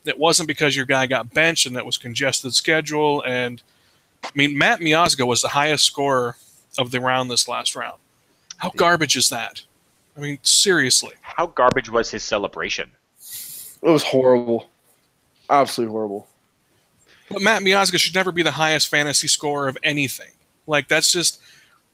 It 0.06 0.20
wasn't 0.20 0.47
because 0.47 0.76
your 0.76 0.86
guy 0.86 1.08
got 1.08 1.34
benched 1.34 1.66
and 1.66 1.76
that 1.76 1.86
was 1.86 1.97
congested 1.97 2.53
schedule. 2.53 3.24
And 3.24 3.62
I 4.24 4.32
mean, 4.36 4.58
Matt 4.58 4.80
Miazga 4.80 5.26
was 5.26 5.41
the 5.41 5.49
highest 5.49 5.86
scorer 5.86 6.38
of 6.78 6.91
the 6.91 6.99
round 6.99 7.32
this 7.32 7.47
last 7.47 7.76
round. 7.76 7.97
How 8.58 8.70
garbage 8.70 9.16
is 9.16 9.30
that? 9.30 9.62
I 10.18 10.22
mean, 10.22 10.39
seriously. 10.41 11.14
How 11.22 11.47
garbage 11.47 11.89
was 11.89 12.10
his 12.10 12.24
celebration? 12.24 12.91
It 13.82 13.89
was 13.89 14.03
horrible, 14.03 14.70
absolutely 15.49 15.91
horrible. 15.91 16.28
But 17.30 17.41
Matt 17.41 17.64
Miazga 17.64 17.97
should 17.97 18.16
never 18.16 18.32
be 18.32 18.43
the 18.43 18.51
highest 18.51 18.88
fantasy 18.88 19.28
scorer 19.28 19.68
of 19.68 19.78
anything. 19.84 20.32
Like 20.68 20.88
that's 20.88 21.12
just. 21.12 21.39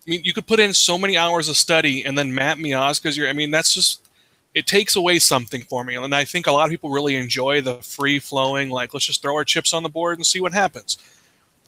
I 0.06 0.10
mean, 0.10 0.22
you 0.24 0.34
could 0.34 0.48
put 0.48 0.60
in 0.60 0.74
so 0.74 0.98
many 0.98 1.16
hours 1.16 1.48
of 1.48 1.58
study, 1.58 2.04
and 2.04 2.18
then 2.18 2.34
Matt 2.34 2.58
Miazga's 2.58 3.18
your. 3.18 3.28
I 3.28 3.34
mean, 3.34 3.52
that's 3.52 3.74
just. 3.74 4.08
It 4.54 4.68
takes 4.68 4.96
away 4.98 5.20
something 5.20 5.64
for 5.64 5.84
me, 5.84 5.96
and 5.96 6.14
I 6.14 6.26
think 6.26 6.46
a 6.48 6.52
lot 6.52 6.66
of 6.66 6.72
people 6.72 6.90
really 6.90 7.16
enjoy 7.16 7.62
the 7.62 7.76
free 7.76 8.20
flowing. 8.20 8.70
Like, 8.70 8.94
let's 8.94 9.06
just 9.06 9.22
throw 9.22 9.36
our 9.36 9.46
chips 9.46 9.74
on 9.74 9.84
the 9.84 9.90
board 9.90 10.18
and 10.18 10.26
see 10.26 10.42
what 10.42 10.52
happens. 10.54 10.98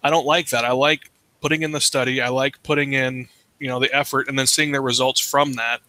I 0.04 0.10
don't 0.10 0.26
like 0.26 0.50
that. 0.50 0.66
I 0.66 0.72
like 0.74 1.10
putting 1.42 1.62
in 1.62 1.72
the 1.72 1.80
study. 1.80 2.20
I 2.22 2.28
like 2.28 2.62
putting 2.64 2.92
in, 2.92 3.30
you 3.60 3.70
know, 3.70 3.80
the 3.80 3.94
effort, 3.96 4.28
and 4.28 4.38
then 4.38 4.48
seeing 4.48 4.74
the 4.74 4.82
results 4.82 5.22
from 5.22 5.54
that, 5.54 5.80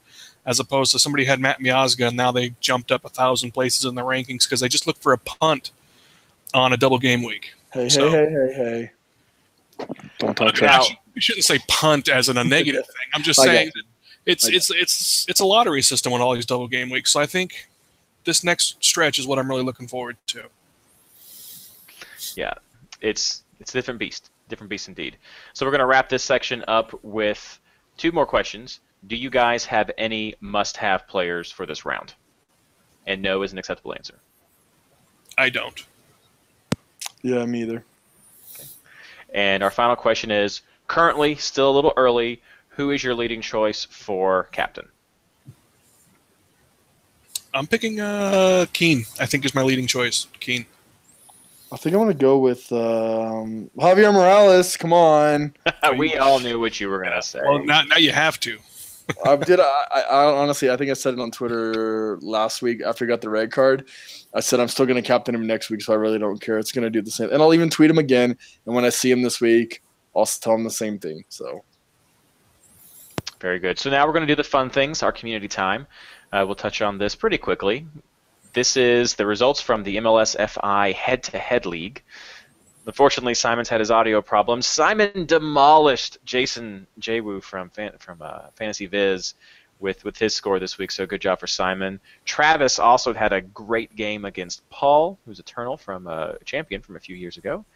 as 0.46 0.60
opposed 0.60 0.92
to 0.92 0.98
somebody 1.00 1.24
had 1.24 1.40
Matt 1.40 1.58
Miazga 1.58 2.08
and 2.08 2.16
now 2.16 2.30
they 2.30 2.54
jumped 2.60 2.92
up 2.92 3.04
a 3.04 3.08
thousand 3.08 3.52
places 3.52 3.84
in 3.86 3.94
the 3.94 4.02
rankings 4.02 4.44
because 4.44 4.60
they 4.60 4.68
just 4.68 4.86
look 4.86 4.98
for 4.98 5.12
a 5.12 5.18
punt 5.18 5.70
on 6.52 6.72
a 6.72 6.76
double 6.76 6.98
game 6.98 7.22
week. 7.24 7.54
Hey, 7.72 7.88
So- 7.88 8.10
hey, 8.10 8.28
hey, 8.30 8.52
hey, 8.54 8.90
hey. 9.78 9.88
Don't 10.18 10.36
touch 10.36 10.62
I 10.62 10.66
that. 10.66 10.88
you 11.14 11.20
shouldn't 11.20 11.44
say 11.44 11.58
punt 11.66 12.08
as 12.08 12.28
in 12.28 12.36
a 12.36 12.44
negative 12.44 12.84
thing. 12.86 13.06
I'm 13.14 13.22
just 13.22 13.40
saying 13.42 13.72
that 13.74 13.82
it's 14.26 14.46
I 14.46 14.52
it's 14.52 14.70
it's 14.70 15.26
it's 15.28 15.40
a 15.40 15.44
lottery 15.44 15.82
system 15.82 16.12
with 16.12 16.22
all 16.22 16.34
these 16.34 16.46
double 16.46 16.68
game 16.68 16.90
weeks. 16.90 17.12
So 17.12 17.20
I 17.20 17.26
think 17.26 17.68
this 18.24 18.42
next 18.44 18.82
stretch 18.82 19.18
is 19.18 19.26
what 19.26 19.38
I'm 19.38 19.48
really 19.48 19.62
looking 19.62 19.86
forward 19.86 20.16
to. 20.28 20.44
Yeah, 22.34 22.54
it's 23.00 23.42
it's 23.60 23.70
a 23.70 23.78
different 23.78 24.00
beast, 24.00 24.30
different 24.48 24.70
beast 24.70 24.88
indeed. 24.88 25.16
So 25.52 25.64
we're 25.66 25.72
gonna 25.72 25.86
wrap 25.86 26.08
this 26.08 26.22
section 26.22 26.64
up 26.68 26.98
with 27.02 27.58
two 27.96 28.12
more 28.12 28.26
questions. 28.26 28.80
Do 29.06 29.16
you 29.16 29.28
guys 29.28 29.66
have 29.66 29.90
any 29.98 30.34
must-have 30.40 31.06
players 31.06 31.50
for 31.50 31.66
this 31.66 31.84
round? 31.84 32.14
And 33.06 33.20
no 33.20 33.42
is 33.42 33.52
an 33.52 33.58
acceptable 33.58 33.94
answer. 33.94 34.14
I 35.36 35.50
don't. 35.50 35.84
Yeah, 37.22 37.44
me 37.44 37.62
either. 37.62 37.84
And 39.34 39.62
our 39.62 39.70
final 39.70 39.96
question 39.96 40.30
is 40.30 40.62
currently 40.86 41.34
still 41.34 41.70
a 41.70 41.74
little 41.74 41.92
early. 41.96 42.40
Who 42.76 42.90
is 42.90 43.04
your 43.04 43.14
leading 43.14 43.40
choice 43.40 43.84
for 43.84 44.44
captain? 44.52 44.88
I'm 47.52 47.66
picking 47.66 48.00
uh 48.00 48.66
Keane. 48.72 49.04
I 49.20 49.26
think 49.26 49.44
is 49.44 49.54
my 49.54 49.62
leading 49.62 49.86
choice. 49.86 50.26
Keane. 50.40 50.66
I 51.72 51.76
think 51.76 51.94
I 51.94 51.98
want 51.98 52.10
to 52.10 52.16
go 52.16 52.38
with 52.38 52.70
um, 52.72 53.68
Javier 53.76 54.12
Morales. 54.12 54.76
Come 54.76 54.92
on. 54.92 55.54
we 55.98 56.16
all 56.16 56.38
knew 56.38 56.60
what 56.60 56.78
you 56.78 56.88
were 56.88 57.02
gonna 57.02 57.22
say. 57.22 57.40
Well, 57.44 57.64
now 57.64 57.82
now 57.82 57.96
you 57.96 58.12
have 58.12 58.38
to. 58.40 58.58
I 59.24 59.36
did. 59.36 59.60
I, 59.60 59.84
I, 59.94 60.00
I 60.00 60.24
honestly, 60.36 60.70
I 60.70 60.76
think 60.76 60.90
I 60.90 60.94
said 60.94 61.14
it 61.14 61.20
on 61.20 61.30
Twitter 61.30 62.18
last 62.22 62.62
week 62.62 62.80
after 62.82 63.04
I 63.04 63.08
got 63.08 63.20
the 63.20 63.28
red 63.28 63.52
card. 63.52 63.88
I 64.34 64.40
said 64.40 64.60
I'm 64.60 64.68
still 64.68 64.86
going 64.86 65.00
to 65.00 65.06
captain 65.06 65.34
him 65.34 65.46
next 65.46 65.68
week, 65.70 65.82
so 65.82 65.92
I 65.92 65.96
really 65.96 66.18
don't 66.18 66.40
care. 66.40 66.58
It's 66.58 66.72
going 66.72 66.84
to 66.84 66.90
do 66.90 67.02
the 67.02 67.10
same, 67.10 67.30
and 67.30 67.42
I'll 67.42 67.54
even 67.54 67.70
tweet 67.70 67.90
him 67.90 67.98
again. 67.98 68.36
And 68.66 68.74
when 68.74 68.84
I 68.84 68.88
see 68.88 69.10
him 69.10 69.22
this 69.22 69.40
week, 69.40 69.82
I'll 70.16 70.26
tell 70.26 70.54
him 70.54 70.64
the 70.64 70.70
same 70.70 70.98
thing. 70.98 71.22
So 71.28 71.64
Very 73.44 73.58
good. 73.58 73.78
So 73.78 73.90
now 73.90 74.06
we're 74.06 74.14
going 74.14 74.26
to 74.26 74.32
do 74.32 74.36
the 74.36 74.42
fun 74.42 74.70
things, 74.70 75.02
our 75.02 75.12
community 75.12 75.48
time. 75.48 75.86
Uh, 76.32 76.44
we'll 76.46 76.54
touch 76.54 76.80
on 76.80 76.96
this 76.96 77.14
pretty 77.14 77.36
quickly. 77.36 77.86
This 78.54 78.78
is 78.78 79.16
the 79.16 79.26
results 79.26 79.60
from 79.60 79.82
the 79.82 79.96
MLS 79.98 80.34
FI 80.48 80.92
head-to-head 80.92 81.66
league. 81.66 82.02
Unfortunately, 82.86 83.34
Simon's 83.34 83.68
had 83.68 83.80
his 83.80 83.90
audio 83.90 84.22
problems. 84.22 84.66
Simon 84.66 85.26
demolished 85.26 86.16
Jason 86.24 86.86
Jwu 86.98 87.42
from 87.42 87.68
fan, 87.68 87.92
from 87.98 88.22
uh, 88.22 88.46
Fantasy 88.56 88.86
Viz 88.86 89.34
with 89.78 90.02
with 90.04 90.16
his 90.16 90.34
score 90.34 90.58
this 90.58 90.78
week. 90.78 90.90
So 90.90 91.04
good 91.04 91.20
job 91.20 91.38
for 91.38 91.46
Simon. 91.46 92.00
Travis 92.24 92.78
also 92.78 93.12
had 93.12 93.34
a 93.34 93.42
great 93.42 93.94
game 93.94 94.24
against 94.24 94.66
Paul, 94.70 95.18
who's 95.26 95.38
Eternal 95.38 95.76
from 95.76 96.06
uh, 96.06 96.32
Champion 96.46 96.80
from 96.80 96.96
a 96.96 97.00
few 97.00 97.14
years 97.14 97.36
ago. 97.36 97.66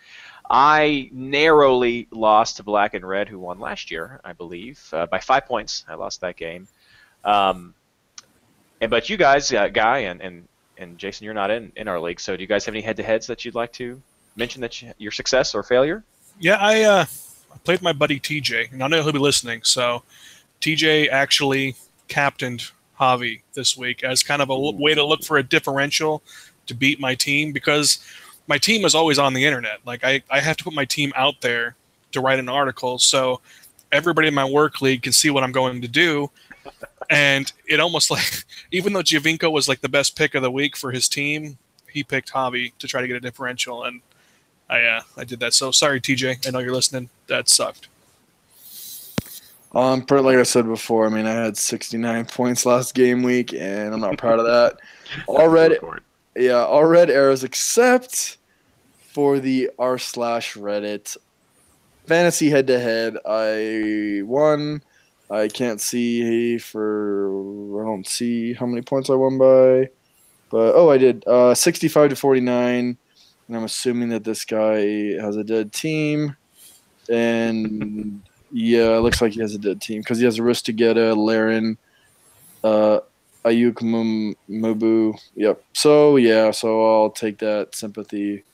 I 0.50 1.10
narrowly 1.12 2.08
lost 2.10 2.56
to 2.56 2.62
Black 2.62 2.94
and 2.94 3.06
Red, 3.06 3.28
who 3.28 3.38
won 3.38 3.60
last 3.60 3.90
year, 3.90 4.20
I 4.24 4.32
believe, 4.32 4.82
uh, 4.92 5.06
by 5.06 5.20
five 5.20 5.46
points. 5.46 5.84
I 5.88 5.94
lost 5.94 6.22
that 6.22 6.36
game. 6.36 6.68
Um, 7.24 7.74
and 8.80 8.90
but 8.90 9.10
you 9.10 9.16
guys, 9.16 9.52
uh, 9.52 9.68
Guy 9.68 9.98
and, 9.98 10.20
and 10.22 10.48
and 10.78 10.96
Jason, 10.96 11.24
you're 11.24 11.34
not 11.34 11.50
in, 11.50 11.72
in 11.76 11.88
our 11.88 12.00
league. 12.00 12.20
So 12.20 12.36
do 12.36 12.42
you 12.42 12.46
guys 12.46 12.64
have 12.64 12.74
any 12.74 12.82
head-to-heads 12.82 13.26
that 13.26 13.44
you'd 13.44 13.56
like 13.56 13.72
to 13.74 14.00
mention 14.36 14.60
that 14.62 14.80
you, 14.80 14.92
your 14.96 15.10
success 15.10 15.54
or 15.54 15.62
failure? 15.62 16.04
Yeah, 16.38 16.56
I 16.60 16.82
uh, 16.82 17.04
I 17.52 17.58
played 17.64 17.82
my 17.82 17.92
buddy 17.92 18.20
TJ, 18.20 18.72
and 18.72 18.82
I 18.82 18.86
know 18.86 19.02
he'll 19.02 19.12
be 19.12 19.18
listening. 19.18 19.62
So 19.64 20.02
TJ 20.60 21.10
actually 21.10 21.74
captained 22.06 22.70
Javi 22.98 23.42
this 23.54 23.76
week 23.76 24.02
as 24.02 24.22
kind 24.22 24.40
of 24.40 24.48
a 24.48 24.54
l- 24.54 24.76
way 24.76 24.94
to 24.94 25.04
look 25.04 25.24
for 25.24 25.36
a 25.36 25.42
differential 25.42 26.22
to 26.66 26.74
beat 26.74 27.00
my 27.00 27.14
team 27.14 27.52
because 27.52 27.98
my 28.48 28.58
team 28.58 28.84
is 28.84 28.94
always 28.94 29.18
on 29.18 29.34
the 29.34 29.44
internet. 29.44 29.78
Like 29.84 30.02
I, 30.02 30.22
I 30.30 30.40
have 30.40 30.56
to 30.56 30.64
put 30.64 30.72
my 30.72 30.84
team 30.84 31.12
out 31.14 31.40
there 31.42 31.76
to 32.12 32.20
write 32.20 32.38
an 32.38 32.48
article 32.48 32.98
so 32.98 33.40
everybody 33.92 34.26
in 34.26 34.34
my 34.34 34.44
work 34.44 34.80
league 34.80 35.02
can 35.02 35.12
see 35.12 35.30
what 35.30 35.44
I'm 35.44 35.52
going 35.52 35.80
to 35.82 35.88
do. 35.88 36.30
And 37.10 37.52
it 37.66 37.78
almost 37.78 38.10
like 38.10 38.44
even 38.72 38.92
though 38.92 39.02
Giovinco 39.02 39.52
was 39.52 39.68
like 39.68 39.80
the 39.80 39.88
best 39.88 40.16
pick 40.16 40.34
of 40.34 40.42
the 40.42 40.50
week 40.50 40.76
for 40.76 40.90
his 40.90 41.08
team, 41.08 41.58
he 41.88 42.02
picked 42.02 42.32
Javi 42.32 42.72
to 42.78 42.88
try 42.88 43.00
to 43.00 43.06
get 43.06 43.16
a 43.16 43.20
differential 43.20 43.84
and 43.84 44.00
I 44.70 44.82
uh, 44.82 45.00
I 45.16 45.24
did 45.24 45.40
that. 45.40 45.54
So 45.54 45.70
sorry, 45.70 46.00
TJ. 46.00 46.46
I 46.46 46.50
know 46.50 46.58
you're 46.58 46.74
listening. 46.74 47.08
That 47.26 47.48
sucked. 47.48 47.88
Um, 49.74 50.02
per- 50.02 50.20
like 50.20 50.36
I 50.36 50.42
said 50.42 50.66
before, 50.66 51.06
I 51.06 51.10
mean, 51.10 51.26
I 51.26 51.32
had 51.32 51.56
69 51.56 52.24
points 52.26 52.64
last 52.64 52.94
game 52.94 53.22
week, 53.22 53.52
and 53.52 53.92
I'm 53.92 54.00
not 54.00 54.16
proud 54.16 54.38
of 54.38 54.46
that. 54.46 54.78
All 55.26 55.48
red, 55.48 55.72
Record. 55.72 56.02
Yeah, 56.38 56.64
all 56.64 56.84
red 56.84 57.10
arrows 57.10 57.42
except 57.42 58.36
for 59.12 59.40
the 59.40 59.70
r 59.76 59.98
slash 59.98 60.54
Reddit 60.54 61.16
fantasy 62.06 62.48
head 62.48 62.68
to 62.68 62.78
head. 62.78 63.16
I 63.26 64.22
won. 64.24 64.82
I 65.30 65.48
can't 65.48 65.80
see 65.80 66.56
for 66.58 67.82
I 67.82 67.84
don't 67.84 68.06
see 68.06 68.54
how 68.54 68.66
many 68.66 68.82
points 68.82 69.10
I 69.10 69.14
won 69.14 69.36
by, 69.36 69.90
but 70.48 70.74
oh, 70.76 70.90
I 70.90 70.98
did. 70.98 71.26
Uh, 71.26 71.54
65 71.54 72.10
to 72.10 72.16
49, 72.16 72.96
and 73.48 73.56
I'm 73.56 73.64
assuming 73.64 74.08
that 74.10 74.22
this 74.22 74.44
guy 74.44 75.20
has 75.20 75.36
a 75.36 75.44
dead 75.44 75.72
team, 75.72 76.36
and 77.10 78.22
yeah, 78.52 78.96
it 78.96 79.00
looks 79.00 79.20
like 79.20 79.32
he 79.32 79.40
has 79.40 79.56
a 79.56 79.58
dead 79.58 79.82
team 79.82 80.02
because 80.02 80.18
he 80.18 80.24
has 80.24 80.38
Aristeguieta, 80.38 81.16
Larin, 81.16 81.76
uh, 82.62 83.00
Ayuk 83.44 84.36
Mubu. 84.48 85.18
Yep. 85.36 85.62
So 85.72 86.16
yeah, 86.16 86.50
so 86.50 86.84
I'll 86.84 87.10
take 87.10 87.38
that 87.38 87.74
sympathy 87.74 88.44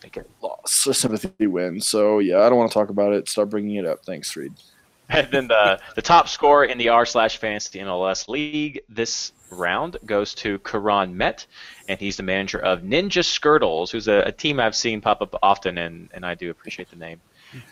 Take 0.00 0.18
it. 0.18 0.30
loss, 0.42 0.86
or 0.86 0.92
sympathy 0.92 1.46
win. 1.46 1.80
So 1.80 2.18
yeah, 2.18 2.40
I 2.40 2.48
don't 2.48 2.58
want 2.58 2.70
to 2.70 2.74
talk 2.74 2.90
about 2.90 3.12
it. 3.12 3.28
Start 3.28 3.50
bringing 3.50 3.76
it 3.76 3.86
up. 3.86 4.04
Thanks, 4.04 4.36
Reed. 4.36 4.52
And 5.10 5.30
then 5.30 5.48
the 5.48 5.78
the 5.96 6.02
top 6.02 6.28
score 6.28 6.64
in 6.64 6.78
the 6.78 6.88
r 6.88 7.04
slash 7.04 7.36
fantasy 7.36 7.78
MLS 7.80 8.26
league 8.26 8.80
this 8.88 9.32
round 9.50 9.98
goes 10.06 10.34
to 10.36 10.58
Karan 10.60 11.16
Met, 11.16 11.46
and 11.88 12.00
he's 12.00 12.16
the 12.16 12.22
manager 12.22 12.58
of 12.58 12.80
Ninja 12.80 13.22
Skirtles, 13.22 13.90
who's 13.90 14.08
a, 14.08 14.20
a 14.20 14.32
team 14.32 14.58
I've 14.58 14.74
seen 14.74 15.02
pop 15.02 15.20
up 15.20 15.34
often, 15.42 15.76
and, 15.76 16.08
and 16.14 16.24
I 16.24 16.34
do 16.34 16.50
appreciate 16.50 16.88
the 16.88 16.96
name. 16.96 17.20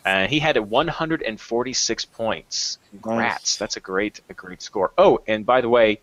And 0.05 0.27
uh, 0.27 0.29
he 0.29 0.39
had 0.41 0.59
146 0.59 2.05
points. 2.05 2.79
Congrats! 2.91 3.57
That's 3.57 3.77
a 3.79 3.81
great 3.81 4.21
a 4.29 4.35
great 4.35 4.61
score. 4.61 4.93
Oh, 4.99 5.21
and 5.27 5.47
by 5.47 5.63
the 5.63 5.71
way, 5.71 6.01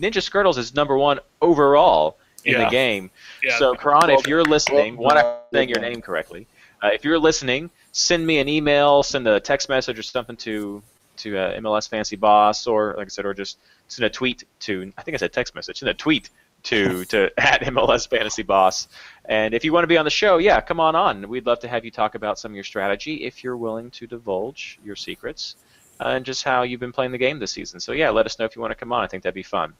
Ninja 0.00 0.22
Skirtles 0.22 0.58
is 0.58 0.74
number 0.74 0.96
one 0.96 1.20
overall 1.40 2.18
in 2.44 2.58
the 2.58 2.68
game. 2.68 3.10
Yeah. 3.42 3.58
So, 3.58 3.74
Karan, 3.74 4.08
Well 4.08 4.18
if 4.18 4.26
you're 4.26 4.44
listening, 4.44 4.96
well 4.96 5.06
one, 5.06 5.16
I'm 5.18 5.24
done. 5.24 5.40
saying 5.52 5.68
your 5.68 5.80
name 5.80 6.00
correctly. 6.00 6.46
Uh, 6.82 6.90
if 6.92 7.04
you're 7.04 7.18
listening, 7.18 7.70
send 7.92 8.26
me 8.26 8.38
an 8.38 8.48
email, 8.48 9.02
send 9.02 9.26
a 9.26 9.40
text 9.40 9.68
message 9.68 9.98
or 9.98 10.02
something 10.02 10.36
to 10.36 10.82
to 11.18 11.36
uh, 11.36 11.60
MLS 11.60 11.88
Fancy 11.88 12.14
Boss, 12.14 12.66
or 12.68 12.94
like 12.96 13.06
I 13.06 13.08
said, 13.08 13.26
or 13.26 13.34
just 13.34 13.58
send 13.88 14.06
a 14.06 14.10
tweet 14.10 14.44
to. 14.60 14.92
I 14.96 15.02
think 15.02 15.16
I 15.16 15.18
said 15.18 15.32
text 15.32 15.54
message. 15.54 15.80
Send 15.80 15.90
a 15.90 15.94
tweet 15.94 16.30
to 16.64 17.04
to 17.06 17.30
at 17.38 17.62
MLS 17.62 18.08
Fantasy 18.08 18.42
Boss. 18.42 18.88
And 19.24 19.52
if 19.54 19.64
you 19.64 19.72
want 19.72 19.82
to 19.82 19.88
be 19.88 19.98
on 19.98 20.04
the 20.04 20.10
show, 20.10 20.38
yeah, 20.38 20.60
come 20.60 20.80
on 20.80 20.94
on. 20.94 21.28
We'd 21.28 21.46
love 21.46 21.60
to 21.60 21.68
have 21.68 21.84
you 21.84 21.90
talk 21.90 22.14
about 22.14 22.38
some 22.38 22.52
of 22.52 22.54
your 22.54 22.64
strategy 22.64 23.24
if 23.24 23.42
you're 23.42 23.56
willing 23.56 23.90
to 23.92 24.06
divulge 24.06 24.78
your 24.84 24.96
secrets 24.96 25.56
uh, 26.00 26.08
and 26.08 26.24
just 26.24 26.44
how 26.44 26.62
you've 26.62 26.80
been 26.80 26.92
playing 26.92 27.12
the 27.12 27.18
game 27.18 27.38
this 27.38 27.52
season. 27.52 27.80
So 27.80 27.92
yeah, 27.92 28.10
let 28.10 28.26
us 28.26 28.38
know 28.38 28.44
if 28.44 28.56
you 28.56 28.62
want 28.62 28.72
to 28.72 28.76
come 28.76 28.92
on. 28.92 29.02
I 29.02 29.06
think 29.06 29.22
that'd 29.22 29.34
be 29.34 29.42
fun. 29.42 29.74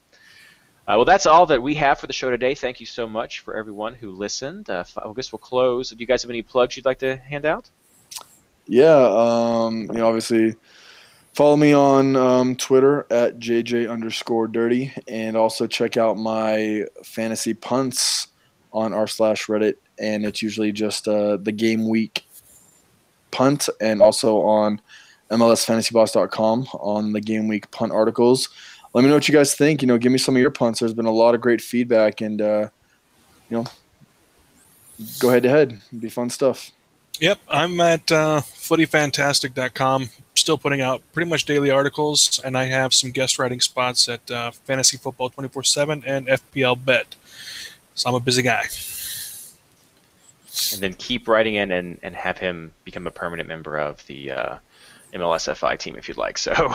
Uh, 0.88 0.96
well, 0.96 1.04
that's 1.04 1.26
all 1.26 1.44
that 1.44 1.62
we 1.62 1.74
have 1.74 1.98
for 2.00 2.06
the 2.06 2.14
show 2.14 2.30
today. 2.30 2.54
Thank 2.54 2.80
you 2.80 2.86
so 2.86 3.06
much 3.06 3.40
for 3.40 3.54
everyone 3.54 3.92
who 3.92 4.10
listened. 4.10 4.70
Uh, 4.70 4.84
I 4.96 5.12
guess 5.12 5.30
we'll 5.30 5.38
close. 5.38 5.90
Do 5.90 5.96
you 5.98 6.06
guys 6.06 6.22
have 6.22 6.30
any 6.30 6.40
plugs 6.40 6.78
you'd 6.78 6.86
like 6.86 7.00
to 7.00 7.18
hand 7.18 7.44
out? 7.44 7.68
Yeah, 8.66 8.96
um, 8.96 9.82
you 9.82 9.98
know, 9.98 10.08
obviously, 10.08 10.56
follow 11.34 11.58
me 11.58 11.74
on 11.74 12.16
um, 12.16 12.56
Twitter 12.56 13.06
at 13.10 13.38
JJ 13.38 13.90
underscore 13.90 14.48
dirty, 14.48 14.90
and 15.06 15.36
also 15.36 15.66
check 15.66 15.98
out 15.98 16.16
my 16.16 16.86
fantasy 17.04 17.52
punts 17.52 18.28
on 18.72 18.94
r 18.94 19.06
slash 19.06 19.44
Reddit, 19.44 19.74
and 19.98 20.24
it's 20.24 20.40
usually 20.40 20.72
just 20.72 21.06
uh, 21.06 21.36
the 21.36 21.52
game 21.52 21.86
week 21.86 22.24
punt, 23.30 23.68
and 23.78 24.00
also 24.00 24.40
on 24.40 24.80
MLSFantasyBoss.com 25.30 26.66
on 26.72 27.12
the 27.12 27.20
game 27.20 27.46
week 27.46 27.70
punt 27.70 27.92
articles. 27.92 28.48
Let 28.94 29.02
me 29.02 29.08
know 29.08 29.16
what 29.16 29.28
you 29.28 29.34
guys 29.34 29.54
think. 29.54 29.82
You 29.82 29.88
know, 29.88 29.98
give 29.98 30.12
me 30.12 30.18
some 30.18 30.34
of 30.34 30.40
your 30.40 30.50
punts. 30.50 30.80
There's 30.80 30.94
been 30.94 31.06
a 31.06 31.10
lot 31.10 31.34
of 31.34 31.40
great 31.40 31.60
feedback, 31.60 32.20
and 32.20 32.40
uh, 32.40 32.68
you 33.50 33.58
know, 33.58 33.64
go 35.18 35.30
head 35.30 35.42
to 35.42 35.48
head. 35.48 35.80
Be 35.98 36.08
fun 36.08 36.30
stuff. 36.30 36.70
Yep, 37.20 37.40
I'm 37.48 37.80
at 37.80 38.12
uh, 38.12 38.40
footyfantastic.com. 38.40 40.10
Still 40.34 40.56
putting 40.56 40.80
out 40.80 41.02
pretty 41.12 41.28
much 41.28 41.44
daily 41.46 41.70
articles, 41.70 42.40
and 42.44 42.56
I 42.56 42.66
have 42.66 42.94
some 42.94 43.10
guest 43.10 43.38
writing 43.38 43.60
spots 43.60 44.08
at 44.08 44.30
uh, 44.30 44.52
Fantasy 44.52 44.96
Football 44.96 45.30
24 45.30 45.64
7 45.64 46.04
and 46.06 46.28
FPL 46.28 46.84
Bet. 46.84 47.16
So 47.94 48.08
I'm 48.08 48.14
a 48.14 48.20
busy 48.20 48.42
guy. 48.42 48.62
And 50.72 50.82
then 50.82 50.94
keep 50.94 51.26
writing 51.26 51.56
in 51.56 51.72
and, 51.72 51.98
and 52.02 52.14
have 52.14 52.38
him 52.38 52.72
become 52.84 53.06
a 53.06 53.10
permanent 53.10 53.48
member 53.48 53.76
of 53.76 54.04
the 54.06 54.30
uh, 54.30 54.58
MLSFI 55.12 55.78
team 55.78 55.96
if 55.96 56.08
you'd 56.08 56.16
like. 56.16 56.38
So 56.38 56.52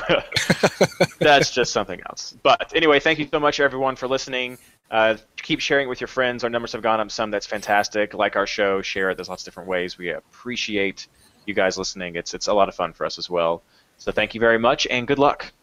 that's 1.19 1.51
just 1.51 1.71
something 1.71 2.01
else. 2.09 2.35
But 2.43 2.73
anyway, 2.75 2.99
thank 2.99 3.19
you 3.19 3.27
so 3.29 3.39
much, 3.39 3.59
everyone, 3.59 3.95
for 3.95 4.07
listening. 4.07 4.57
Uh, 4.89 5.17
keep 5.37 5.59
sharing 5.59 5.89
with 5.89 6.01
your 6.01 6.07
friends. 6.07 6.43
Our 6.43 6.49
numbers 6.49 6.73
have 6.73 6.81
gone 6.81 6.99
up 6.99 7.11
some. 7.11 7.31
That's 7.31 7.47
fantastic. 7.47 8.13
Like 8.13 8.35
our 8.35 8.47
show, 8.47 8.81
share 8.81 9.09
it. 9.09 9.15
There's 9.15 9.29
lots 9.29 9.43
of 9.43 9.45
different 9.45 9.69
ways. 9.69 9.97
We 9.97 10.09
appreciate 10.09 11.07
you 11.45 11.53
guys 11.53 11.77
listening. 11.77 12.15
It's 12.15 12.33
it's 12.33 12.47
a 12.47 12.53
lot 12.53 12.69
of 12.69 12.75
fun 12.75 12.93
for 12.93 13.05
us 13.05 13.17
as 13.17 13.29
well. 13.29 13.63
So 13.97 14.11
thank 14.11 14.33
you 14.33 14.39
very 14.39 14.59
much 14.59 14.87
and 14.89 15.07
good 15.07 15.19
luck. 15.19 15.53